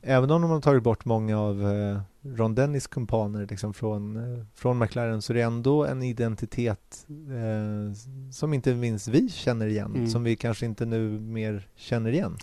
även 0.02 0.30
om 0.30 0.42
de 0.42 0.50
har 0.50 0.60
tagit 0.60 0.82
bort 0.82 1.04
många 1.04 1.38
av 1.40 1.66
eh, 1.72 2.00
Ron 2.22 2.54
Dennis 2.54 2.86
kumpaner 2.86 3.46
liksom 3.50 3.74
från, 3.74 4.16
eh, 4.16 4.44
från 4.54 4.78
McLaren 4.78 5.22
så 5.22 5.32
är 5.32 5.34
det 5.34 5.42
ändå 5.42 5.84
en 5.86 6.02
identitet 6.02 7.06
eh, 7.08 7.94
som 8.32 8.54
inte 8.54 8.74
minst 8.74 9.08
vi 9.08 9.28
känner 9.28 9.66
igen, 9.66 9.94
Mm. 9.94 10.06
som 10.08 10.24
vi 10.24 10.36
kanske 10.36 10.66
inte 10.66 10.86
nu 10.86 11.20
mer 11.20 11.68
känner 11.76 12.12
igen. 12.12 12.36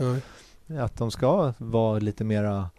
nej, 0.65 0.79
Att 0.79 0.95
de 0.97 1.11
ska 1.11 1.53
vara 1.57 1.99
lite 1.99 2.23
mera, 2.23 2.69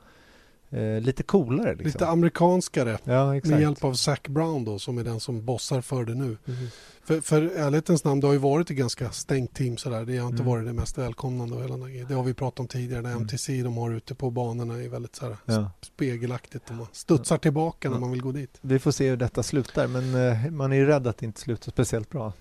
eh, 0.71 1.01
lite 1.01 1.23
coolare 1.23 1.71
liksom. 1.71 1.87
lite 1.87 2.07
amerikanskare 2.09 2.99
ja, 3.05 3.33
med 3.45 3.61
hjälp 3.61 3.85
av 3.85 3.95
Zac 3.95 4.21
Brown 4.29 4.65
då 4.65 4.79
som 4.79 4.99
är 4.99 5.05
den 5.05 5.21
som 5.21 5.45
bossar 5.45 5.81
för 5.81 6.05
det 6.05 6.15
nu. 6.15 6.37
Precis. 6.45 6.71
För, 7.05 7.21
för 7.21 7.43
ärlighetens 7.43 8.05
namn, 8.05 8.21
det 8.21 8.27
har 8.27 8.35
ju 8.35 8.39
varit 8.39 8.71
ett 8.71 8.77
ganska 8.77 9.11
stängt 9.11 9.55
team 9.55 9.77
sådär. 9.77 10.05
Det 10.05 10.17
har 10.19 10.29
inte 10.29 10.43
Mm. 10.43 10.47
varit 10.53 10.67
det 10.67 10.73
mest 10.73 10.99
välkomnande 10.99 11.55
och 11.57 11.63
hela. 11.63 11.77
Det 12.09 12.15
har 12.15 12.23
vi 12.23 12.35
pratat 12.35 12.61
om 12.61 12.69
tidigare. 12.69 13.01
Mm. 13.09 13.23
MTC 13.23 13.63
de 13.63 13.77
har 13.77 13.91
ute 13.91 14.15
på 14.15 14.31
banorna 14.31 14.83
är 14.83 14.89
väldigt 14.89 15.17
såhär 15.17 15.37
Ja. 15.45 15.71
spegelaktigt. 15.81 16.71
Och 16.71 16.77
man 16.77 16.87
studsar 16.93 17.39
tillbaka 17.39 17.89
när 17.89 17.97
Ja. 17.97 18.01
man 18.01 18.11
vill 18.11 18.23
gå 18.23 18.33
dit. 18.33 18.59
Vi 18.61 18.79
får 18.79 18.91
se 18.91 19.09
hur 19.11 19.17
detta 19.17 19.43
slutar 19.43 19.87
men 19.87 20.15
eh, 20.45 20.51
man 20.51 20.73
är 20.73 20.77
ju 20.77 20.87
rädd 20.87 21.07
att 21.07 21.19
det 21.19 21.27
inte 21.27 21.41
slutar 21.41 21.73
speciellt 21.73 22.11
bra. 22.11 22.33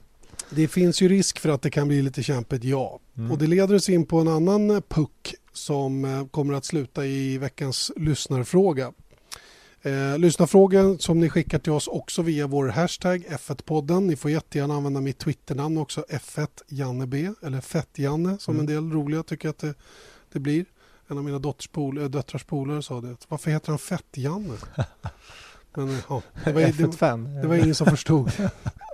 Det 0.49 0.67
finns 0.67 1.01
ju 1.01 1.09
risk 1.09 1.39
för 1.39 1.49
att 1.49 1.61
det 1.61 1.69
kan 1.69 1.87
bli 1.87 2.01
lite 2.01 2.23
kämpigt, 2.23 2.63
ja. 2.63 2.99
Mm. 3.17 3.31
Och 3.31 3.37
det 3.37 3.47
leder 3.47 3.75
oss 3.75 3.89
in 3.89 4.05
på 4.05 4.19
en 4.19 4.27
annan 4.27 4.81
puck 4.87 5.35
som 5.53 6.05
eh, 6.05 6.27
kommer 6.27 6.53
att 6.53 6.65
sluta 6.65 7.05
i 7.05 7.37
veckans 7.37 7.91
lyssnarfråga. 7.95 8.93
Eh, 9.81 10.17
lyssnarfrågan 10.17 10.99
som 10.99 11.19
ni 11.19 11.29
skickar 11.29 11.59
till 11.59 11.71
oss 11.71 11.87
också 11.87 12.21
via 12.21 12.47
vår 12.47 12.67
hashtag 12.67 13.25
F1-podden. 13.29 14.07
Ni 14.07 14.15
får 14.15 14.31
jättegärna 14.31 14.73
använda 14.75 15.01
mitt 15.01 15.17
Twitternamn 15.19 15.77
också, 15.77 16.05
F1janneb 16.09 17.35
eller 17.43 17.61
Fett-Janne 17.61 18.37
som 18.39 18.55
Mm. 18.55 18.59
en 18.59 18.65
del 18.73 18.91
roliga 18.91 19.23
tycker 19.23 19.49
att 19.49 19.57
det, 19.59 19.73
det 20.33 20.39
blir. 20.39 20.65
En 21.07 21.17
av 21.17 21.23
mina 21.23 21.53
pol, 21.71 21.97
äh, 21.97 22.05
döttrars 22.05 22.43
polare 22.43 22.83
sa 22.83 23.01
det. 23.01 23.15
Varför 23.27 23.51
heter 23.51 23.69
han 23.69 23.79
Fett-Janne? 23.79 24.53
Men 25.75 25.89
eh, 25.89 25.95
ja, 26.09 26.21
det 26.45 26.51
var, 26.53 26.61
det, 26.61 26.71
F1-fan. 26.71 27.41
det 27.41 27.47
var 27.47 27.55
ingen 27.55 27.75
som 27.75 27.87
förstod. 27.87 28.31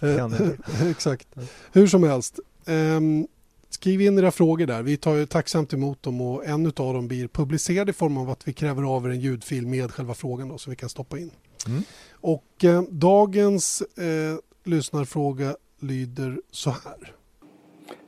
Kan 0.00 0.30
det. 0.30 0.56
Exakt. 0.90 1.28
Hur 1.72 1.86
som 1.86 2.02
helst. 2.02 2.40
ehm, 2.66 3.26
skriv 3.70 4.00
in 4.00 4.18
era 4.18 4.30
frågor 4.30 4.66
där. 4.66 4.82
Vi 4.82 4.96
tar 4.96 5.14
ju 5.14 5.26
tacksamt 5.26 5.72
emot 5.72 6.02
dem 6.02 6.20
och 6.20 6.46
en 6.46 6.66
av 6.66 6.72
dem 6.72 7.08
blir 7.08 7.28
publicerad 7.28 7.88
i 7.88 7.92
form 7.92 8.16
av 8.16 8.30
att 8.30 8.48
vi 8.48 8.52
kräver 8.52 8.82
av 8.82 9.06
er 9.06 9.10
en 9.10 9.20
ljudfil 9.20 9.66
med 9.66 9.90
själva 9.90 10.14
frågan 10.14 10.48
då, 10.48 10.58
som 10.58 10.70
vi 10.70 10.76
kan 10.76 10.88
stoppa 10.88 11.18
in. 11.18 11.30
Mm. 11.66 11.82
Och 12.20 12.64
eh, 12.64 12.82
dagens 12.82 13.82
eh, 13.82 14.38
lyssnarfråga 14.64 15.56
lyder 15.80 16.40
så 16.50 16.70
här. 16.70 17.14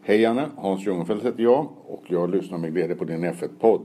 Hej 0.03 0.21
Janne, 0.21 0.49
Hans 0.57 0.87
Ljungfeldt 0.87 1.25
heter 1.25 1.43
jag 1.43 1.69
och 1.87 2.05
jag 2.09 2.31
lyssnar 2.31 2.59
med 2.59 2.75
glädje 2.75 2.97
på 2.97 3.05
din 3.05 3.25
F1-podd. 3.25 3.81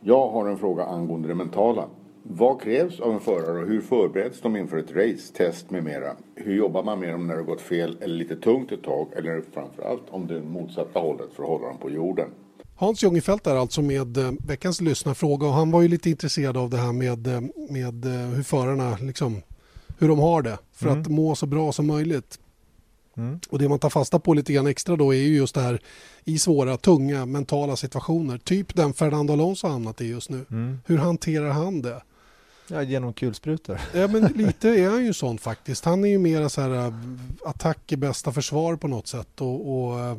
Jag 0.00 0.30
har 0.30 0.48
en 0.48 0.58
fråga 0.58 0.84
angående 0.84 1.28
det 1.28 1.34
mentala. 1.34 1.88
Vad 2.26 2.60
krävs 2.62 3.00
av 3.00 3.12
en 3.12 3.20
förare 3.20 3.62
och 3.62 3.68
hur 3.68 3.80
förbereds 3.80 4.40
de 4.40 4.56
inför 4.56 4.76
ett 4.76 4.90
race, 4.92 5.32
test 5.36 5.70
med 5.70 5.84
mera? 5.84 6.16
Hur 6.34 6.56
jobbar 6.56 6.82
man 6.82 7.00
med 7.00 7.12
dem 7.12 7.26
när 7.26 7.36
det 7.36 7.42
gått 7.42 7.60
fel 7.60 7.96
eller 8.00 8.14
lite 8.14 8.36
tungt 8.36 8.72
ett 8.72 8.82
tag 8.82 9.08
eller 9.16 9.42
framförallt 9.54 10.02
om 10.10 10.26
det 10.26 10.36
är 10.36 10.42
motsatta 10.42 10.98
hållet 10.98 11.28
för 11.36 11.42
att 11.42 11.48
hålla 11.48 11.66
dem 11.66 11.78
på 11.78 11.90
jorden? 11.90 12.28
Hans 12.76 13.02
Ljungefelt 13.02 13.46
är 13.46 13.56
alltså 13.56 13.82
med 13.82 14.16
eh, 14.16 14.32
veckans 14.46 14.80
lyssnarfråga 14.80 15.46
och 15.46 15.52
han 15.52 15.70
var 15.70 15.82
ju 15.82 15.88
lite 15.88 16.10
intresserad 16.10 16.56
av 16.56 16.70
det 16.70 16.76
här 16.76 16.92
med, 16.92 17.26
eh, 17.26 17.40
med 17.70 18.04
eh, 18.04 18.12
hur 18.12 18.42
förarna 18.42 18.98
liksom, 19.00 19.42
hur 19.98 20.08
de 20.08 20.18
har 20.18 20.42
det 20.42 20.58
för 20.72 20.86
Mm. 20.88 21.00
att 21.00 21.08
må 21.08 21.34
så 21.34 21.46
bra 21.46 21.72
som 21.72 21.86
möjligt. 21.86 22.38
Mm. 23.16 23.40
Och 23.50 23.58
det 23.58 23.68
man 23.68 23.78
tar 23.78 23.90
fasta 23.90 24.18
på 24.18 24.34
lite 24.34 24.52
grann 24.52 24.66
extra 24.66 24.96
då 24.96 25.14
är 25.14 25.18
ju 25.18 25.36
just 25.36 25.54
det 25.54 25.60
här 25.60 25.80
i 26.24 26.38
svåra, 26.38 26.76
tunga, 26.76 27.26
mentala 27.26 27.76
situationer. 27.76 28.38
Typ 28.38 28.74
den 28.74 28.92
Fernando 28.92 29.32
Alonso 29.32 29.66
har 29.66 29.72
hamnat 29.72 30.00
i 30.00 30.06
just 30.06 30.30
nu. 30.30 30.44
Mm. 30.50 30.78
Hur 30.86 30.98
hanterar 30.98 31.50
han 31.50 31.82
det? 31.82 32.02
Ja, 32.68 32.82
genom 32.82 33.12
kulsprutor. 33.12 33.80
Ja, 33.94 34.06
men 34.08 34.22
lite 34.32 34.68
är 34.68 34.88
han 34.90 35.04
ju 35.04 35.12
sån 35.12 35.38
faktiskt. 35.38 35.84
Han 35.84 36.04
är 36.04 36.08
ju 36.08 36.18
mera 36.18 36.48
så 36.48 36.60
här 36.60 36.70
äh, 36.86 36.94
attack 37.44 37.92
är 37.92 37.96
bästa 37.96 38.32
försvar 38.32 38.76
på 38.76 38.88
något 38.88 39.06
sätt. 39.06 39.40
Och, 39.40 39.84
och 39.90 40.00
äh, 40.00 40.16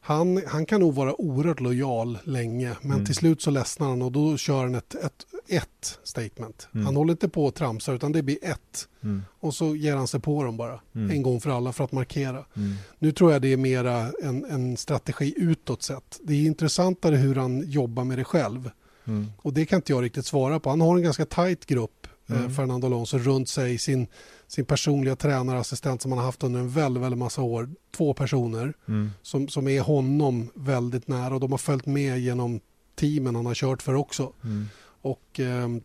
han, 0.00 0.42
han 0.46 0.66
kan 0.66 0.80
nog 0.80 0.94
vara 0.94 1.20
oerhört 1.20 1.60
lojal 1.60 2.18
länge, 2.24 2.76
men 2.80 2.92
Mm. 2.92 3.06
till 3.06 3.14
slut 3.14 3.42
så 3.42 3.50
ledsnar 3.50 3.88
han 3.88 4.02
och 4.02 4.12
då 4.12 4.36
kör 4.36 4.62
han 4.62 4.74
ett, 4.74 4.94
ett, 4.94 5.26
ett 5.48 5.98
statement. 6.04 6.68
Mm. 6.74 6.86
Han 6.86 6.96
håller 6.96 7.12
inte 7.12 7.28
på 7.28 7.48
att 7.48 7.54
tramsa 7.54 7.92
utan 7.92 8.12
det 8.12 8.22
blir 8.22 8.38
ett. 8.42 8.88
Mm. 9.02 9.22
Och 9.40 9.54
så 9.54 9.76
ger 9.76 9.96
han 9.96 10.08
sig 10.08 10.20
på 10.20 10.44
dem 10.44 10.56
bara, 10.56 10.80
Mm. 10.94 11.10
en 11.10 11.22
gång 11.22 11.40
för 11.40 11.50
alla 11.50 11.72
för 11.72 11.84
att 11.84 11.92
markera. 11.92 12.44
Mm. 12.56 12.74
Nu 12.98 13.12
tror 13.12 13.32
jag 13.32 13.42
det 13.42 13.52
är 13.52 13.56
mera 13.56 14.12
en, 14.22 14.44
en 14.44 14.76
strategi 14.76 15.34
utåt 15.36 15.82
sett. 15.82 16.20
Det 16.22 16.34
är 16.34 16.46
intressantare 16.46 17.16
hur 17.16 17.34
han 17.34 17.70
jobbar 17.70 18.04
med 18.04 18.18
det 18.18 18.24
själv. 18.24 18.70
Mm. 19.06 19.26
Och 19.38 19.52
det 19.52 19.66
kan 19.66 19.76
inte 19.76 19.92
jag 19.92 20.02
riktigt 20.02 20.26
svara 20.26 20.60
på. 20.60 20.70
Han 20.70 20.80
har 20.80 20.96
en 20.96 21.02
ganska 21.02 21.26
tajt 21.26 21.66
grupp, 21.66 22.06
eh, 22.28 22.36
Mm. 22.38 22.54
Fernando 22.54 22.86
Alonso, 22.86 23.18
runt 23.18 23.48
sig. 23.48 23.78
Sin, 23.78 24.06
sin 24.46 24.64
personliga 24.64 25.16
tränarassistent 25.16 26.02
som 26.02 26.12
han 26.12 26.18
har 26.18 26.26
haft 26.26 26.42
under 26.44 26.60
en 26.60 26.70
väldigt, 26.70 27.02
väldigt 27.02 27.18
massa 27.18 27.42
år. 27.42 27.70
Två 27.96 28.14
personer 28.14 28.72
Mm. 28.88 29.10
som, 29.22 29.48
som 29.48 29.68
är 29.68 29.80
honom 29.80 30.50
väldigt 30.54 31.08
nära 31.08 31.34
och 31.34 31.40
de 31.40 31.50
har 31.50 31.58
följt 31.58 31.86
med 31.86 32.18
genom 32.20 32.60
teamen 32.94 33.34
han 33.36 33.46
har 33.46 33.54
kört 33.54 33.82
för 33.82 33.94
också. 33.94 34.32
Mm. 34.44 34.66
Och 35.02 35.40
ehm, 35.40 35.80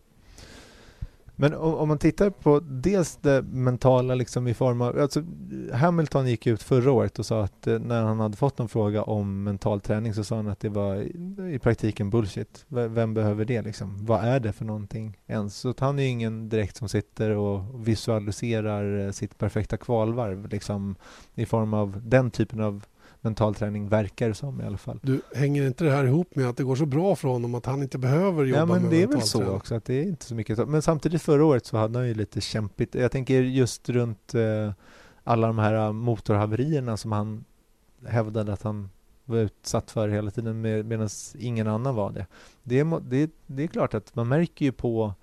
men 1.36 1.54
om, 1.54 1.76
om 1.76 1.88
man 1.88 1.98
tittar 1.98 2.30
på 2.30 2.60
dels 2.60 3.16
det 3.22 3.42
mentala 3.42 4.16
liksom 4.16 4.48
i 4.48 4.54
form 4.54 4.82
av, 4.82 5.00
alltså 5.00 5.24
Hamilton 5.74 6.28
gick 6.28 6.48
ut 6.48 6.64
förra 6.64 6.92
året 6.92 7.20
och 7.20 7.26
sa 7.26 7.44
att 7.44 7.68
eh, 7.68 7.80
när 7.80 8.04
han 8.04 8.20
hade 8.20 8.38
fått 8.38 8.58
någon 8.58 8.70
fråga 8.70 9.04
om 9.04 9.44
mental 9.44 9.82
träning 9.82 10.14
så 10.14 10.24
sa 10.24 10.36
han 10.36 10.48
att 10.48 10.60
det 10.60 10.70
var 10.70 10.96
i, 11.50 11.60
praktiken 11.62 12.10
bullshit. 12.10 12.66
Vem 12.68 13.14
behöver 13.14 13.46
det 13.46 13.62
liksom? 13.62 14.06
Vad 14.06 14.24
är 14.24 14.40
det 14.40 14.54
för 14.54 14.66
någonting 14.66 15.18
ens? 15.28 15.56
Så 15.58 15.70
att 15.70 15.80
han 15.80 16.00
är 16.00 16.04
ju 16.04 16.10
ingen 16.10 16.50
direkt 16.50 16.78
som 16.78 16.90
sitter 16.90 17.30
och 17.30 17.88
visualiserar 17.88 19.06
eh, 19.06 19.12
sitt 19.12 19.38
perfekta 19.38 19.78
kvalvarv 19.78 20.48
liksom 20.48 20.96
i 21.36 21.46
form 21.46 21.74
av 21.74 22.02
den 22.04 22.32
typen 22.32 22.62
av 22.62 22.86
mental 23.22 23.56
träning 23.56 23.90
verkar 23.90 24.28
det 24.28 24.34
som 24.36 24.62
i 24.62 24.64
alla 24.64 24.78
fall. 24.78 25.00
du, 25.04 25.22
hänger 25.36 25.68
inte 25.68 25.84
det 25.84 25.92
här 25.92 26.04
ihop 26.04 26.36
med 26.36 26.50
att 26.50 26.58
det 26.58 26.64
går 26.64 26.76
så 26.76 26.86
bra 26.86 27.16
för 27.16 27.28
honom 27.28 27.56
att 27.56 27.66
han 27.66 27.82
inte 27.84 27.98
behöver 27.98 28.46
jobba 28.46 28.60
Ja 28.60 28.66
men 28.66 28.82
med 28.82 28.92
det 28.92 29.04
är 29.04 29.08
väl 29.08 29.22
så 29.22 29.38
träning? 29.38 29.56
också 29.56 29.76
att 29.76 29.86
det 29.86 29.94
är 29.94 30.04
inte 30.04 30.26
så 30.26 30.36
mycket. 30.36 30.70
Men 30.70 30.82
samtidigt 30.82 31.22
förra 31.22 31.46
året 31.46 31.66
så 31.66 31.78
hade 31.78 32.00
han 32.00 32.08
ju 32.08 32.14
lite 32.14 32.42
kämpigt. 32.42 32.96
Jag 32.96 33.12
tänker 33.12 33.42
just 33.42 33.90
runt 33.90 34.34
eh, 34.34 34.72
alla 35.24 35.48
de 35.48 35.60
här 35.60 35.74
eh, 35.74 35.92
motorhaverierna 35.92 36.98
som 36.98 37.12
han 37.12 37.46
hävdade 38.08 38.54
att 38.54 38.64
han 38.64 38.90
var 39.26 39.38
utsatt 39.38 39.92
för 39.92 40.10
hela 40.10 40.32
tiden 40.32 40.62
med, 40.62 40.86
medan 40.86 41.10
ingen 41.38 41.68
annan 41.68 41.96
var 41.96 42.12
det. 42.12 42.26
Det 42.64 42.84
det, 42.84 43.32
det 43.48 43.64
är 43.64 43.68
klart 43.68 43.94
att 43.94 44.16
man 44.16 44.28
märker 44.28 44.66
ju 44.66 44.72
på 44.72 45.14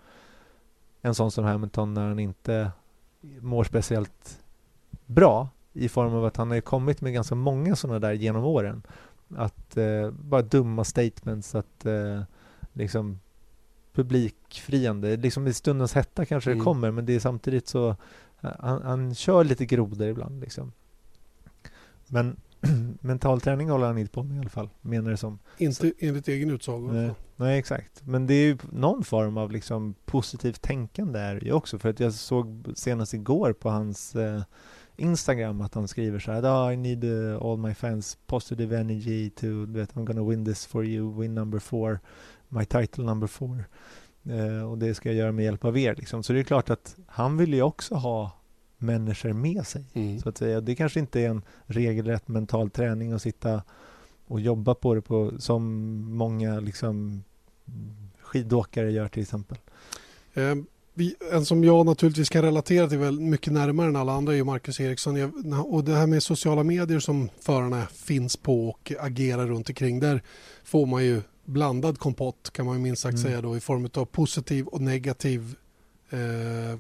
en 1.03 1.15
sån 1.15 1.31
som 1.31 1.45
Hamilton 1.45 1.95
när 1.95 2.09
han 2.09 2.19
inte 2.19 2.71
mår 3.41 3.65
speciellt 3.65 4.41
bra 5.07 5.49
i 5.73 5.89
form 5.89 6.15
av 6.15 6.25
att 6.25 6.37
han 6.37 6.51
har 6.51 6.61
kommit 6.61 7.01
med 7.01 7.13
ganska 7.13 7.35
många 7.35 7.77
sådana 7.77 7.99
där 7.99 8.13
genom 8.13 8.45
åren. 8.45 8.83
Att 9.37 9.77
eh, 9.77 10.11
bara 10.11 10.43
dumma 10.43 10.85
statements, 10.85 11.55
att 11.55 11.87
eh, 11.87 12.23
liksom 12.73 13.21
publikfriande. 13.93 15.17
Liksom 15.17 15.47
i 15.47 15.53
stundens 15.53 15.95
hetta 15.95 16.25
kanske 16.25 16.51
Mm. 16.51 16.59
det 16.59 16.65
kommer 16.65 16.91
men 16.91 17.07
det 17.07 17.15
är 17.15 17.21
samtidigt 17.21 17.69
så 17.69 17.97
han, 18.41 18.83
han 18.83 19.15
kör 19.15 19.45
lite 19.45 19.67
grodor 19.67 20.07
ibland 20.07 20.41
liksom. 20.41 20.73
Men 22.07 22.37
mental 23.01 23.41
träning 23.41 23.71
håller 23.71 23.87
han 23.87 23.99
inte 23.99 24.13
på 24.13 24.23
med 24.23 24.37
i 24.37 24.41
alla 24.41 24.49
fall, 24.49 24.69
menar 24.81 25.11
det 25.11 25.17
som. 25.17 25.39
Inte 25.59 25.93
enligt 25.99 26.29
egen 26.29 26.51
utsago. 26.51 26.93
Nej, 26.93 27.11
nej, 27.37 27.59
exakt. 27.59 28.03
Men 28.07 28.27
det 28.27 28.35
är 28.35 28.47
ju 28.47 28.59
någon 28.73 29.05
form 29.05 29.37
av 29.37 29.53
liksom 29.53 29.95
positivt 30.05 30.63
tänkande 30.63 31.19
är 31.19 31.45
ju 31.45 31.53
också. 31.53 31.79
För 31.79 31.89
att 31.89 32.01
jag 32.01 32.13
såg 32.13 32.73
senast 32.75 33.15
igår 33.15 33.53
på 33.53 33.71
hans 33.71 34.17
eh, 34.17 34.43
Instagram 34.99 35.61
att 35.61 35.75
han 35.75 35.89
skriver 35.89 36.19
så 36.19 36.33
här 36.33 36.43
oh, 36.43 36.73
I 36.73 36.77
need 36.77 37.05
uh, 37.05 37.43
all 37.43 37.59
my 37.59 37.75
fans 37.75 38.19
positive 38.27 38.79
energy 38.79 39.31
to 39.31 39.47
that 39.47 39.95
I'm 39.95 40.05
gonna 40.05 40.23
win 40.23 40.45
this 40.45 40.67
for 40.67 40.85
you, 40.85 41.21
win 41.21 41.35
number 41.35 41.59
four, 41.59 42.01
my 42.49 42.65
title 42.65 43.05
number 43.05 43.27
four. 43.27 43.65
Eh, 44.25 44.71
och 44.71 44.79
det 44.79 44.95
ska 44.95 45.09
jag 45.09 45.17
göra 45.17 45.33
med 45.33 45.45
hjälp 45.45 45.65
av 45.65 45.79
er 45.79 45.95
liksom. 45.95 46.23
Så 46.23 46.33
det 46.33 46.39
är 46.39 46.45
klart 46.45 46.71
att 46.71 46.97
han 47.07 47.37
vill 47.37 47.55
ju 47.55 47.63
också 47.63 47.95
ha 47.95 48.33
människor 48.79 49.33
med 49.33 49.67
sig. 49.67 49.85
Mm. 49.93 50.19
Så 50.19 50.29
att 50.29 50.39
säga. 50.39 50.61
Det 50.61 50.75
kanske 50.75 51.01
inte 51.01 51.21
är 51.21 51.29
en 51.29 51.43
regelrätt 51.67 52.29
mental 52.29 52.71
träning 52.71 53.13
att 53.13 53.23
sitta 53.23 53.63
och 54.27 54.41
jobba 54.41 54.75
på 54.75 54.95
det 54.95 55.01
på, 55.01 55.33
som 55.39 55.65
många 56.17 56.61
liksom, 56.61 57.25
skidåkare 58.21 58.91
gör 58.91 59.09
till 59.09 59.23
exempel. 59.23 59.59
Eh, 60.35 60.55
vi, 60.99 61.15
en 61.33 61.45
som 61.45 61.65
jag 61.65 61.87
naturligtvis 61.87 62.29
kan 62.29 62.43
relatera 62.43 62.89
till 62.89 62.99
väl 62.99 63.21
mycket 63.21 63.53
närmare 63.53 63.89
än 63.89 63.97
alla 63.97 64.13
andra 64.13 64.37
är 64.37 64.45
Marcus 64.45 64.81
Eriksson. 64.81 65.17
Jag, 65.17 65.33
och 65.73 65.85
det 65.85 65.95
här 65.95 66.07
med 66.07 66.23
sociala 66.23 66.63
medier 66.63 67.01
som 67.01 67.29
förarna 67.41 67.87
finns 67.87 68.37
på 68.37 68.69
och 68.69 68.93
agerar 69.01 69.47
runt 69.47 69.69
omkring. 69.69 70.01
Där 70.01 70.23
får 70.65 70.87
man 70.87 71.05
ju 71.05 71.23
blandad 71.45 71.99
kompott 71.99 72.51
kan 72.53 72.67
man 72.67 72.77
ju 72.77 72.83
minst 72.83 73.03
sagt 73.03 73.15
Mm. 73.15 73.25
säga 73.25 73.43
då 73.43 73.57
i 73.57 73.61
form 73.61 73.89
av 73.95 74.05
positiv 74.05 74.67
och 74.67 74.81
negativ 74.81 75.55
eh, 76.11 76.79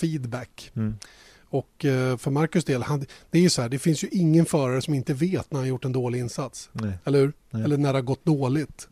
feedback. 0.00 0.70
Mm. 0.74 0.94
Och 1.42 1.84
eh, 1.84 2.16
för 2.16 2.30
Marcus 2.30 2.64
del, 2.64 2.82
han, 2.82 3.04
det 3.30 3.38
är 3.38 3.42
ju 3.42 3.50
så 3.50 3.62
här, 3.62 3.68
det 3.68 3.78
finns 3.78 4.04
ju 4.04 4.08
ingen 4.08 4.46
förare 4.46 4.82
som 4.82 4.94
inte 4.94 5.14
vet 5.14 5.52
när 5.52 5.58
han 5.58 5.68
gjort 5.68 5.84
en 5.84 5.92
dålig 5.92 6.18
insats. 6.18 6.70
Nej. 6.72 6.92
Eller 7.04 7.18
hur? 7.18 7.32
Nej. 7.50 7.62
Eller 7.64 7.76
när 7.76 7.92
det 7.92 7.98
har 7.98 8.02
gått 8.02 8.24
dåligt. 8.24 8.88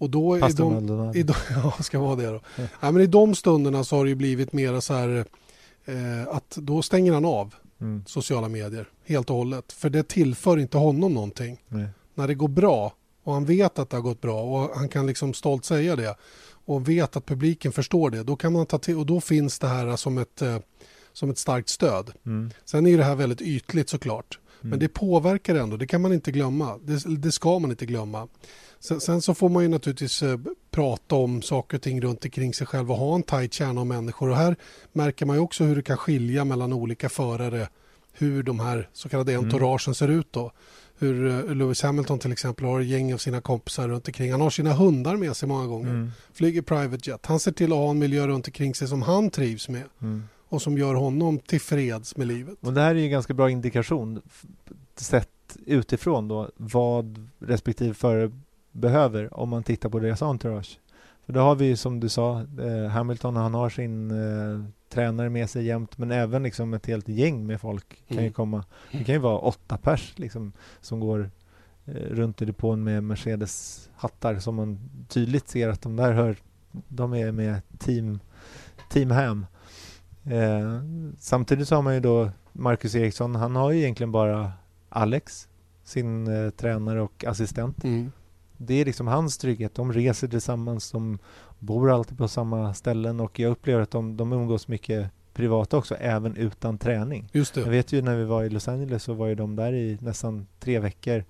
Och 0.00 0.10
då 0.10 0.40
Pastor 0.40 0.80
de, 0.80 1.18
i 1.18 1.22
de, 1.22 1.34
ja, 1.50 1.72
ska 1.80 1.98
vara 1.98 2.16
det 2.16 2.26
då. 2.26 2.40
Ja. 2.56 2.64
Ja, 2.80 2.90
men 2.90 3.02
I 3.02 3.06
de 3.06 3.34
stunderna 3.34 3.84
så 3.84 3.96
har 3.96 4.04
det 4.04 4.08
ju 4.08 4.14
blivit 4.16 4.52
mera 4.52 4.80
så 4.80 4.94
här 4.94 5.24
eh, 5.84 6.28
att 6.28 6.56
då 6.60 6.82
stänger 6.82 7.12
han 7.12 7.24
av 7.24 7.54
Mm. 7.80 8.04
sociala 8.06 8.48
medier 8.48 8.88
helt 9.04 9.30
och 9.30 9.36
hållet. 9.36 9.72
För 9.72 9.90
det 9.90 10.08
tillför 10.08 10.58
inte 10.58 10.78
honom 10.78 11.14
någonting. 11.14 11.62
Nej. 11.68 11.86
När 12.14 12.28
det 12.28 12.34
går 12.34 12.48
bra 12.48 12.92
och 13.24 13.32
han 13.34 13.44
vet 13.44 13.78
att 13.78 13.90
det 13.90 13.96
har 13.96 14.02
gått 14.02 14.20
bra 14.20 14.42
och 14.42 14.76
han 14.76 14.88
kan 14.88 15.06
liksom 15.06 15.34
stolt 15.34 15.64
säga 15.64 15.96
det 15.96 16.16
och 16.64 16.88
vet 16.88 17.16
att 17.16 17.26
publiken 17.26 17.72
förstår 17.72 18.10
det, 18.10 18.22
då 18.22 18.36
kan 18.36 18.52
man 18.52 18.66
ta 18.66 18.78
till 18.78 18.96
och 18.96 19.06
då 19.06 19.20
finns 19.20 19.58
det 19.58 19.68
här 19.68 19.96
som 19.96 20.18
ett, 20.18 20.42
eh, 20.42 20.58
som 21.12 21.30
ett 21.30 21.38
starkt 21.38 21.68
stöd. 21.68 22.10
Mm. 22.26 22.50
Sen 22.64 22.86
är 22.86 22.98
det 22.98 23.04
här 23.04 23.14
väldigt 23.14 23.40
ytligt 23.40 23.88
såklart. 23.88 24.38
Mm. 24.60 24.70
Men 24.70 24.78
det 24.78 24.88
påverkar 24.88 25.54
ändå, 25.54 25.76
det 25.76 25.86
kan 25.86 26.00
man 26.00 26.12
inte 26.12 26.32
glömma. 26.32 26.78
Det, 26.82 27.16
det 27.16 27.32
ska 27.32 27.58
man 27.58 27.70
inte 27.70 27.86
glömma. 27.86 28.28
Sen, 28.80 29.00
sen 29.00 29.22
så 29.22 29.34
får 29.34 29.48
man 29.48 29.62
ju 29.62 29.68
naturligtvis 29.68 30.22
eh, 30.22 30.38
prata 30.70 31.16
om 31.16 31.42
saker 31.42 31.76
och 31.76 31.82
ting 31.82 32.00
runt 32.00 32.24
omkring 32.24 32.54
sig 32.54 32.66
själv 32.66 32.90
och 32.90 32.96
ha 32.96 33.14
en 33.14 33.22
tajt 33.22 33.52
kärna 33.52 33.80
av 33.80 33.86
människor. 33.86 34.30
Och 34.30 34.36
här 34.36 34.56
märker 34.92 35.26
man 35.26 35.36
ju 35.36 35.42
också 35.42 35.64
hur 35.64 35.76
det 35.76 35.82
kan 35.82 35.96
skilja 35.96 36.44
mellan 36.44 36.72
olika 36.72 37.08
förare 37.08 37.68
hur 38.12 38.42
de 38.42 38.60
här 38.60 38.88
så 38.92 39.08
kallade 39.08 39.32
Mm. 39.32 39.44
entouragen 39.44 39.94
ser 39.94 40.08
ut 40.08 40.26
då. 40.32 40.52
Hur 40.98 41.26
eh, 41.48 41.54
Lewis 41.54 41.82
Hamilton 41.82 42.18
till 42.18 42.32
exempel 42.32 42.66
har 42.66 42.80
ett 42.80 42.86
gäng 42.86 43.14
av 43.14 43.18
sina 43.18 43.40
kompisar 43.40 43.88
runt 43.88 44.06
omkring. 44.08 44.32
Han 44.32 44.40
har 44.40 44.50
sina 44.50 44.72
hundar 44.72 45.16
med 45.16 45.36
sig 45.36 45.48
många 45.48 45.66
gånger. 45.66 45.90
Mm. 45.90 46.10
Flyger 46.32 46.62
private 46.62 47.10
jet. 47.10 47.26
Han 47.26 47.40
ser 47.40 47.52
till 47.52 47.72
att 47.72 47.78
ha 47.78 47.90
en 47.90 47.98
miljö 47.98 48.26
runt 48.26 48.46
omkring 48.48 48.74
sig 48.74 48.88
som 48.88 49.02
han 49.02 49.30
trivs 49.30 49.68
med 49.68 49.82
Mm. 50.02 50.22
och 50.48 50.62
som 50.62 50.78
gör 50.78 50.94
honom 50.94 51.38
tillfreds 51.38 52.16
med 52.16 52.26
livet. 52.26 52.54
Och 52.60 52.72
det 52.72 52.80
här 52.80 52.90
är 52.90 52.94
ju 52.98 53.04
en 53.04 53.10
ganska 53.10 53.34
bra 53.34 53.50
indikation 53.50 54.22
sett 54.96 55.28
utifrån 55.66 56.28
då 56.28 56.50
vad 56.56 57.28
respektive 57.38 57.94
förare 57.94 58.30
behöver 58.72 59.34
om 59.40 59.48
man 59.48 59.62
tittar 59.62 59.88
på 59.88 59.98
deras 59.98 60.22
entourage. 60.22 60.78
För 61.26 61.32
då 61.32 61.40
har 61.40 61.54
vi 61.54 61.64
ju 61.66 61.76
som 61.76 62.00
du 62.00 62.08
sa 62.08 62.40
eh, 62.40 62.90
Hamilton 62.90 63.36
han 63.36 63.54
har 63.54 63.70
sin 63.70 64.10
eh, 64.10 64.64
tränare 64.88 65.28
med 65.30 65.50
sig 65.50 65.64
jämt 65.64 65.98
men 65.98 66.10
även 66.10 66.42
liksom 66.42 66.74
ett 66.74 66.86
helt 66.86 67.08
gäng 67.08 67.46
med 67.46 67.60
folk 67.60 68.02
kan 68.08 68.16
ju 68.16 68.22
Mm. 68.22 68.32
komma. 68.32 68.64
Det 68.92 69.04
kan 69.04 69.14
ju 69.14 69.18
vara 69.20 69.38
åtta 69.38 69.76
pers 69.76 70.12
liksom 70.16 70.52
som 70.80 71.00
går 71.00 71.30
eh, 71.86 71.92
runt 71.94 72.42
i 72.42 72.44
depån 72.44 72.84
med 72.84 73.02
Mercedes 73.04 73.88
hattar 73.96 74.38
som 74.38 74.54
man 74.54 74.78
tydligt 75.08 75.48
ser 75.48 75.68
att 75.68 75.82
de 75.82 75.96
där 75.96 76.12
hör 76.12 76.36
de 76.88 77.14
är 77.14 77.32
med 77.32 77.60
team, 77.78 78.20
team 78.90 79.10
Ham. 79.10 79.46
Eh, 80.24 80.80
samtidigt 81.18 81.68
så 81.68 81.74
har 81.74 81.82
man 81.82 81.94
ju 81.94 82.00
då 82.00 82.30
Marcus 82.52 82.94
Eriksson, 82.94 83.34
han 83.34 83.56
har 83.56 83.70
ju 83.70 83.78
egentligen 83.80 84.12
bara 84.12 84.52
Alex, 84.88 85.48
sin 85.84 86.26
eh, 86.44 86.50
tränare 86.50 87.00
och 87.02 87.24
assistent. 87.24 87.84
Mm. 87.84 88.12
Det 88.62 88.74
är 88.74 88.84
liksom 88.84 89.06
hans 89.06 89.38
trygghet. 89.38 89.74
De 89.74 89.92
reser 89.92 90.28
tillsammans, 90.28 90.90
de 90.90 91.18
bor 91.58 91.90
alltid 91.90 92.18
på 92.18 92.28
samma 92.28 92.74
ställen 92.74 93.20
och 93.20 93.38
jag 93.38 93.50
upplever 93.50 93.82
att 93.82 93.90
de, 93.90 94.16
de 94.16 94.32
umgås 94.32 94.68
mycket 94.68 95.10
privat 95.34 95.74
också, 95.74 95.94
även 95.94 96.36
utan 96.36 96.78
träning. 96.78 97.28
Just 97.32 97.56
Jag 97.56 97.66
det. 97.66 97.70
vet 97.70 97.92
ju 97.92 98.02
när 98.02 98.16
vi 98.16 98.24
var 98.24 98.44
i 98.44 98.48
Los 98.48 98.68
Angeles 98.68 99.02
så 99.02 99.12
var 99.14 99.26
ju 99.26 99.34
de 99.34 99.56
där 99.56 99.72
i 99.72 99.98
nästan 100.00 100.46
tre 100.60 100.78
veckor. 100.78 101.24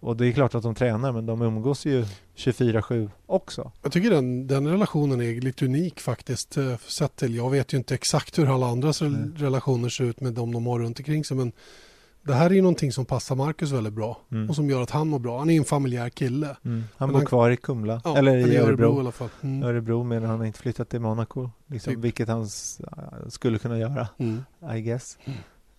Och 0.00 0.16
det 0.16 0.26
är 0.26 0.32
klart 0.32 0.54
att 0.54 0.62
de 0.62 0.74
tränar 0.74 1.12
men 1.12 1.26
de 1.26 1.42
umgås 1.42 1.86
ju 1.86 2.04
24-7 2.36 3.10
också. 3.26 3.72
Jag 3.82 3.92
tycker 3.92 4.10
den, 4.10 4.46
den 4.46 4.68
relationen 4.68 5.20
är 5.20 5.40
lite 5.40 5.64
unik 5.64 6.00
faktiskt. 6.00 6.56
eh, 6.56 6.76
Sett 6.76 7.16
till, 7.16 7.34
jag 7.34 7.50
vet 7.50 7.72
ju 7.74 7.78
inte 7.78 7.94
exakt 7.94 8.38
hur 8.38 8.54
alla 8.54 8.66
andras 8.66 9.00
Nej. 9.00 9.10
relationer 9.36 9.88
ser 9.88 10.04
ut 10.04 10.20
med 10.20 10.32
de 10.32 10.52
de 10.52 10.66
har 10.66 10.78
runt 10.78 10.98
omkring 10.98 11.24
sig. 11.24 11.36
Men 11.36 11.52
det 12.24 12.34
här 12.34 12.50
är 12.50 12.54
ju 12.54 12.62
någonting 12.62 12.92
som 12.92 13.04
passar 13.04 13.36
Marcus 13.36 13.70
väldigt 13.72 13.92
bra 13.92 14.20
Mm. 14.32 14.48
och 14.50 14.56
som 14.56 14.70
gör 14.70 14.82
att 14.82 14.90
han 14.90 15.08
mår 15.08 15.18
bra. 15.18 15.38
Han 15.38 15.50
är 15.50 15.56
en 15.58 15.64
familjär 15.64 16.08
kille. 16.08 16.56
Mm. 16.64 16.84
Han 16.96 17.08
bor 17.08 17.16
han- 17.16 17.26
kvar 17.26 17.50
i 17.50 17.56
Kumla, 17.56 18.00
Ja, 18.04 18.16
eller 18.18 18.36
i 18.36 18.40
i 18.52 18.56
Örebro. 18.56 18.96
i 18.96 19.00
alla 19.00 19.12
fall. 19.12 19.28
Mm. 19.42 19.62
Örebro 19.62 20.02
men 20.04 20.24
han 20.24 20.38
har 20.38 20.46
inte 20.46 20.58
flyttat 20.58 20.88
till 20.88 21.00
Monaco. 21.00 21.50
Liksom, 21.66 21.92
Typ. 21.94 22.04
Vilket 22.04 22.28
han 22.28 22.42
s- 22.42 22.80
skulle 23.28 23.58
kunna 23.58 23.78
göra, 23.78 24.08
Mm. 24.18 24.42
I 24.76 24.80
guess. 24.80 25.18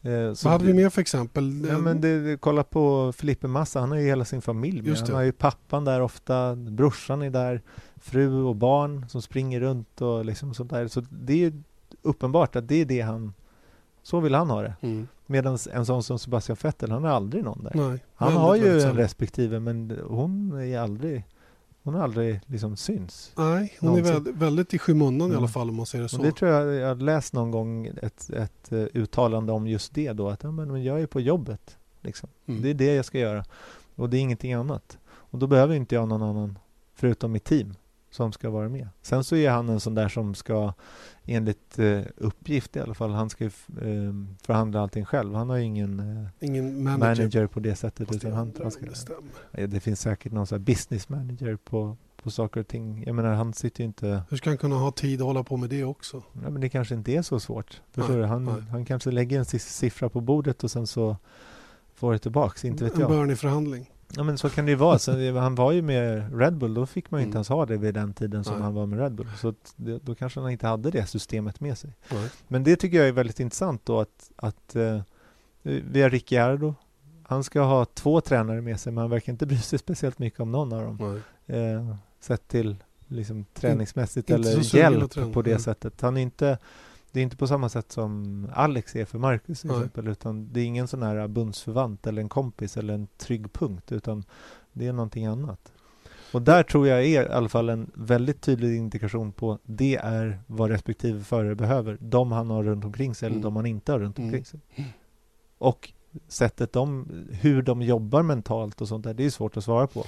Eh, 0.01 0.11
Vad 0.43 0.51
hade 0.53 0.65
vi 0.65 0.73
mer 0.73 0.89
för 0.89 1.01
exempel? 1.01 1.65
Ja, 1.69 1.77
men 1.77 2.01
det, 2.01 2.21
det, 2.23 2.37
kolla 2.37 2.63
på 2.63 3.11
Filippe 3.17 3.47
Massa, 3.47 3.79
han 3.79 3.91
har 3.91 3.97
ju 3.97 4.05
hela 4.05 4.25
sin 4.25 4.41
familj 4.41 4.81
med. 4.81 4.97
Han 4.97 5.15
har 5.15 5.21
ju 5.21 5.31
pappan 5.31 5.85
där 5.85 6.01
ofta, 6.01 6.55
brorsan 6.55 7.21
är 7.21 7.29
där, 7.29 7.61
fru 7.95 8.43
och 8.43 8.55
barn 8.55 9.05
som 9.09 9.21
springer 9.21 9.59
runt 9.59 10.01
och 10.01 10.25
liksom 10.25 10.53
sånt 10.53 10.69
där. 10.69 10.87
Så 10.87 11.03
det 11.09 11.45
är 11.45 11.53
uppenbart 12.01 12.55
att 12.55 12.67
det 12.67 12.75
är 12.81 12.85
det 12.85 13.01
han, 13.01 13.33
så 14.03 14.19
vill 14.19 14.35
han 14.35 14.49
ha 14.49 14.61
det. 14.61 14.73
Mm. 14.81 15.07
Medan 15.27 15.57
en 15.73 15.85
sån 15.85 16.03
som 16.03 16.19
Sebastian 16.19 16.57
Vettel, 16.61 16.91
han 16.91 17.03
har 17.03 17.11
aldrig 17.11 17.43
någon 17.43 17.63
där. 17.63 17.71
Nej, 17.89 17.99
Han 18.15 18.33
har 18.33 18.55
ju 18.55 18.81
en 18.81 18.93
respektive 18.95 19.59
men 19.59 19.99
hon 20.07 20.59
är 20.61 20.79
aldrig, 20.79 21.23
hon 21.83 21.93
har 21.93 22.03
aldrig 22.03 22.39
liksom 22.45 22.75
syns. 22.77 23.31
Nej, 23.37 23.77
hon 23.79 23.89
är 23.89 23.93
Någonsin. 23.93 24.13
väldigt, 24.13 24.35
väldigt 24.35 24.73
i 24.73 24.79
skymundan 24.79 25.27
i 25.27 25.31
Mm. 25.31 25.37
alla 25.37 25.47
fall 25.47 25.69
om 25.69 25.75
man 25.75 25.85
säger 25.85 26.03
det 26.03 26.09
så. 26.09 26.17
Och 26.17 26.23
det 26.23 26.31
tror 26.31 26.51
jag, 26.51 26.73
jag 26.75 26.87
har 26.87 26.95
läst 26.95 27.33
någon 27.33 27.51
gång 27.51 27.87
ett, 28.01 28.29
ett 28.29 28.71
eh, 28.71 28.77
uttalande 28.93 29.51
om 29.53 29.67
just 29.67 29.93
det 29.93 30.13
då, 30.13 30.29
att 30.29 30.43
ja, 30.43 30.51
men 30.51 30.71
men 30.71 30.83
jag 30.83 31.01
är 31.01 31.05
på 31.07 31.19
jobbet. 31.21 31.77
Liksom. 32.01 32.29
Mm. 32.45 32.61
Det 32.61 32.69
är 32.69 32.73
det 32.73 32.95
jag 32.95 33.05
ska 33.05 33.19
göra. 33.19 33.43
Och 33.95 34.09
det 34.09 34.17
är 34.17 34.21
ingenting 34.21 34.53
annat. 34.53 34.97
Och 35.07 35.39
då 35.39 35.47
behöver 35.47 35.75
inte 35.75 35.95
jag 35.95 36.07
någon 36.07 36.21
annan, 36.23 36.59
förutom 36.95 37.31
mitt 37.31 37.43
team, 37.43 37.75
som 38.15 38.31
ska 38.31 38.49
vara 38.49 38.69
med. 38.69 38.87
Sen 39.01 39.23
så 39.23 39.35
är 39.35 39.49
han 39.49 39.69
en 39.69 39.79
sån 39.79 39.95
där 39.95 40.09
som 40.09 40.35
ska, 40.35 40.73
enligt 41.25 41.79
eh, 41.79 42.01
uppgift 42.17 42.75
i 42.75 42.79
alla 42.79 42.93
fall, 42.93 43.11
han 43.11 43.29
ska 43.29 43.45
eh, 43.45 43.51
förhandla 44.41 44.81
allting 44.81 45.05
själv. 45.05 45.35
Han 45.35 45.49
har 45.49 45.57
ju 45.57 45.63
ingen 45.63 45.99
eh, 45.99 46.27
Ingen 46.47 46.83
manager. 46.83 46.99
manager. 47.23 47.47
på 47.47 47.59
det 47.59 47.75
sättet. 47.75 48.07
Fast 48.07 48.23
Utan 48.23 48.33
han, 48.33 48.53
han 48.61 48.71
ska, 48.71 48.85
det. 48.85 49.61
Ja, 49.61 49.67
det 49.67 49.79
finns 49.79 50.01
säkert 50.01 50.31
någon 50.31 50.47
sån 50.47 50.63
business 50.63 51.09
manager 51.09 51.55
på, 51.55 51.97
på 52.15 52.31
saker 52.31 52.59
och 52.59 52.67
ting. 52.67 53.03
Jag 53.05 53.15
menar, 53.15 53.33
han 53.33 53.53
sitter 53.53 53.81
ju 53.81 53.85
inte... 53.85 54.23
Hur 54.29 54.37
ska 54.37 54.49
han 54.49 54.57
kunna 54.57 54.75
ha 54.75 54.91
tid 54.91 55.21
att 55.21 55.27
hålla 55.27 55.43
på 55.43 55.57
med 55.57 55.69
det 55.69 55.83
också? 55.83 56.23
Ja, 56.43 56.49
men 56.49 56.61
det 56.61 56.69
kanske 56.69 56.95
inte 56.95 57.11
är 57.11 57.21
så 57.21 57.39
svårt. 57.39 57.81
Förstår 57.91 58.17
Nej? 58.17 58.27
Han, 58.27 58.45
nej. 58.45 58.61
han 58.71 58.85
kanske 58.85 59.11
lägger 59.11 59.39
en 59.39 59.45
siffra 59.45 60.09
på 60.09 60.21
bordet 60.21 60.63
och 60.63 60.71
sen 60.71 60.87
så 60.87 61.17
får 61.95 62.13
det 62.13 62.19
tillbaks. 62.19 62.65
Inte 62.65 62.83
vet 62.83 62.93
en 62.93 62.99
jag. 62.99 63.09
Bernie-förhandling. 63.09 63.91
Ja 64.09 64.23
men 64.23 64.37
så 64.37 64.49
kan 64.49 64.65
det 64.65 64.71
ju 64.71 64.75
vara. 64.77 64.99
Så, 64.99 65.31
han 65.39 65.55
var 65.55 65.71
ju 65.71 65.81
med 65.81 66.37
Red 66.39 66.57
Bull, 66.57 66.73
då 66.73 66.85
fick 66.85 67.11
man 67.11 67.21
ju 67.21 67.25
inte 67.25 67.35
Mm. 67.35 67.37
ens 67.37 67.49
ha 67.49 67.65
det 67.65 67.77
vid 67.77 67.93
den 67.93 68.13
tiden 68.13 68.43
som 68.43 68.53
Nej. 68.53 68.63
han 68.63 68.73
var 68.73 68.85
med 68.85 68.99
Red 68.99 69.13
Bull. 69.15 69.27
Så 69.37 69.53
det, 69.75 69.99
då 70.03 70.15
kanske 70.15 70.39
han 70.39 70.51
inte 70.51 70.67
hade 70.67 70.91
det 70.91 71.05
systemet 71.05 71.59
med 71.59 71.77
sig. 71.77 71.93
Nej. 72.11 72.29
Men 72.47 72.63
det 72.63 72.75
tycker 72.75 72.97
jag 72.97 73.07
är 73.07 73.11
väldigt 73.11 73.39
intressant 73.39 73.85
då 73.85 73.99
att, 73.99 74.31
att 74.35 74.75
eh, 74.75 75.01
vi 75.63 76.01
har 76.01 76.09
Ricciardo. 76.09 76.75
Han 77.27 77.43
ska 77.43 77.61
ha 77.61 77.85
två 77.85 78.21
tränare 78.21 78.61
med 78.61 78.79
sig 78.79 78.93
men 78.93 79.01
han 79.01 79.09
verkar 79.09 79.33
inte 79.33 79.45
bry 79.45 79.57
sig 79.57 79.79
speciellt 79.85 80.19
mycket 80.19 80.39
om 80.39 80.51
någon 80.51 80.73
av 80.73 80.81
dem. 80.81 81.21
Eh, 81.47 81.95
sett 82.19 82.47
till 82.47 82.75
liksom 83.07 83.45
träningsmässigt 83.53 84.27
så 84.27 84.33
eller 84.35 84.75
hjälp 84.75 85.33
på 85.33 85.41
det 85.41 85.51
Mm. 85.51 85.61
sättet. 85.61 86.01
Han 86.01 86.17
är 86.17 86.21
inte, 86.21 86.57
det 87.15 87.21
är 87.21 87.23
inte 87.23 87.37
på 87.37 87.47
samma 87.47 87.69
sätt 87.69 87.91
som 87.91 88.47
Alex 88.53 88.95
är 88.95 89.05
för 89.05 89.17
Marcus 89.19 89.61
till 89.61 89.71
exempel. 89.71 90.07
Utan 90.07 90.53
det 90.53 90.59
är 90.59 90.65
ingen 90.65 90.87
sån 90.87 91.03
här 91.03 91.27
bundsförvant 91.27 92.07
eller 92.07 92.21
en 92.21 92.29
kompis 92.29 92.77
eller 92.77 92.93
en 92.93 93.07
trygg 93.17 93.53
punkt. 93.53 93.91
Utan 93.91 94.23
det 94.73 94.87
är 94.87 94.93
någonting 94.93 95.25
annat. 95.25 95.71
Och 96.33 96.41
där 96.41 96.63
tror 96.63 96.87
jag 96.87 96.99
är 96.99 97.03
i 97.05 97.17
alla 97.17 97.49
fall 97.49 97.69
en 97.69 97.91
väldigt 97.93 98.41
tydlig 98.41 98.75
indikation 98.77 99.31
på 99.31 99.59
det 99.63 99.95
är 99.95 100.39
vad 100.47 100.69
respektive 100.69 101.23
förare 101.23 101.55
behöver. 101.55 101.97
De 102.01 102.31
han 102.31 102.49
har 102.49 102.63
runt 102.63 102.85
omkring 102.85 103.15
sig 103.15 103.25
eller 103.27 103.35
Mm. 103.35 103.43
de 103.43 103.55
han 103.55 103.65
inte 103.65 103.91
har 103.91 103.99
runt 103.99 104.17
Mm. 104.17 104.27
omkring 104.27 104.45
sig. 104.45 104.59
Och 105.57 105.93
sättet 106.27 106.73
de, 106.73 107.07
hur 107.31 107.61
de 107.61 107.81
jobbar 107.81 108.23
mentalt 108.23 108.81
och 108.81 108.87
sånt 108.87 109.03
där, 109.03 109.13
det 109.13 109.25
är 109.25 109.29
svårt 109.29 109.57
att 109.57 109.63
svara 109.63 109.87
på. 109.87 110.03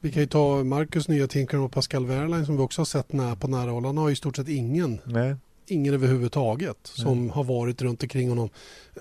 Vi 0.00 0.12
kan 0.12 0.22
ju 0.22 0.26
ta 0.28 0.64
Marcus 0.64 1.08
nya 1.08 1.26
teamkamrat 1.26 1.70
Pascal 1.72 2.06
Wehrlein 2.06 2.46
som 2.46 2.56
vi 2.56 2.62
också 2.62 2.80
har 2.80 2.86
sett 2.86 3.12
när, 3.12 3.34
på 3.34 3.48
nära 3.48 3.70
håll. 3.70 3.84
Han 3.84 3.98
har 3.98 4.10
i 4.10 4.16
stort 4.16 4.36
sett 4.36 4.48
ingen, 4.48 4.98
Nej. 5.04 5.36
Ingen 5.66 5.94
överhuvudtaget 5.94 6.76
som 6.82 7.30
har 7.30 7.44
varit 7.44 7.82
runt 7.82 8.02
omkring 8.02 8.28
honom. 8.28 8.48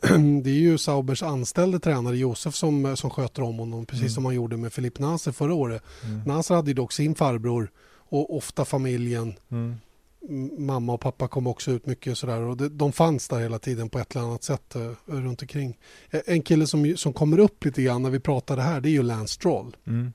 Det 0.43 0.49
är 0.49 0.53
ju 0.59 0.77
Saubers 0.77 1.23
anställde 1.23 1.79
tränare 1.79 2.17
Josef 2.17 2.55
som, 2.55 2.97
som 2.97 3.09
sköter 3.09 3.41
om 3.41 3.57
honom 3.59 3.85
precis 3.85 4.01
Mm. 4.01 4.09
som 4.13 4.25
han 4.25 4.35
gjorde 4.35 4.57
med 4.57 4.73
Filip 4.73 4.99
Nasser 4.99 5.31
förra 5.31 5.53
året. 5.53 5.83
Mm. 6.03 6.21
Nasser 6.25 6.55
hade 6.55 6.67
ju 6.69 6.73
dock 6.73 6.91
sin 6.93 7.15
farbror 7.15 7.71
och 8.09 8.35
ofta 8.37 8.65
familjen. 8.65 9.33
Mm. 9.51 9.75
Mamma 10.57 10.93
och 10.93 11.01
pappa 11.01 11.27
kom 11.27 11.47
också 11.47 11.71
ut 11.71 11.85
mycket 11.85 12.11
och 12.11 12.17
sådär 12.17 12.41
och 12.41 12.57
det, 12.57 12.69
de 12.69 12.91
fanns 12.91 13.27
där 13.27 13.39
hela 13.39 13.59
tiden 13.59 13.89
på 13.89 13.99
ett 13.99 14.15
eller 14.15 14.25
annat 14.25 14.43
sätt 14.43 14.75
eh, 14.75 14.91
runt 15.05 15.41
omkring. 15.41 15.77
Eh, 16.11 16.19
En 16.25 16.41
kille 16.41 16.67
som, 16.67 16.93
som 16.97 17.13
kommer 17.13 17.39
upp 17.39 17.65
lite 17.65 17.81
grann 17.81 18.03
när 18.03 18.09
vi 18.09 18.19
pratar 18.19 18.55
det 18.55 18.61
här 18.61 18.81
det 18.81 18.89
är 18.89 18.91
ju 18.91 19.03
Lance 19.03 19.33
Stroll 19.33 19.75
Mm. 19.87 20.13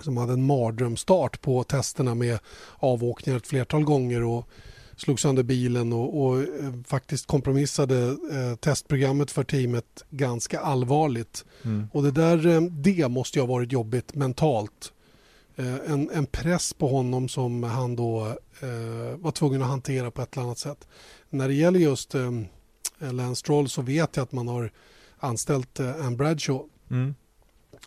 som 0.00 0.16
hade 0.16 0.32
en 0.32 0.46
mardrömstart 0.46 1.40
på 1.40 1.64
testerna 1.64 2.14
med 2.14 2.38
avåkningar 2.76 3.36
ett 3.38 3.46
flertal 3.46 3.84
gånger 3.84 4.22
och 4.22 4.48
slog 4.96 5.20
sönder 5.20 5.42
bilen 5.42 5.92
och, 5.92 6.24
och 6.24 6.38
eh, 6.38 6.72
faktiskt 6.86 7.26
kompromissade 7.26 8.16
eh, 8.32 8.56
testprogrammet 8.60 9.30
för 9.30 9.44
teamet 9.44 10.04
ganska 10.10 10.60
allvarligt. 10.60 11.44
Mm. 11.62 11.88
Och 11.92 12.02
det 12.02 12.10
där, 12.10 12.46
eh, 12.46 12.60
det 12.60 13.08
måste 13.08 13.38
ju 13.38 13.42
ha 13.42 13.54
varit 13.54 13.72
jobbigt 13.72 14.14
mentalt. 14.14 14.92
Eh, 15.56 15.74
en, 15.74 16.10
en 16.10 16.26
press 16.26 16.72
på 16.72 16.88
honom 16.88 17.28
som 17.28 17.62
han 17.62 17.96
då 17.96 18.26
eh, 18.60 19.16
var 19.18 19.30
tvungen 19.30 19.62
att 19.62 19.68
hantera 19.68 20.10
på 20.10 20.22
ett 20.22 20.36
eller 20.36 20.44
annat 20.44 20.58
sätt. 20.58 20.88
När 21.30 21.48
det 21.48 21.54
gäller 21.54 21.80
just 21.80 22.14
eh, 22.14 22.30
Lance 22.98 23.40
Stroll 23.40 23.68
så 23.68 23.82
vet 23.82 24.16
jag 24.16 24.22
att 24.22 24.32
man 24.32 24.48
har 24.48 24.72
anställt 25.18 25.80
eh, 25.80 26.06
Anne 26.06 26.16
Bradshaw. 26.16 26.68
Mm. 26.90 27.14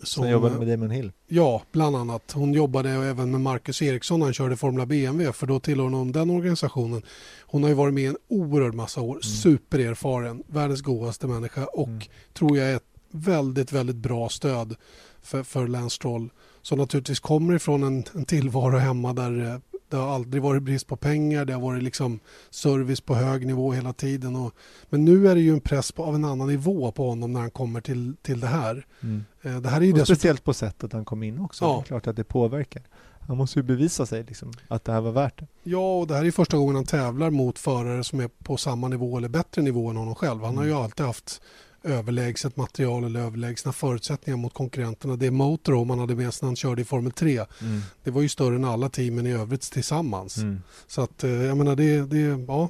Som, 0.04 0.06
Som 0.24 0.30
jobbade 0.30 0.60
med 0.60 0.68
Damon 0.68 0.92
Hill. 0.92 1.12
Ja, 1.28 1.62
bland 1.72 1.96
annat. 1.96 2.32
Hon 2.32 2.54
jobbade 2.54 2.90
även 2.90 3.32
med 3.32 3.42
Marcus 3.42 3.82
Eriksson 3.82 4.22
han 4.22 4.34
körde 4.34 4.58
Formula 4.58 4.86
BMW 4.86 5.34
för 5.34 5.48
då 5.48 5.60
tillhör 5.60 5.90
hon 5.90 6.12
den 6.12 6.30
organisationen. 6.30 7.02
Hon 7.46 7.64
har 7.64 7.70
ju 7.70 7.76
varit 7.76 7.94
med 7.94 8.10
en 8.10 8.18
oerhörd 8.28 8.74
massa 8.74 9.02
år, 9.02 9.20
supererfaren, 9.22 10.44
världens 10.48 10.82
godaste 10.82 11.28
människa 11.28 11.66
och 11.66 11.88
Mm. 11.88 12.02
tror 12.34 12.58
jag 12.58 12.68
är 12.72 12.76
ett 12.76 12.84
väldigt, 13.12 13.72
väldigt 13.72 13.96
bra 13.96 14.30
stöd 14.30 14.76
för, 15.22 15.44
för 15.44 15.68
Lance 15.68 15.96
Stroll. 15.96 16.30
Som 16.62 16.78
naturligtvis 16.78 17.20
kommer 17.20 17.54
ifrån 17.56 17.84
en, 17.84 18.04
en 18.14 18.26
tillvaro 18.26 18.78
hemma 18.78 19.14
där 19.14 19.46
eh, 19.46 19.77
det 19.90 19.98
har 19.98 20.16
aldrig 20.16 20.44
varit 20.44 20.64
brist 20.64 20.88
på 20.88 20.96
pengar, 20.96 21.46
det 21.46 21.54
har 21.54 21.62
varit 21.62 21.84
liksom 21.84 22.20
service 22.50 23.02
på 23.02 23.16
hög 23.16 23.48
nivå 23.48 23.72
hela 23.72 23.94
tiden. 23.94 24.36
Och, 24.36 24.54
men 24.90 25.06
nu 25.06 25.28
är 25.30 25.36
det 25.36 25.42
ju 25.42 25.54
en 25.54 25.60
press 25.62 25.92
på, 25.92 26.04
av 26.04 26.16
en 26.16 26.26
annan 26.26 26.48
nivå 26.48 26.92
på 26.92 27.10
honom 27.10 27.34
när 27.34 27.40
han 27.40 27.52
kommer 27.52 27.82
till, 27.82 28.16
till 28.22 28.40
det 28.40 28.48
här. 28.48 28.86
Mm. 29.02 29.26
Eh, 29.42 29.56
Det 29.58 29.70
här 29.70 29.82
är 29.82 29.86
ju 29.86 29.94
Och 30.02 30.08
speciellt 30.08 30.44
på 30.44 30.54
sättet 30.54 30.94
han 30.94 31.06
kom 31.06 31.24
in 31.24 31.40
också. 31.40 31.66
Ja. 31.66 31.74
Det 31.76 31.80
är 31.82 31.88
klart 31.88 32.08
att 32.08 32.16
det 32.16 32.24
påverkar. 32.24 32.84
Han 33.28 33.38
måste 33.38 33.60
ju 33.60 33.64
bevisa 33.64 34.06
sig 34.06 34.24
liksom, 34.24 34.52
att 34.68 34.84
det 34.84 34.92
här 34.92 35.02
var 35.02 35.12
värt 35.12 35.40
det. 35.40 35.48
Ja, 35.64 36.00
och 36.00 36.08
det 36.08 36.16
här 36.16 36.26
är 36.26 36.32
första 36.32 36.58
gången 36.58 36.76
han 36.76 36.86
tävlar 36.86 37.30
mot 37.30 37.60
förare 37.60 38.04
som 38.04 38.20
är 38.20 38.28
på 38.44 38.58
samma 38.58 38.88
nivå 38.88 39.18
eller 39.18 39.30
bättre 39.30 39.62
nivå 39.62 39.90
än 39.90 39.98
honom 39.98 40.16
själv. 40.16 40.44
Han 40.44 40.58
har 40.58 40.64
ju 40.64 40.72
Mm. 40.72 40.84
alltid 40.84 41.06
haft 41.06 41.42
överlägset 41.88 42.58
material 42.58 43.04
eller 43.04 43.20
överlägsna 43.20 43.72
förutsättningar 43.74 44.38
mot 44.38 44.54
konkurrenterna. 44.54 45.16
Det 45.16 45.32
motorhome 45.32 45.88
man 45.88 46.00
hade 46.00 46.16
med 46.16 46.34
sig 46.34 46.46
när 46.46 46.48
han 46.50 46.56
körde 46.56 46.82
i 46.82 46.86
Formel 46.86 47.12
3, 47.12 47.46
Mm. 47.62 47.82
det 48.04 48.12
var 48.12 48.22
ju 48.22 48.30
större 48.30 48.56
än 48.56 48.66
alla 48.66 48.90
teamen 48.90 49.28
i 49.28 49.32
övrigt 49.32 49.62
tillsammans. 49.72 50.38
Mm. 50.38 50.62
Så 50.88 51.02
att 51.02 51.24
eh, 51.24 51.32
jag 51.32 51.58
menar 51.58 51.76
det, 51.76 52.02
det, 52.02 52.46
ja, 52.48 52.70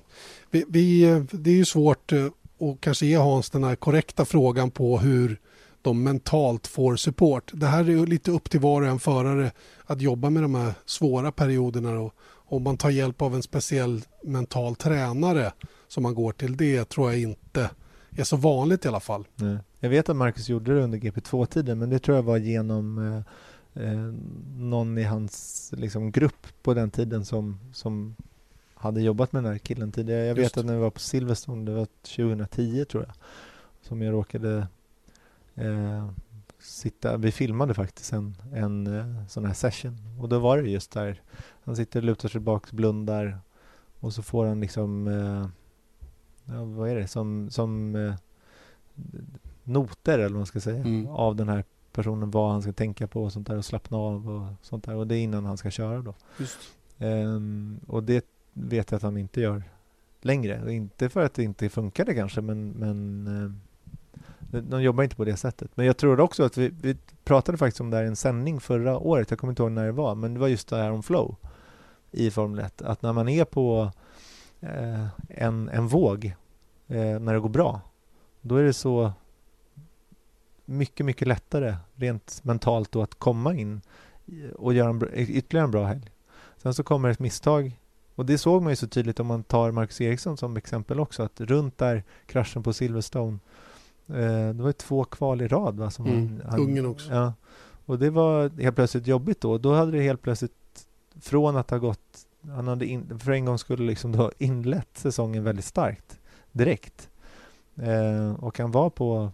vi, 0.51 0.65
vi, 0.67 1.03
eh, 1.03 1.23
det 1.31 1.49
är 1.49 1.55
ju 1.55 1.65
svårt 1.65 2.11
eh, 2.11 2.25
att 2.25 2.81
kanske 2.81 3.05
ge 3.05 3.15
Hans 3.17 3.49
den 3.49 3.63
här 3.63 3.75
korrekta 3.75 4.25
frågan 4.25 4.71
på 4.71 4.99
hur 4.99 5.39
de 5.81 6.03
mentalt 6.03 6.67
får 6.67 6.95
support. 6.95 7.51
Det 7.53 7.67
här 7.67 7.79
är 7.79 7.89
ju 7.89 8.05
lite 8.05 8.31
upp 8.31 8.49
till 8.49 8.59
var 8.59 8.81
och 8.81 8.87
en 8.87 8.99
förare 8.99 9.51
att 9.85 10.01
jobba 10.01 10.29
med 10.29 10.43
de 10.43 10.55
här 10.55 10.73
svåra 10.85 11.31
perioderna. 11.31 11.99
Och 11.99 12.13
om 12.49 12.63
man 12.63 12.77
tar 12.77 12.89
hjälp 12.89 13.21
av 13.21 13.35
en 13.35 13.43
speciell 13.43 14.01
mental 14.23 14.75
tränare 14.75 15.51
som 15.87 16.03
man 16.03 16.15
går 16.15 16.31
till, 16.31 16.57
det 16.57 16.89
tror 16.89 17.11
jag 17.11 17.21
inte 17.21 17.69
är 18.21 18.25
så 18.25 18.37
vanligt 18.37 18.85
i 18.85 18.87
alla 18.87 18.99
fall. 18.99 19.27
Nej. 19.35 19.57
Jag 19.79 19.89
vet 19.89 20.09
att 20.09 20.15
Marcus 20.15 20.49
gjorde 20.49 20.75
det 20.75 20.83
under 20.83 20.97
GP2-tiden 20.97 21.79
men 21.79 21.89
det 21.89 21.99
tror 21.99 22.17
jag 22.17 22.23
var 22.23 22.37
genom 22.37 22.97
eh, 22.97 23.83
eh, 23.83 24.13
någon 24.57 24.97
i 24.97 25.03
hans 25.03 25.73
liksom, 25.77 26.11
grupp 26.11 26.47
på 26.63 26.73
den 26.73 26.91
tiden 26.91 27.25
som, 27.25 27.59
som 27.73 28.15
hade 28.73 29.01
jobbat 29.01 29.31
med 29.31 29.43
den 29.43 29.51
här 29.51 29.59
killen 29.59 29.91
tidigare. 29.91 30.25
Jag 30.25 30.37
Just. 30.37 30.51
vet 30.51 30.57
att 30.57 30.65
när 30.65 30.73
vi 30.73 30.79
var 30.79 30.89
på 30.89 30.99
Silverstone, 30.99 31.65
det 31.65 31.73
var 31.77 31.85
2010 31.85 32.85
tror 32.85 33.03
jag, 33.03 33.13
som 33.81 34.01
jag 34.01 34.13
råkade 34.13 34.67
eh, 35.55 36.09
sitta, 36.59 37.17
vi 37.17 37.31
filmade 37.31 37.73
faktiskt 37.73 38.13
en, 38.13 38.35
en 38.53 38.87
eh, 38.87 39.27
sån 39.27 39.45
här 39.45 39.53
session 39.53 39.97
och 40.19 40.29
då 40.29 40.39
var 40.39 40.57
det 40.57 40.69
just 40.69 40.91
där, 40.91 41.21
han 41.63 41.75
sitter 41.75 41.99
och 41.99 42.05
lutar 42.05 42.21
sig 42.21 42.31
tillbaka, 42.31 42.67
blundar 42.71 43.39
och 43.99 44.13
så 44.13 44.23
får 44.23 44.45
han 44.45 44.59
liksom, 44.59 45.07
eh, 45.07 45.47
ja, 46.47 46.63
vad 46.63 46.89
är 46.89 46.95
det, 46.95 47.07
som, 47.07 47.49
som 47.49 47.95
eh, 47.95 48.13
noter 49.63 50.19
eller 50.19 50.29
vad 50.29 50.37
man 50.37 50.45
ska 50.45 50.59
säga 50.59 50.77
Mm. 50.79 51.07
av 51.07 51.35
den 51.35 51.49
här 51.49 51.63
personen 51.91 52.31
vad 52.31 52.51
han 52.51 52.61
ska 52.61 52.73
tänka 52.73 53.07
på 53.07 53.23
och 53.23 53.33
sånt 53.33 53.47
där 53.47 53.57
och 53.57 53.65
slappna 53.65 53.97
av 53.97 54.29
och 54.29 54.65
sånt 54.65 54.83
där 54.83 54.95
och 54.95 55.07
det 55.07 55.15
är 55.15 55.19
innan 55.19 55.45
han 55.45 55.57
ska 55.57 55.69
köra 55.71 56.01
då. 56.01 56.13
Ehm, 56.99 57.79
och 57.87 58.03
det 58.03 58.25
vet 58.53 58.91
jag 58.91 58.95
att 58.97 59.03
han 59.03 59.17
inte 59.17 59.41
gör 59.41 59.63
längre. 60.21 60.73
Inte 60.73 61.09
för 61.09 61.25
att 61.25 61.33
det 61.33 61.43
inte 61.43 61.69
funkade 61.69 62.13
kanske 62.13 62.41
men, 62.41 62.69
men 62.71 63.27
ehm, 63.27 63.61
de, 64.69 64.83
jobbar 64.83 65.03
inte 65.03 65.15
på 65.15 65.25
det 65.25 65.37
sättet. 65.37 65.71
Men 65.75 65.85
jag 65.85 65.97
tror 65.97 66.19
också 66.19 66.43
att 66.43 66.57
vi, 66.57 66.73
vi 66.81 66.97
pratade 67.23 67.57
faktiskt 67.57 67.81
om 67.81 67.89
det 67.89 67.97
här 67.97 68.03
i 68.03 68.07
en 68.07 68.15
sändning 68.15 68.59
förra 68.59 68.97
året. 68.97 69.29
Jag 69.29 69.39
kommer 69.39 69.51
inte 69.51 69.63
ihåg 69.63 69.71
när 69.71 69.85
det 69.85 69.91
var 69.91 70.15
men 70.15 70.33
det 70.33 70.39
var 70.39 70.47
just 70.47 70.67
det 70.67 70.75
här 70.77 70.91
om 70.91 71.03
flow 71.03 71.35
i 72.11 72.31
Formel 72.31 72.59
1. 72.65 72.81
Att 72.81 73.01
när 73.01 73.13
man 73.13 73.29
är 73.29 73.45
på 73.45 73.91
en, 75.29 75.69
en 75.69 75.87
våg 75.87 76.35
eh, 76.87 77.19
när 77.19 77.33
det 77.33 77.39
går 77.39 77.49
bra 77.49 77.81
då 78.41 78.55
är 78.55 78.63
det 78.63 78.73
så 78.73 79.11
mycket, 80.65 81.05
mycket 81.05 81.27
lättare 81.27 81.75
rent 81.95 82.43
mentalt 82.43 82.91
då 82.91 83.01
att 83.01 83.15
komma 83.15 83.55
in 83.55 83.81
och 84.55 84.73
göra 84.73 84.89
en, 84.89 85.09
ytterligare 85.13 85.65
en 85.65 85.71
bra 85.71 85.85
helg. 85.85 86.11
Sen 86.57 86.73
så 86.73 86.83
kommer 86.83 87.09
ett 87.09 87.19
misstag 87.19 87.79
och 88.15 88.25
det 88.25 88.37
såg 88.37 88.61
man 88.61 88.71
ju 88.71 88.75
så 88.75 88.87
tydligt 88.87 89.19
om 89.19 89.27
man 89.27 89.43
tar 89.43 89.71
Marcus 89.71 90.01
Eriksson 90.01 90.37
som 90.37 90.57
exempel 90.57 90.99
också 90.99 91.23
att 91.23 91.41
runt 91.41 91.77
där 91.77 92.03
kraschen 92.25 92.63
på 92.63 92.73
Silverstone 92.73 93.37
eh, 94.07 94.49
det 94.53 94.61
var 94.61 94.67
ju 94.67 94.73
två 94.73 95.03
kval 95.03 95.41
i 95.41 95.47
rad 95.47 95.77
va? 95.79 95.91
Som 95.91 96.05
Mm, 96.05 96.41
Ungern 96.57 96.85
också. 96.85 97.11
Ja, 97.11 97.33
och 97.85 97.99
det 97.99 98.09
var 98.09 98.61
helt 98.61 98.75
plötsligt 98.75 99.07
jobbigt 99.07 99.41
då. 99.41 99.57
Då 99.57 99.73
hade 99.73 99.91
det 99.91 100.01
helt 100.01 100.21
plötsligt 100.21 100.87
från 101.21 101.57
att 101.57 101.69
ha 101.69 101.77
gått, 101.77 102.26
han 102.47 102.67
hade 102.67 102.85
in, 102.85 103.19
för 103.19 103.31
en 103.31 103.45
gång 103.45 103.57
skulle 103.57 103.83
liksom 103.83 104.11
då 104.11 104.31
inlett 104.37 104.97
säsongen 104.97 105.43
väldigt 105.43 105.65
starkt 105.65 106.19
direkt. 106.51 107.09
Eh, 107.75 108.33
och 108.33 108.59
han 108.59 108.71
var 108.71 108.89
på 108.89 109.31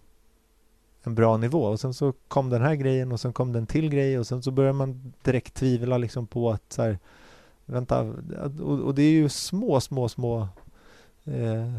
en 1.03 1.16
bra 1.16 1.38
nivå 1.38 1.64
och 1.64 1.80
sen 1.80 1.93
så 1.93 2.14
kom 2.28 2.49
den 2.49 2.61
här 2.61 2.76
grejen 2.76 3.11
och 3.11 3.20
sen 3.20 3.34
kom 3.34 3.53
den 3.53 3.68
till 3.68 3.89
grej 3.89 4.20
och 4.20 4.28
sen 4.28 4.43
så 4.43 4.51
börjar 4.51 4.74
man 4.74 5.14
direkt 5.22 5.53
tvivla 5.53 5.97
liksom 5.97 6.28
på 6.28 6.51
att 6.51 6.74
så 6.74 6.82
här, 6.82 6.99
vänta, 7.66 8.01
och, 8.61 8.80
och 8.80 8.95
det 8.95 9.01
är 9.01 9.11
ju 9.11 9.30
små, 9.30 9.82
små, 9.82 10.09
små 10.09 10.47
eh, 11.24 11.74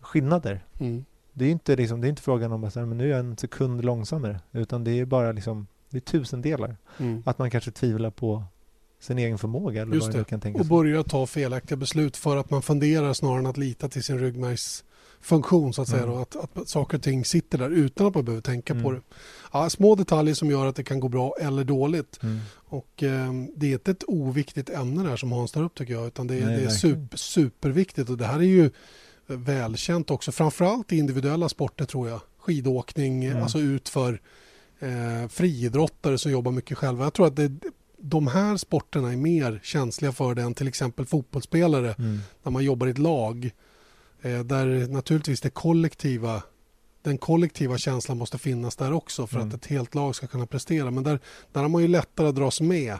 skillnader. 0.00 0.64
Mm. 0.78 1.04
Det 1.32 1.44
är 1.44 1.50
inte, 1.50 1.76
liksom, 1.76 2.00
det 2.00 2.06
är 2.06 2.08
inte 2.08 2.22
frågan 2.22 2.52
om 2.52 2.64
att 2.64 2.72
så 2.72 2.80
här, 2.80 2.86
men 2.86 2.98
nu 2.98 3.04
är 3.04 3.08
jag 3.08 3.20
en 3.20 3.36
sekund 3.36 3.84
långsammare 3.84 4.40
utan 4.52 4.84
det 4.84 5.00
är 5.00 5.04
bara 5.04 5.32
liksom, 5.32 5.66
det 5.90 5.98
är 5.98 6.00
tusendelar. 6.00 6.76
Mm. 6.98 7.22
Att 7.26 7.38
man 7.38 7.50
kanske 7.50 7.70
tvivlar 7.70 8.10
på 8.10 8.44
sin 9.04 9.18
egen 9.18 9.38
förmåga 9.38 9.82
eller 9.82 9.94
Just 9.94 10.06
vad 10.06 10.16
det 10.16 10.24
kan 10.24 10.36
Och 10.36 10.42
tänkas. 10.42 10.68
börja 10.68 11.02
ta 11.02 11.26
felaktiga 11.26 11.76
beslut 11.76 12.16
för 12.16 12.36
att 12.36 12.50
man 12.50 12.62
funderar 12.62 13.12
snarare 13.12 13.38
än 13.38 13.46
att 13.46 13.56
lita 13.56 13.88
till 13.88 14.02
sin 14.04 14.18
ryggmärgsfunktion 14.18 15.72
så 15.74 15.82
att 15.82 15.88
säga. 15.88 16.02
Mm. 16.02 16.16
Att, 16.18 16.36
att 16.36 16.68
saker 16.68 16.96
och 16.98 17.02
ting 17.04 17.24
sitter 17.24 17.58
där 17.58 17.70
utan 17.70 18.06
att 18.06 18.14
man 18.14 18.24
behöver 18.24 18.42
tänka 18.42 18.72
på 18.74 18.78
Mm. 18.88 18.94
det. 18.94 19.00
Ja, 19.52 19.70
små 19.70 19.94
detaljer 19.94 20.34
som 20.34 20.50
gör 20.50 20.66
att 20.66 20.76
det 20.76 20.84
kan 20.84 21.00
gå 21.00 21.08
bra 21.08 21.34
eller 21.40 21.64
dåligt. 21.64 22.22
Mm. 22.22 22.38
Och 22.54 23.02
eh, 23.02 23.32
det 23.56 23.66
är 23.66 23.72
inte 23.72 23.90
ett 23.90 24.04
oviktigt 24.06 24.70
ämne 24.70 25.02
där 25.02 25.16
som 25.16 25.32
Hans 25.32 25.52
tar 25.52 25.62
upp 25.62 25.74
tycker 25.74 25.92
jag. 25.94 26.06
Utan 26.06 26.26
det, 26.26 26.38
är- 26.38 26.46
Nej, 26.46 26.56
det 26.56 26.64
är 26.64 26.68
super, 26.68 27.16
superviktigt. 27.16 28.10
Och 28.10 28.18
det 28.18 28.26
här 28.26 28.38
är 28.38 28.42
ju 28.42 28.70
välkänt 29.26 30.10
också. 30.10 30.32
Framförallt 30.32 30.92
i 30.92 30.96
individuella 30.98 31.48
sporter 31.48 31.84
tror 31.84 32.08
jag. 32.08 32.20
Skidåkning, 32.38 33.24
Mm. 33.24 33.42
alltså 33.42 33.58
ut 33.58 33.88
för 33.88 34.20
eh, 34.80 35.28
friidrottare 35.28 36.18
som 36.18 36.32
jobbar 36.32 36.52
mycket 36.52 36.78
själva. 36.78 37.04
Jag 37.04 37.12
tror 37.14 37.26
att 37.26 37.36
det, 37.36 37.52
de 38.06 38.26
här 38.26 38.56
sporterna 38.56 39.12
är 39.12 39.16
mer 39.16 39.60
känsliga 39.62 40.12
för 40.12 40.34
det 40.34 40.42
än 40.42 40.54
till 40.54 40.68
exempel 40.68 41.06
fotbollsspelare 41.06 41.94
Mm. 41.98 42.18
när 42.42 42.52
man 42.52 42.64
jobbar 42.64 42.86
i 42.86 42.90
ett 42.90 42.98
lag. 42.98 43.50
Eh, 44.22 44.40
där 44.40 44.88
naturligtvis 44.88 45.40
det 45.40 45.50
kollektiva, 45.50 46.42
den 47.02 47.18
kollektiva 47.18 47.78
känslan 47.78 48.18
måste 48.18 48.38
finnas 48.38 48.76
där 48.76 48.92
också 48.92 49.26
för 49.26 49.36
Mm. 49.36 49.48
att 49.48 49.54
ett 49.54 49.66
helt 49.66 49.94
lag 49.94 50.16
ska 50.16 50.26
kunna 50.26 50.46
prestera. 50.46 50.90
Men 50.90 51.04
där, 51.04 51.18
där 51.52 51.60
har 51.62 51.68
man 51.68 51.82
ju 51.82 51.88
lättare 51.88 52.28
att 52.28 52.34
dras 52.34 52.60
med. 52.60 52.98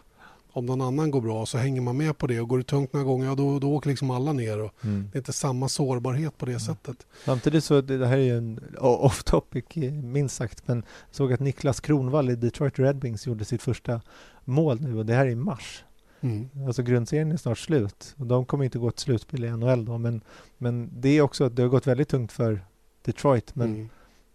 Om 0.53 0.67
någon 0.67 0.81
annan 0.81 1.11
går 1.11 1.21
bra 1.21 1.47
så 1.47 1.59
hänger 1.59 1.81
man 1.81 1.97
med 1.97 2.19
på 2.19 2.27
det 2.27 2.41
och 2.41 2.49
går 2.49 2.59
det 2.59 2.65
tungt 2.65 2.93
några 2.93 3.05
gånger, 3.07 3.27
ja, 3.27 3.35
då, 3.35 3.59
då 3.59 3.73
åker 3.75 3.91
liksom 3.91 4.11
alla 4.11 4.33
ner. 4.33 4.61
Och 4.61 4.73
Mm. 4.85 5.09
det 5.13 5.17
är 5.17 5.21
inte 5.21 5.33
samma 5.33 5.69
sårbarhet 5.69 6.39
på 6.39 6.47
det 6.47 6.61
sättet. 6.61 7.07
Samtidigt 7.25 7.65
så, 7.65 7.81
det 7.81 8.07
här 8.07 8.17
är 8.17 8.23
ju 8.23 8.37
en 8.39 8.61
off 8.79 9.25
topic 9.25 9.65
eh, 9.75 9.93
minst 9.93 10.37
sagt, 10.37 10.69
men 10.69 10.77
jag 10.77 11.17
såg 11.17 11.33
att 11.33 11.41
Niklas 11.41 11.81
Kronwall 11.81 12.31
i 12.31 12.37
Detroit 12.37 12.79
Red 12.79 13.01
Wings 13.03 13.27
gjorde 13.27 13.45
sitt 13.45 13.63
första 13.63 14.01
mål 14.45 14.81
nu 14.81 14.99
och 14.99 15.07
det 15.07 15.15
här 15.15 15.27
är 15.27 15.31
i 15.31 15.35
mars. 15.35 15.85
Mm. 16.21 16.49
Alltså 16.67 16.83
grundserien 16.83 17.33
är 17.33 17.37
snart 17.37 17.59
slut 17.59 18.15
och 18.19 18.27
de 18.27 18.45
kommer 18.47 18.65
inte 18.65 18.79
gå 18.79 18.91
till 18.91 19.01
slutspel 19.03 19.45
i 19.45 19.51
NHL 19.51 19.85
då 19.85 19.99
men, 19.99 20.21
men 20.59 20.91
det 21.01 21.09
är 21.09 21.21
också 21.23 21.45
att 21.45 21.57
det 21.57 21.63
har 21.63 21.69
gått 21.69 21.87
väldigt 21.87 22.09
tungt 22.09 22.33
för 22.33 22.65
Detroit 23.03 23.55
men 23.55 23.75
Mm. 23.75 23.89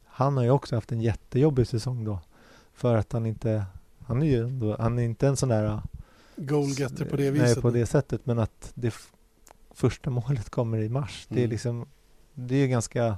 han 0.06 0.38
har 0.38 0.44
ju 0.44 0.50
också 0.50 0.76
haft 0.76 0.92
en 0.92 1.02
jättejobbig 1.02 1.68
säsong 1.68 2.04
då 2.06 2.20
för 2.74 2.96
att 2.96 3.12
han 3.12 3.26
inte 3.26 3.66
han 4.06 4.22
är 4.22 4.28
ju 4.28 4.44
ändå, 4.44 4.76
han 4.80 5.00
är 5.00 5.04
inte 5.04 5.28
en 5.28 5.38
sån 5.38 5.50
där 5.50 5.82
Goalgetter 6.36 7.06
på 7.06 7.16
det 7.16 7.32
viset. 7.32 7.48
Nej, 7.56 7.62
på 7.62 7.70
det 7.72 7.86
sättet 7.86 8.26
men 8.26 8.40
att 8.40 8.72
det 8.76 8.94
första 9.72 10.10
målet 10.10 10.50
kommer 10.50 10.78
i 10.78 10.90
mars 10.90 11.26
det 11.30 11.36
är 11.36 11.38
Mm. 11.40 11.50
liksom 11.50 11.86
det 12.34 12.56
är 12.56 12.60
ju 12.60 12.68
ganska 12.68 13.18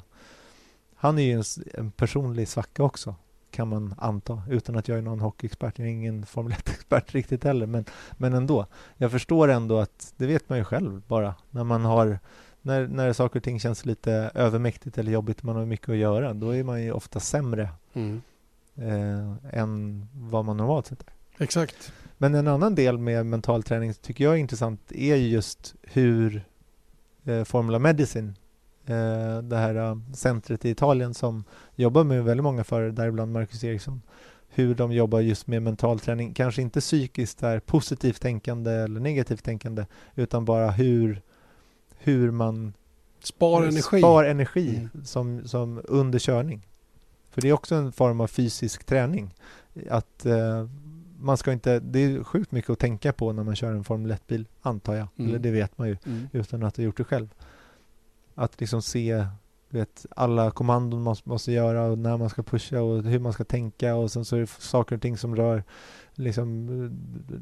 han 0.95 1.19
är 1.19 1.23
ju 1.23 1.31
en, 1.33 1.43
en 1.73 1.91
personlig 1.91 2.47
svacka 2.47 2.83
också 2.83 3.15
kan 3.51 3.67
man 3.67 3.93
anta 3.97 4.41
utan 4.49 4.77
att 4.77 4.87
jag 4.87 4.97
är 4.97 5.01
någon 5.01 5.19
hockeyexpert 5.19 5.79
jag 5.79 5.87
är 5.87 5.91
ingen 5.91 6.25
Formel 6.25 6.53
1-expert 6.53 7.11
riktigt 7.13 7.43
heller 7.43 7.65
men, 7.65 7.85
men 8.11 8.33
ändå 8.33 8.65
jag 8.97 9.11
förstår 9.11 9.47
ändå 9.47 9.79
att 9.79 10.13
det 10.17 10.25
vet 10.27 10.49
man 10.49 10.57
ju 10.57 10.63
själv 10.63 11.01
bara 11.07 11.35
när 11.49 11.63
man 11.63 11.85
har 11.85 12.19
när, 12.61 12.87
när 12.87 13.13
saker 13.13 13.39
och 13.39 13.43
ting 13.43 13.59
känns 13.59 13.85
lite 13.85 14.31
övermäktigt 14.35 14.97
eller 14.97 15.11
jobbigt 15.11 15.43
man 15.43 15.55
har 15.55 15.65
mycket 15.65 15.89
att 15.89 15.95
göra 15.95 16.33
då 16.33 16.49
är 16.55 16.63
man 16.63 16.83
ju 16.83 16.91
ofta 16.91 17.19
sämre 17.19 17.69
Mm. 17.93 18.21
eh, 18.75 19.59
än 19.59 20.07
vad 20.13 20.45
man 20.45 20.57
normalt 20.57 20.87
sett 20.87 21.01
är. 21.01 21.43
Exakt. 21.43 21.93
Men 22.17 22.35
en 22.35 22.47
annan 22.47 22.75
del 22.75 22.97
med 22.97 23.25
mental 23.25 23.63
träning 23.63 23.93
tycker 23.93 24.23
jag 24.23 24.33
är 24.33 24.37
intressant 24.37 24.91
är 24.91 25.15
ju 25.15 25.27
just 25.27 25.75
hur 25.81 26.43
eh, 27.23 27.43
Formula 27.43 27.79
Medicine, 27.79 28.33
det 29.43 29.57
här 29.57 29.75
eh, 29.75 29.97
centret 30.13 30.65
i 30.65 30.69
Italien 30.69 31.13
som 31.13 31.43
jobbar 31.75 32.03
med 32.03 32.23
väldigt 32.23 32.43
många 32.43 32.63
förare, 32.63 32.91
däribland 32.91 33.31
Marcus 33.31 33.63
Eriksson, 33.63 34.01
hur 34.49 34.75
de 34.75 34.91
jobbar 34.91 35.19
just 35.19 35.47
med 35.47 35.61
mental 35.61 35.99
träning, 35.99 36.33
kanske 36.33 36.61
inte 36.61 36.79
psykiskt 36.79 37.39
där 37.39 37.59
positivt 37.59 38.21
tänkande 38.21 38.71
eller 38.71 38.99
negativt 38.99 39.43
tänkande, 39.43 39.85
utan 40.15 40.45
bara 40.45 40.71
hur, 40.71 41.21
hur 41.97 42.31
man 42.31 42.73
Spar 43.23 43.63
energi. 43.63 43.81
spar 43.99 44.23
energi 44.23 44.75
Mm. 44.93 45.05
som, 45.05 45.47
som 45.47 45.81
under 45.83 46.19
körning. 46.19 46.67
För 47.29 47.41
det 47.41 47.49
är 47.49 47.53
också 47.53 47.75
en 47.75 47.91
form 47.91 48.21
av 48.21 48.27
fysisk 48.27 48.83
träning. 48.83 49.33
Att 49.89 50.25
eh, 50.25 50.67
man 51.19 51.37
ska 51.37 51.51
inte, 51.53 51.79
det 51.79 51.99
är 51.99 52.23
sjukt 52.23 52.51
mycket 52.51 52.69
att 52.69 52.79
tänka 52.79 53.13
på 53.13 53.31
när 53.33 53.43
man 53.43 53.55
kör 53.55 53.71
en 53.71 53.83
Formel 53.83 54.11
1-bil, 54.11 54.45
antar 54.61 54.93
jag. 54.95 55.07
Mm. 55.17 55.29
Eller 55.29 55.39
det 55.39 55.51
vet 55.51 55.77
man 55.77 55.87
ju 55.87 55.97
Mm. 56.05 56.27
utan 56.31 56.63
att 56.63 56.77
ha 56.77 56.83
gjort 56.83 56.97
det 56.97 57.03
själv. 57.03 57.29
Att 58.35 58.59
liksom 58.59 58.81
se 58.81 59.25
vet, 59.73 60.05
alla 60.15 60.51
kommandon 60.51 61.03
man 61.03 61.15
måste 61.23 61.51
göra 61.51 61.83
och 61.83 61.97
när 61.97 62.17
man 62.17 62.29
ska 62.29 62.43
pusha 62.43 62.81
och 62.81 63.03
hur 63.03 63.19
man 63.19 63.33
ska 63.33 63.43
tänka 63.43 63.95
och 63.95 64.11
sen 64.11 64.25
så 64.25 64.35
är 64.35 64.39
det 64.39 64.47
saker 64.47 64.95
och 64.95 65.01
ting 65.01 65.17
som 65.17 65.35
rör 65.35 65.63
liksom 66.13 66.69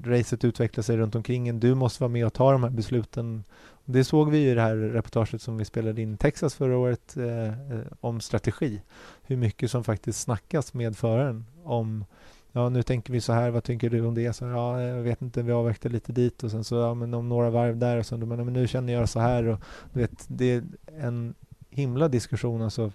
racet 0.05 0.43
utvecklar 0.43 0.81
sig 0.81 0.97
runt 0.97 1.15
omkring 1.15 1.47
en. 1.47 1.59
Du 1.59 1.75
måste 1.75 2.03
vara 2.03 2.11
med 2.11 2.25
och 2.25 2.33
ta 2.33 2.51
de 2.51 2.63
här 2.63 2.69
besluten. 2.69 3.43
Det 3.85 4.03
såg 4.03 4.29
vi 4.29 4.49
i 4.49 4.53
det 4.53 4.61
här 4.61 4.75
reportaget 4.75 5.41
som 5.41 5.57
vi 5.57 5.65
spelade 5.65 6.01
in 6.01 6.13
i 6.13 6.17
Texas 6.17 6.55
förra 6.55 6.77
året 6.77 7.17
eh, 7.17 7.47
eh 7.47 7.85
om 7.99 8.21
strategi. 8.21 8.81
Hur 9.21 9.37
mycket 9.37 9.71
som 9.71 9.83
faktiskt 9.83 10.19
snackas 10.19 10.73
med 10.73 10.97
föraren 10.97 11.45
om 11.63 12.05
Ja, 12.51 12.69
nu 12.69 12.83
tänker 12.83 13.13
vi 13.13 13.21
så 13.21 13.33
här, 13.33 13.49
vad 13.49 13.63
tänker 13.63 13.89
du 13.89 14.05
om 14.05 14.15
det? 14.15 14.33
Så, 14.33 14.45
ja, 14.45 14.81
jag 14.81 15.03
vet 15.03 15.21
inte, 15.21 15.41
vi 15.41 15.51
avvaktar 15.51 15.89
lite 15.89 16.11
dit 16.11 16.43
och 16.43 16.51
sen 16.51 16.63
så, 16.63 16.75
ja, 16.75 16.93
men 16.93 17.13
om 17.13 17.29
några 17.29 17.49
varv 17.49 17.77
där 17.77 17.97
och 17.97 18.05
sen, 18.05 18.27
men, 18.27 18.45
men 18.45 18.53
nu 18.53 18.67
känner 18.67 18.93
jag 18.93 19.09
så 19.09 19.19
här 19.19 19.47
och 19.47 19.59
du 19.93 19.99
vet, 19.99 20.25
det 20.27 20.45
är 20.45 20.63
en 20.97 21.35
himla 21.69 22.07
diskussion 22.07 22.61
alltså 22.61 22.91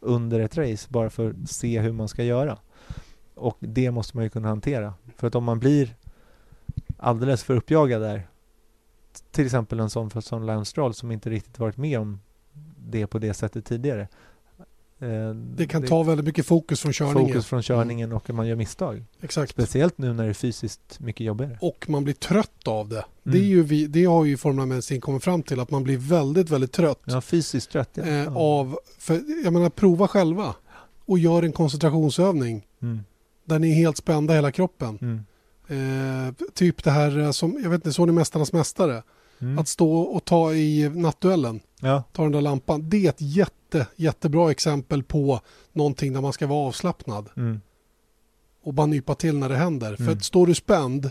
under 0.00 0.40
ett 0.40 0.58
race 0.58 0.86
bara 0.90 1.10
för 1.10 1.30
att 1.30 1.50
se 1.50 1.80
hur 1.80 1.92
man 1.92 2.08
ska 2.08 2.24
göra. 2.24 2.58
Och 3.34 3.56
det 3.60 3.90
måste 3.90 4.16
man 4.16 4.24
ju 4.24 4.30
kunna 4.30 4.48
hantera. 4.48 4.94
För 5.16 5.26
att 5.26 5.34
om 5.34 5.44
man 5.44 5.58
blir 5.58 5.96
alldeles 6.96 7.44
för 7.44 7.56
uppjagad 7.56 8.02
där, 8.02 8.26
till 9.30 9.44
exempel 9.44 9.80
en 9.80 9.90
sån 9.90 10.22
som 10.22 10.42
Lance 10.42 10.70
Stroll 10.70 10.94
som 10.94 11.10
inte 11.10 11.30
riktigt 11.30 11.58
varit 11.58 11.76
med 11.76 11.98
om 11.98 12.20
det 12.76 13.06
på 13.06 13.18
det 13.18 13.34
sättet 13.34 13.64
tidigare. 13.64 14.08
Eh, 15.04 15.34
det 15.34 15.66
kan 15.66 15.82
det, 15.82 15.88
ta 15.88 16.02
väldigt 16.02 16.26
mycket 16.26 16.46
fokus 16.46 16.80
från 16.80 16.92
körningen. 16.92 17.28
Fokus 17.28 17.46
från 17.46 17.62
körningen 17.62 18.12
och 18.12 18.30
man 18.30 18.46
gör 18.46 18.56
misstag. 18.56 19.04
Exakt. 19.20 19.50
Speciellt 19.50 19.98
nu 19.98 20.12
när 20.12 20.24
det 20.24 20.30
är 20.30 20.34
fysiskt 20.34 21.00
mycket 21.00 21.26
jobbigare. 21.26 21.58
Och 21.60 21.84
man 21.88 22.04
blir 22.04 22.14
trött 22.14 22.68
av 22.68 22.88
det. 22.88 22.96
Mm. 22.96 23.06
Det, 23.22 23.38
är 23.38 23.40
mm. 23.40 23.50
ju 23.50 23.62
vi, 23.62 23.86
det 23.86 24.04
har 24.04 24.24
ju 24.24 24.36
Formula 24.36 24.66
Medicin 24.66 25.00
kommit 25.00 25.24
fram 25.24 25.42
till 25.42 25.60
att 25.60 25.70
man 25.70 25.84
blir 25.84 25.96
väldigt, 25.96 26.50
väldigt 26.50 26.72
trött. 26.72 27.00
Ja, 27.04 27.20
fysiskt 27.20 27.70
trött. 27.70 27.90
Ja. 27.94 28.02
Eh, 28.02 28.36
av, 28.36 28.78
för, 28.98 29.44
jag 29.44 29.52
menar, 29.52 29.70
prova 29.70 30.08
själva 30.08 30.54
och 31.06 31.18
gör 31.18 31.42
en 31.42 31.52
koncentrationsövning. 31.52 32.66
Mm 32.82 33.00
där 33.44 33.58
ni 33.58 33.70
är 33.70 33.74
helt 33.74 33.96
spända 33.96 34.34
hela 34.34 34.52
kroppen. 34.52 34.98
Mm. 35.02 35.24
Eh, 36.28 36.34
typ 36.54 36.84
det 36.84 36.90
här 36.90 37.18
eh, 37.18 37.30
som, 37.30 37.58
jag 37.62 37.70
vet 37.70 37.78
inte, 37.78 37.92
såg 37.92 38.06
ni 38.06 38.12
Mästarnas 38.12 38.52
Mästare? 38.52 39.02
Mm. 39.40 39.58
Att 39.58 39.68
stå 39.68 40.00
och 40.00 40.24
ta 40.24 40.54
i 40.54 40.88
nattduellen, 40.88 41.60
ja. 41.80 42.02
ta 42.12 42.22
den 42.22 42.32
där 42.32 42.40
lampan. 42.40 42.88
Det 42.88 43.06
är 43.06 43.10
ett 43.10 43.20
jätte, 43.20 43.52
jättebra 43.96 44.50
exempel 44.50 45.02
på 45.02 45.40
någonting 45.72 46.12
där 46.12 46.20
man 46.20 46.32
ska 46.32 46.46
vara 46.46 46.68
avslappnad. 46.68 47.28
Mm. 47.36 47.60
Och 48.62 48.74
bara 48.74 48.86
nypa 48.86 49.14
till 49.14 49.38
när 49.38 49.48
det 49.48 49.56
händer. 49.56 49.96
För 49.96 50.02
mm. 50.02 50.16
att 50.16 50.24
står 50.24 50.46
du 50.46 50.54
spänd 50.54 51.10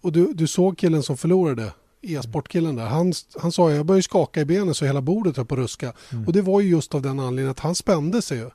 och 0.00 0.12
du, 0.12 0.32
du 0.32 0.46
såg 0.46 0.78
killen 0.78 1.02
som 1.02 1.16
förlorade, 1.16 1.72
e-sportkillen 2.02 2.76
där, 2.76 2.86
han, 2.86 3.12
han 3.38 3.52
sa 3.52 3.70
jag 3.70 3.86
började 3.86 4.02
skaka 4.02 4.40
i 4.40 4.44
benen 4.44 4.74
så 4.74 4.84
hela 4.84 5.00
bordet 5.00 5.36
höll 5.36 5.46
på 5.46 5.54
att 5.54 5.58
ruska. 5.58 5.92
Mm. 6.12 6.26
Och 6.26 6.32
det 6.32 6.42
var 6.42 6.60
ju 6.60 6.68
just 6.68 6.94
av 6.94 7.02
den 7.02 7.20
anledningen 7.20 7.50
att 7.50 7.60
han 7.60 7.74
spände 7.74 8.22
sig 8.22 8.38
ju. 8.38 8.50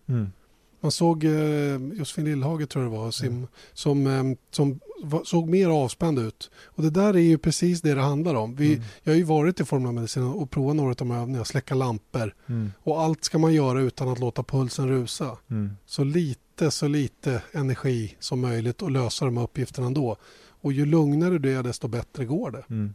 Man 0.86 0.91
såg 0.91 1.23
eh, 1.23 1.77
Josefin 1.93 2.25
Lillhage 2.25 2.69
tror 2.69 2.83
jag 2.83 2.93
det 2.93 2.97
var, 2.97 3.11
sim, 3.11 3.27
mm. 3.27 3.47
som, 3.73 4.07
eh, 4.07 4.38
som 4.51 4.79
var, 5.03 5.23
såg 5.23 5.49
mer 5.49 5.69
avspänd 5.69 6.19
ut. 6.19 6.51
Och 6.65 6.83
det 6.83 6.89
där 6.89 7.13
är 7.13 7.19
ju 7.19 7.38
precis 7.38 7.81
det 7.81 7.93
det 7.93 8.01
handlar 8.01 8.36
om. 8.36 8.55
Vi, 8.55 8.73
mm. 8.73 8.86
Jag 9.03 9.13
har 9.13 9.17
ju 9.17 9.23
varit 9.23 9.59
i 9.59 9.65
Formula 9.65 9.91
Medicin 9.91 10.23
och 10.23 10.51
provat 10.51 10.75
några 10.75 10.89
av 10.89 10.95
de 10.95 11.11
här 11.11 11.21
övningarna, 11.21 11.45
släcka 11.45 11.75
lampor. 11.75 12.36
Mm. 12.47 12.71
Och 12.83 13.01
allt 13.01 13.23
ska 13.23 13.38
man 13.38 13.53
göra 13.53 13.81
utan 13.81 14.09
att 14.09 14.19
låta 14.19 14.43
pulsen 14.43 14.89
rusa. 14.89 15.38
Mm. 15.49 15.71
Så 15.86 16.03
lite, 16.03 16.71
så 16.71 16.88
lite 16.88 17.41
energi 17.51 18.15
som 18.19 18.41
möjligt 18.41 18.81
och 18.81 18.91
lösa 18.91 19.25
de 19.25 19.38
här 19.38 19.43
uppgifterna 19.43 19.88
ändå. 19.88 20.17
Och 20.61 20.73
ju 20.73 20.86
lugnare 20.86 21.38
du 21.38 21.57
är 21.57 21.63
desto 21.63 21.88
bättre 21.88 22.25
går 22.25 22.51
det. 22.51 22.63
Mm. 22.69 22.93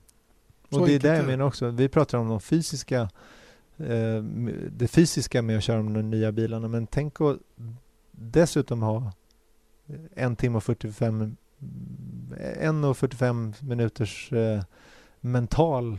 Och 0.71 0.87
det 0.87 0.95
är 0.95 0.99
det 0.99 1.17
jag 1.17 1.27
menar 1.27 1.45
också, 1.45 1.71
vi 1.71 1.89
pratar 1.89 2.19
om 2.19 2.29
de 2.29 2.41
fysiska 2.41 3.09
Eh, 3.81 4.23
det 4.71 4.89
fysiska 4.89 5.43
med 5.43 5.57
att 5.57 5.63
köra 5.63 5.77
de 5.77 6.11
nya 6.11 6.33
bilarna 6.33 6.69
men 6.69 6.87
tänk 6.87 7.21
att 7.21 7.37
dessutom 8.11 8.83
ha 8.83 9.13
en 10.15 10.37
timme 10.37 10.57
och 10.57 10.65
45 10.65 11.37
en 12.61 12.85
och 12.85 12.97
45 12.97 13.53
minuters 13.61 14.33
eh, 14.33 14.63
mental 15.21 15.99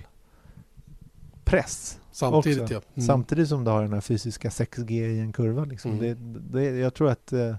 press. 1.43 1.99
Samtidigt 2.11 2.69
ja. 2.69 2.81
Mm. 2.93 3.07
Samtidigt 3.07 3.49
som 3.49 3.63
du 3.63 3.71
har 3.71 3.81
den 3.81 3.93
här 3.93 4.01
fysiska 4.01 4.49
6G 4.49 4.91
i 4.91 5.19
en 5.19 5.33
kurva. 5.33 5.65
Liksom. 5.65 5.91
Mm. 5.91 6.01
Det, 6.01 6.59
det, 6.59 6.77
jag 6.77 6.93
tror 6.93 7.09
att 7.09 7.33
eh, 7.33 7.55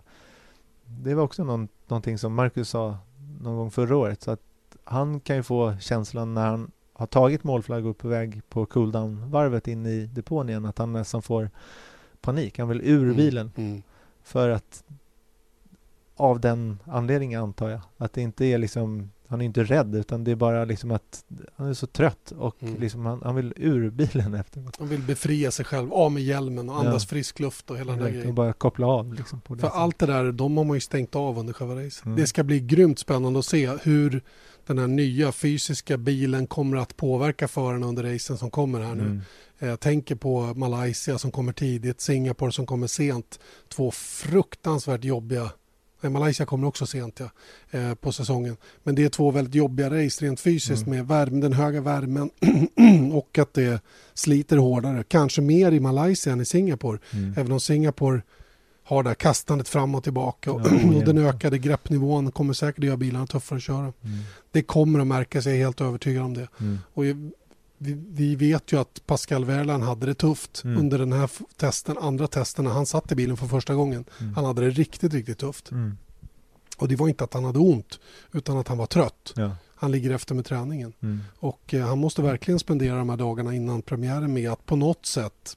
det 0.84 1.14
var 1.14 1.22
också 1.22 1.44
någon, 1.44 1.68
någonting 1.88 2.18
som 2.18 2.34
Marcus 2.34 2.68
sa 2.68 2.98
någon 3.40 3.56
gång 3.56 3.70
förra 3.70 3.96
året. 3.96 4.22
Så 4.22 4.30
att 4.30 4.40
han 4.84 5.20
kan 5.20 5.36
ju 5.36 5.42
få 5.42 5.76
känslan 5.80 6.34
när 6.34 6.46
han 6.46 6.70
har 7.03 7.07
tagit 7.07 7.44
målflagg 7.44 7.86
och 7.86 7.98
på 7.98 8.09
väg 8.09 8.42
på 8.48 8.66
cooldown-varvet 8.66 9.68
in 9.68 9.86
i 9.86 10.07
depån 10.07 10.48
igen 10.48 10.66
att 10.66 10.78
han 10.78 10.92
nästan 10.92 11.22
får 11.22 11.50
panik. 12.20 12.59
Han 12.59 12.68
vill 12.68 12.80
ur 12.80 13.03
mm, 13.03 13.16
bilen. 13.16 13.53
Mm. 13.57 13.82
För 14.22 14.48
att 14.48 14.84
av 16.16 16.40
den 16.40 16.78
anledningen 16.84 17.42
antar 17.42 17.70
jag. 17.70 17.80
Att 17.96 18.12
det 18.12 18.22
inte 18.22 18.44
är 18.44 18.59
liksom 18.59 19.11
han 19.26 19.40
är 19.40 19.44
inte 19.44 19.64
rädd 19.64 19.94
utan 19.94 20.24
det 20.24 20.30
är 20.30 20.36
bara 20.36 20.64
liksom 20.64 20.90
att 20.90 21.24
han 21.57 21.66
är 21.66 21.74
så 21.74 21.86
trött 21.86 22.32
och 22.38 22.62
mm. 22.62 22.80
liksom 22.80 23.07
han, 23.07 23.22
han, 23.24 23.34
vill 23.34 23.53
ur 23.57 23.90
bilen 23.90 24.34
efteråt. 24.40 24.76
Han 24.78 24.88
vill 24.88 25.03
befria 25.03 25.50
sig 25.50 25.64
själv, 25.64 25.92
av 25.92 26.12
med 26.12 26.22
hjälmen 26.22 26.68
och 26.68 26.76
andas 26.76 27.03
ja. 27.03 27.09
frisk 27.09 27.40
luft 27.40 27.70
och 27.70 27.78
hela 27.78 27.92
den 27.92 28.12
grejen. 28.12 28.28
Och 28.28 28.34
bara 28.34 28.53
koppla 28.53 28.86
av. 28.86 29.14
Liksom 29.14 29.40
på 29.40 29.55
det 29.55 29.61
För 29.61 29.68
allt 29.68 29.98
det 29.98 30.07
där, 30.07 30.32
de 30.32 30.57
har 30.57 30.64
man 30.64 30.76
ju 30.76 30.80
stängt 30.80 31.16
av 31.16 31.38
under 31.38 31.53
själva 31.53 31.74
racet. 31.74 32.05
Mm. 32.05 32.16
Det 32.16 32.26
ska 32.26 32.44
bli 32.44 32.61
grymt 32.61 32.98
spännande 32.98 33.38
att 33.38 33.44
se 33.44 33.70
hur 33.82 34.22
den 34.74 34.90
här 34.90 34.96
nya 34.96 35.32
fysiska 35.32 35.96
bilen 35.96 36.46
kommer 36.46 36.76
att 36.76 36.96
påverka 36.96 37.48
förarna 37.48 37.86
under 37.86 38.02
racen 38.02 38.38
som 38.38 38.50
kommer 38.50 38.80
här 38.80 38.94
nu. 38.94 39.02
Mm. 39.02 39.20
Jag 39.58 39.80
tänker 39.80 40.14
på 40.14 40.54
Malaysia 40.54 41.18
som 41.18 41.30
kommer 41.30 41.52
tidigt, 41.52 42.00
Singapore 42.00 42.52
som 42.52 42.66
kommer 42.66 42.86
sent. 42.86 43.40
Två 43.68 43.90
fruktansvärt 43.90 45.04
jobbiga 45.04 45.50
Malaysia 46.10 46.46
kommer 46.46 46.66
också 46.66 46.86
sent 46.86 47.20
ja, 47.20 47.30
eh, 47.78 47.94
på 47.94 48.12
säsongen. 48.12 48.56
Men 48.82 48.94
det 48.94 49.04
är 49.04 49.08
två 49.08 49.30
väldigt 49.30 49.54
jobbiga 49.54 49.90
race 49.90 50.24
rent 50.24 50.40
fysiskt 50.40 50.86
mm. 50.86 50.98
med 50.98 51.08
värme, 51.08 51.40
den 51.40 51.52
höga 51.52 51.80
värmen 51.80 52.30
och 53.12 53.38
att 53.38 53.54
det 53.54 53.82
sliter 54.14 54.56
hårdare. 54.56 55.04
Kanske 55.08 55.40
mer 55.40 55.72
i 55.72 55.80
Malaysia 55.80 56.32
än 56.32 56.40
i 56.40 56.44
Singapore. 56.44 56.98
Mm. 57.12 57.34
Även 57.36 57.52
om 57.52 57.60
Singapore 57.60 58.22
har 58.84 59.02
det 59.02 59.10
här 59.10 59.14
kastandet 59.14 59.68
fram 59.68 59.94
och 59.94 60.04
tillbaka 60.04 60.52
och, 60.52 60.60
ja, 60.60 60.96
och 60.96 61.04
den 61.04 61.18
ökade 61.18 61.58
greppnivån 61.58 62.32
kommer 62.32 62.52
säkert 62.52 62.84
göra 62.84 62.96
bilarna 62.96 63.26
tuffare 63.26 63.56
att 63.56 63.62
köra. 63.62 63.78
Mm. 63.78 64.18
Det 64.53 64.62
kommer 64.62 64.98
att 64.98 65.07
märkas, 65.07 65.46
jag 65.46 65.55
är 65.55 65.59
helt 65.59 65.80
övertygad 65.80 66.22
om 66.22 66.34
det. 66.34 66.48
Mm. 66.61 66.78
Och 66.94 67.05
vi, 67.05 67.98
vi, 68.11 68.36
vet 68.36 68.72
ju 68.72 68.80
att 68.80 69.07
Pascal 69.07 69.44
Wehrlein 69.44 69.82
hade 69.82 70.07
det 70.07 70.14
tufft 70.14 70.64
mm. 70.64 70.78
under 70.78 70.98
den 70.98 71.12
här 71.12 71.30
testen, 71.57 71.98
andra 71.98 72.26
testen 72.26 72.64
när 72.64 72.72
han 72.72 72.86
satt 72.86 73.12
i 73.12 73.14
bilen 73.14 73.36
för 73.36 73.46
första 73.46 73.74
gången. 73.74 74.05
Mm. 74.20 74.34
Han 74.34 74.44
hade 74.44 74.62
det 74.62 74.70
riktigt, 74.70 75.14
riktigt 75.14 75.38
tufft. 75.38 75.70
Mm. 75.70 75.96
Och 76.76 76.88
det 76.88 76.96
var 76.96 77.09
inte 77.09 77.24
att 77.24 77.34
han 77.34 77.44
hade 77.44 77.59
ont 77.59 78.00
utan 78.32 78.59
att 78.59 78.68
han 78.68 78.78
var 78.78 78.86
trött. 78.86 79.32
Ja. 79.36 79.57
Han 79.74 79.90
ligger 79.90 80.11
efter 80.11 80.34
med 80.34 80.44
träningen. 80.44 80.92
Mm. 81.00 81.20
Och 81.38 81.74
eh, 81.74 81.86
han 81.86 81.98
måste 81.98 82.22
verkligen 82.22 82.59
spendera 82.59 82.96
de 82.96 83.09
här 83.09 83.16
dagarna 83.16 83.55
innan 83.55 83.82
premiären 83.82 84.32
med 84.32 84.50
att 84.50 84.66
på 84.66 84.76
något 84.76 85.07
sätt 85.07 85.57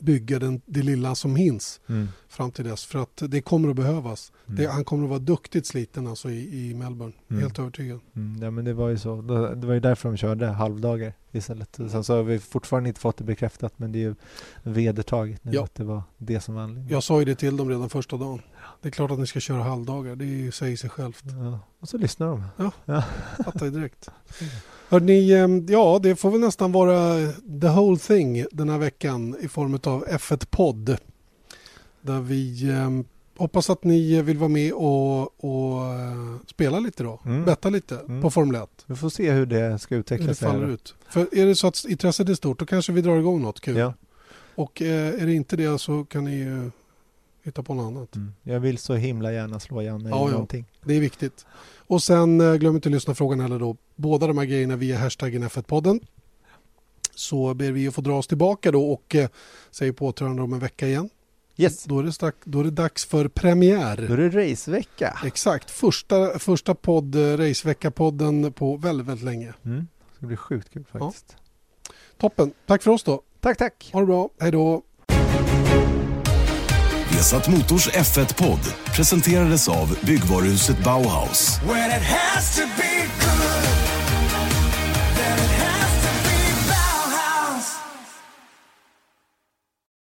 bygga 0.00 0.38
den, 0.38 0.60
det 0.66 0.82
lilla 0.82 1.14
som 1.14 1.36
hinns 1.36 1.80
mm. 1.86 2.08
fram 2.28 2.50
till 2.50 2.64
dess. 2.64 2.84
För 2.84 2.98
att 2.98 3.22
det 3.28 3.40
kommer 3.40 3.68
att 3.68 3.76
behövas. 3.76 4.32
Mm. 4.46 4.56
Det, 4.56 4.66
han 4.66 4.84
kommer 4.84 5.04
att 5.04 5.10
vara 5.10 5.18
duktigt 5.18 5.66
sliten 5.66 6.06
alltså 6.06 6.30
i, 6.30 6.70
i 6.70 6.74
Melbourne. 6.74 7.12
Mm. 7.30 7.42
Helt 7.42 7.58
övertygad. 7.58 8.00
Mm. 8.16 8.42
Ja 8.42 8.50
men 8.50 8.64
det 8.64 8.72
var 8.72 8.88
ju 8.88 8.98
så. 8.98 9.20
Det 9.54 9.66
var 9.66 9.74
ju 9.74 9.80
därför 9.80 10.08
de 10.08 10.16
körde 10.16 10.46
halvdagar 10.46 11.12
istället. 11.32 11.74
Sen 11.74 12.04
så 12.04 12.16
har 12.16 12.22
vi 12.22 12.38
fortfarande 12.38 12.88
inte 12.88 13.00
fått 13.00 13.16
det 13.16 13.24
bekräftat 13.24 13.78
men 13.78 13.92
det 13.92 13.98
är 13.98 14.00
ju 14.00 14.14
vedertaget 14.62 15.44
nu 15.44 15.52
ja. 15.52 15.64
att 15.64 15.74
det 15.74 15.84
var 15.84 16.02
det 16.18 16.40
som 16.40 16.54
var 16.54 16.62
anledningen. 16.62 16.92
Jag 16.92 17.02
sa 17.02 17.18
ju 17.18 17.24
det 17.24 17.34
till 17.34 17.56
dem 17.56 17.68
redan 17.68 17.90
första 17.90 18.16
dagen. 18.16 18.42
Det 18.82 18.88
är 18.88 18.90
klart 18.90 19.10
att 19.10 19.18
ni 19.18 19.26
ska 19.26 19.40
köra 19.40 19.62
halvdagar. 19.62 20.16
Det 20.16 20.54
säger 20.54 20.76
sig 20.76 20.90
självt. 20.90 21.24
Ja. 21.24 21.58
Och 21.80 21.88
så 21.88 21.98
lyssnar 21.98 22.26
de. 22.26 22.44
Ja, 22.56 22.72
ja. 22.84 23.04
fattar 23.44 23.66
direkt. 23.66 24.08
Hörrni, 24.88 25.32
ehm, 25.32 25.66
ja 25.68 26.00
det 26.02 26.16
får 26.16 26.30
väl 26.30 26.40
nästan 26.40 26.72
vara 26.72 27.32
the 27.60 27.68
whole 27.68 27.98
thing 27.98 28.44
den 28.52 28.68
här 28.68 28.78
veckan 28.78 29.36
i 29.40 29.48
form 29.48 29.74
av 29.74 30.04
F1-podd. 30.06 30.96
Där 32.00 32.20
vi 32.20 32.70
eh, 32.70 32.90
hoppas 33.38 33.70
att 33.70 33.84
ni 33.84 34.22
vill 34.22 34.38
vara 34.38 34.48
med 34.48 34.72
och, 34.72 35.44
och 35.44 35.94
uh, 35.94 36.36
spela 36.46 36.80
lite 36.80 37.02
då. 37.02 37.20
Mm. 37.24 37.44
Betta 37.44 37.70
lite 37.70 37.98
mm. 37.98 38.22
på 38.22 38.30
Formel 38.30 38.62
1. 38.62 38.68
Vi 38.86 38.96
får 38.96 39.10
se 39.10 39.30
hur 39.30 39.46
det 39.46 39.78
ska 39.78 39.94
utveckla 39.94 40.34
sig. 40.34 40.62
ut. 40.62 40.94
För 41.08 41.38
är 41.38 41.46
det 41.46 41.54
så 41.56 41.66
att 41.66 41.84
intresset 41.88 42.28
är 42.28 42.34
stort 42.34 42.58
då 42.58 42.66
kanske 42.66 42.92
vi 42.92 43.00
drar 43.00 43.18
igång 43.18 43.42
något 43.42 43.60
kul. 43.60 43.76
Ja. 43.76 43.94
Och 44.54 44.82
eh, 44.82 45.22
är 45.22 45.26
det 45.26 45.32
inte 45.32 45.56
det 45.56 45.78
så 45.78 46.04
kan 46.04 46.24
ni 46.24 46.36
ju 46.36 46.70
hitta 47.48 47.62
på 47.62 47.74
något 47.74 47.86
annat. 47.86 48.16
Mm. 48.16 48.32
Jag 48.42 48.60
vill 48.60 48.78
så 48.78 48.94
himla 48.94 49.32
gärna 49.32 49.60
slå 49.60 49.82
Janne 49.82 50.08
ja, 50.08 50.28
i 50.28 50.32
någonting. 50.32 50.64
Ja. 50.70 50.78
Det 50.84 50.94
är 50.94 51.00
viktigt. 51.00 51.46
Och 51.76 52.02
sen 52.02 52.40
eh, 52.40 52.54
glöm 52.54 52.74
inte 52.74 52.88
att 52.88 52.92
lyssna 52.92 53.14
frågan 53.14 53.40
heller 53.40 53.58
då. 53.58 53.76
Båda 53.96 54.26
de 54.26 54.38
här 54.38 54.44
grejerna 54.44 54.76
via 54.76 54.98
hashtaggen 54.98 55.44
F1-podden. 55.44 56.00
Så 57.14 57.54
ber 57.54 57.72
vi 57.72 57.88
att 57.88 57.94
få 57.94 58.00
dra 58.00 58.18
oss 58.18 58.26
tillbaka 58.26 58.72
då 58.72 58.92
och 58.92 59.14
eh, 59.14 59.28
säger 59.70 59.92
på 59.92 60.06
återhörande 60.06 60.42
om 60.42 60.52
en 60.52 60.58
vecka 60.58 60.86
igen. 60.86 61.10
Yes. 61.56 61.84
Då 61.84 61.98
är, 61.98 62.02
det 62.02 62.12
strax, 62.12 62.38
då 62.44 62.60
är 62.60 62.64
det 62.64 62.70
dags 62.70 63.04
för 63.04 63.28
premiär. 63.28 63.96
Då 64.08 64.14
är 64.14 64.16
det 64.16 64.50
racevecka. 64.50 65.18
Exakt, 65.24 65.70
första, 65.70 66.38
första 66.38 66.74
podd, 66.74 67.14
eh, 67.14 67.18
racevecka-podden 67.18 68.50
på 68.50 68.76
väldigt, 68.76 69.06
väldigt 69.06 69.24
länge. 69.24 69.54
Mm. 69.64 69.86
Det 70.10 70.16
ska 70.16 70.26
bli 70.26 70.36
sjukt 70.36 70.70
kul 70.70 70.84
faktiskt. 70.92 71.36
Ja. 71.36 71.92
Toppen, 72.18 72.52
tack 72.66 72.82
för 72.82 72.90
oss 72.90 73.04
då. 73.04 73.16
Tack. 73.40 73.58
Tack, 73.58 73.58
tack. 73.58 73.90
Ha 73.92 74.00
det 74.00 74.06
bra. 74.06 74.30
Hej 74.40 74.52
då. 74.52 74.82
Vesat 77.18 77.48
Motors 77.48 77.88
F1-podd 77.88 78.66
presenterades 78.94 79.68
av 79.68 79.90
byggvaruhuset 80.06 80.78
Bauhaus. 80.84 81.58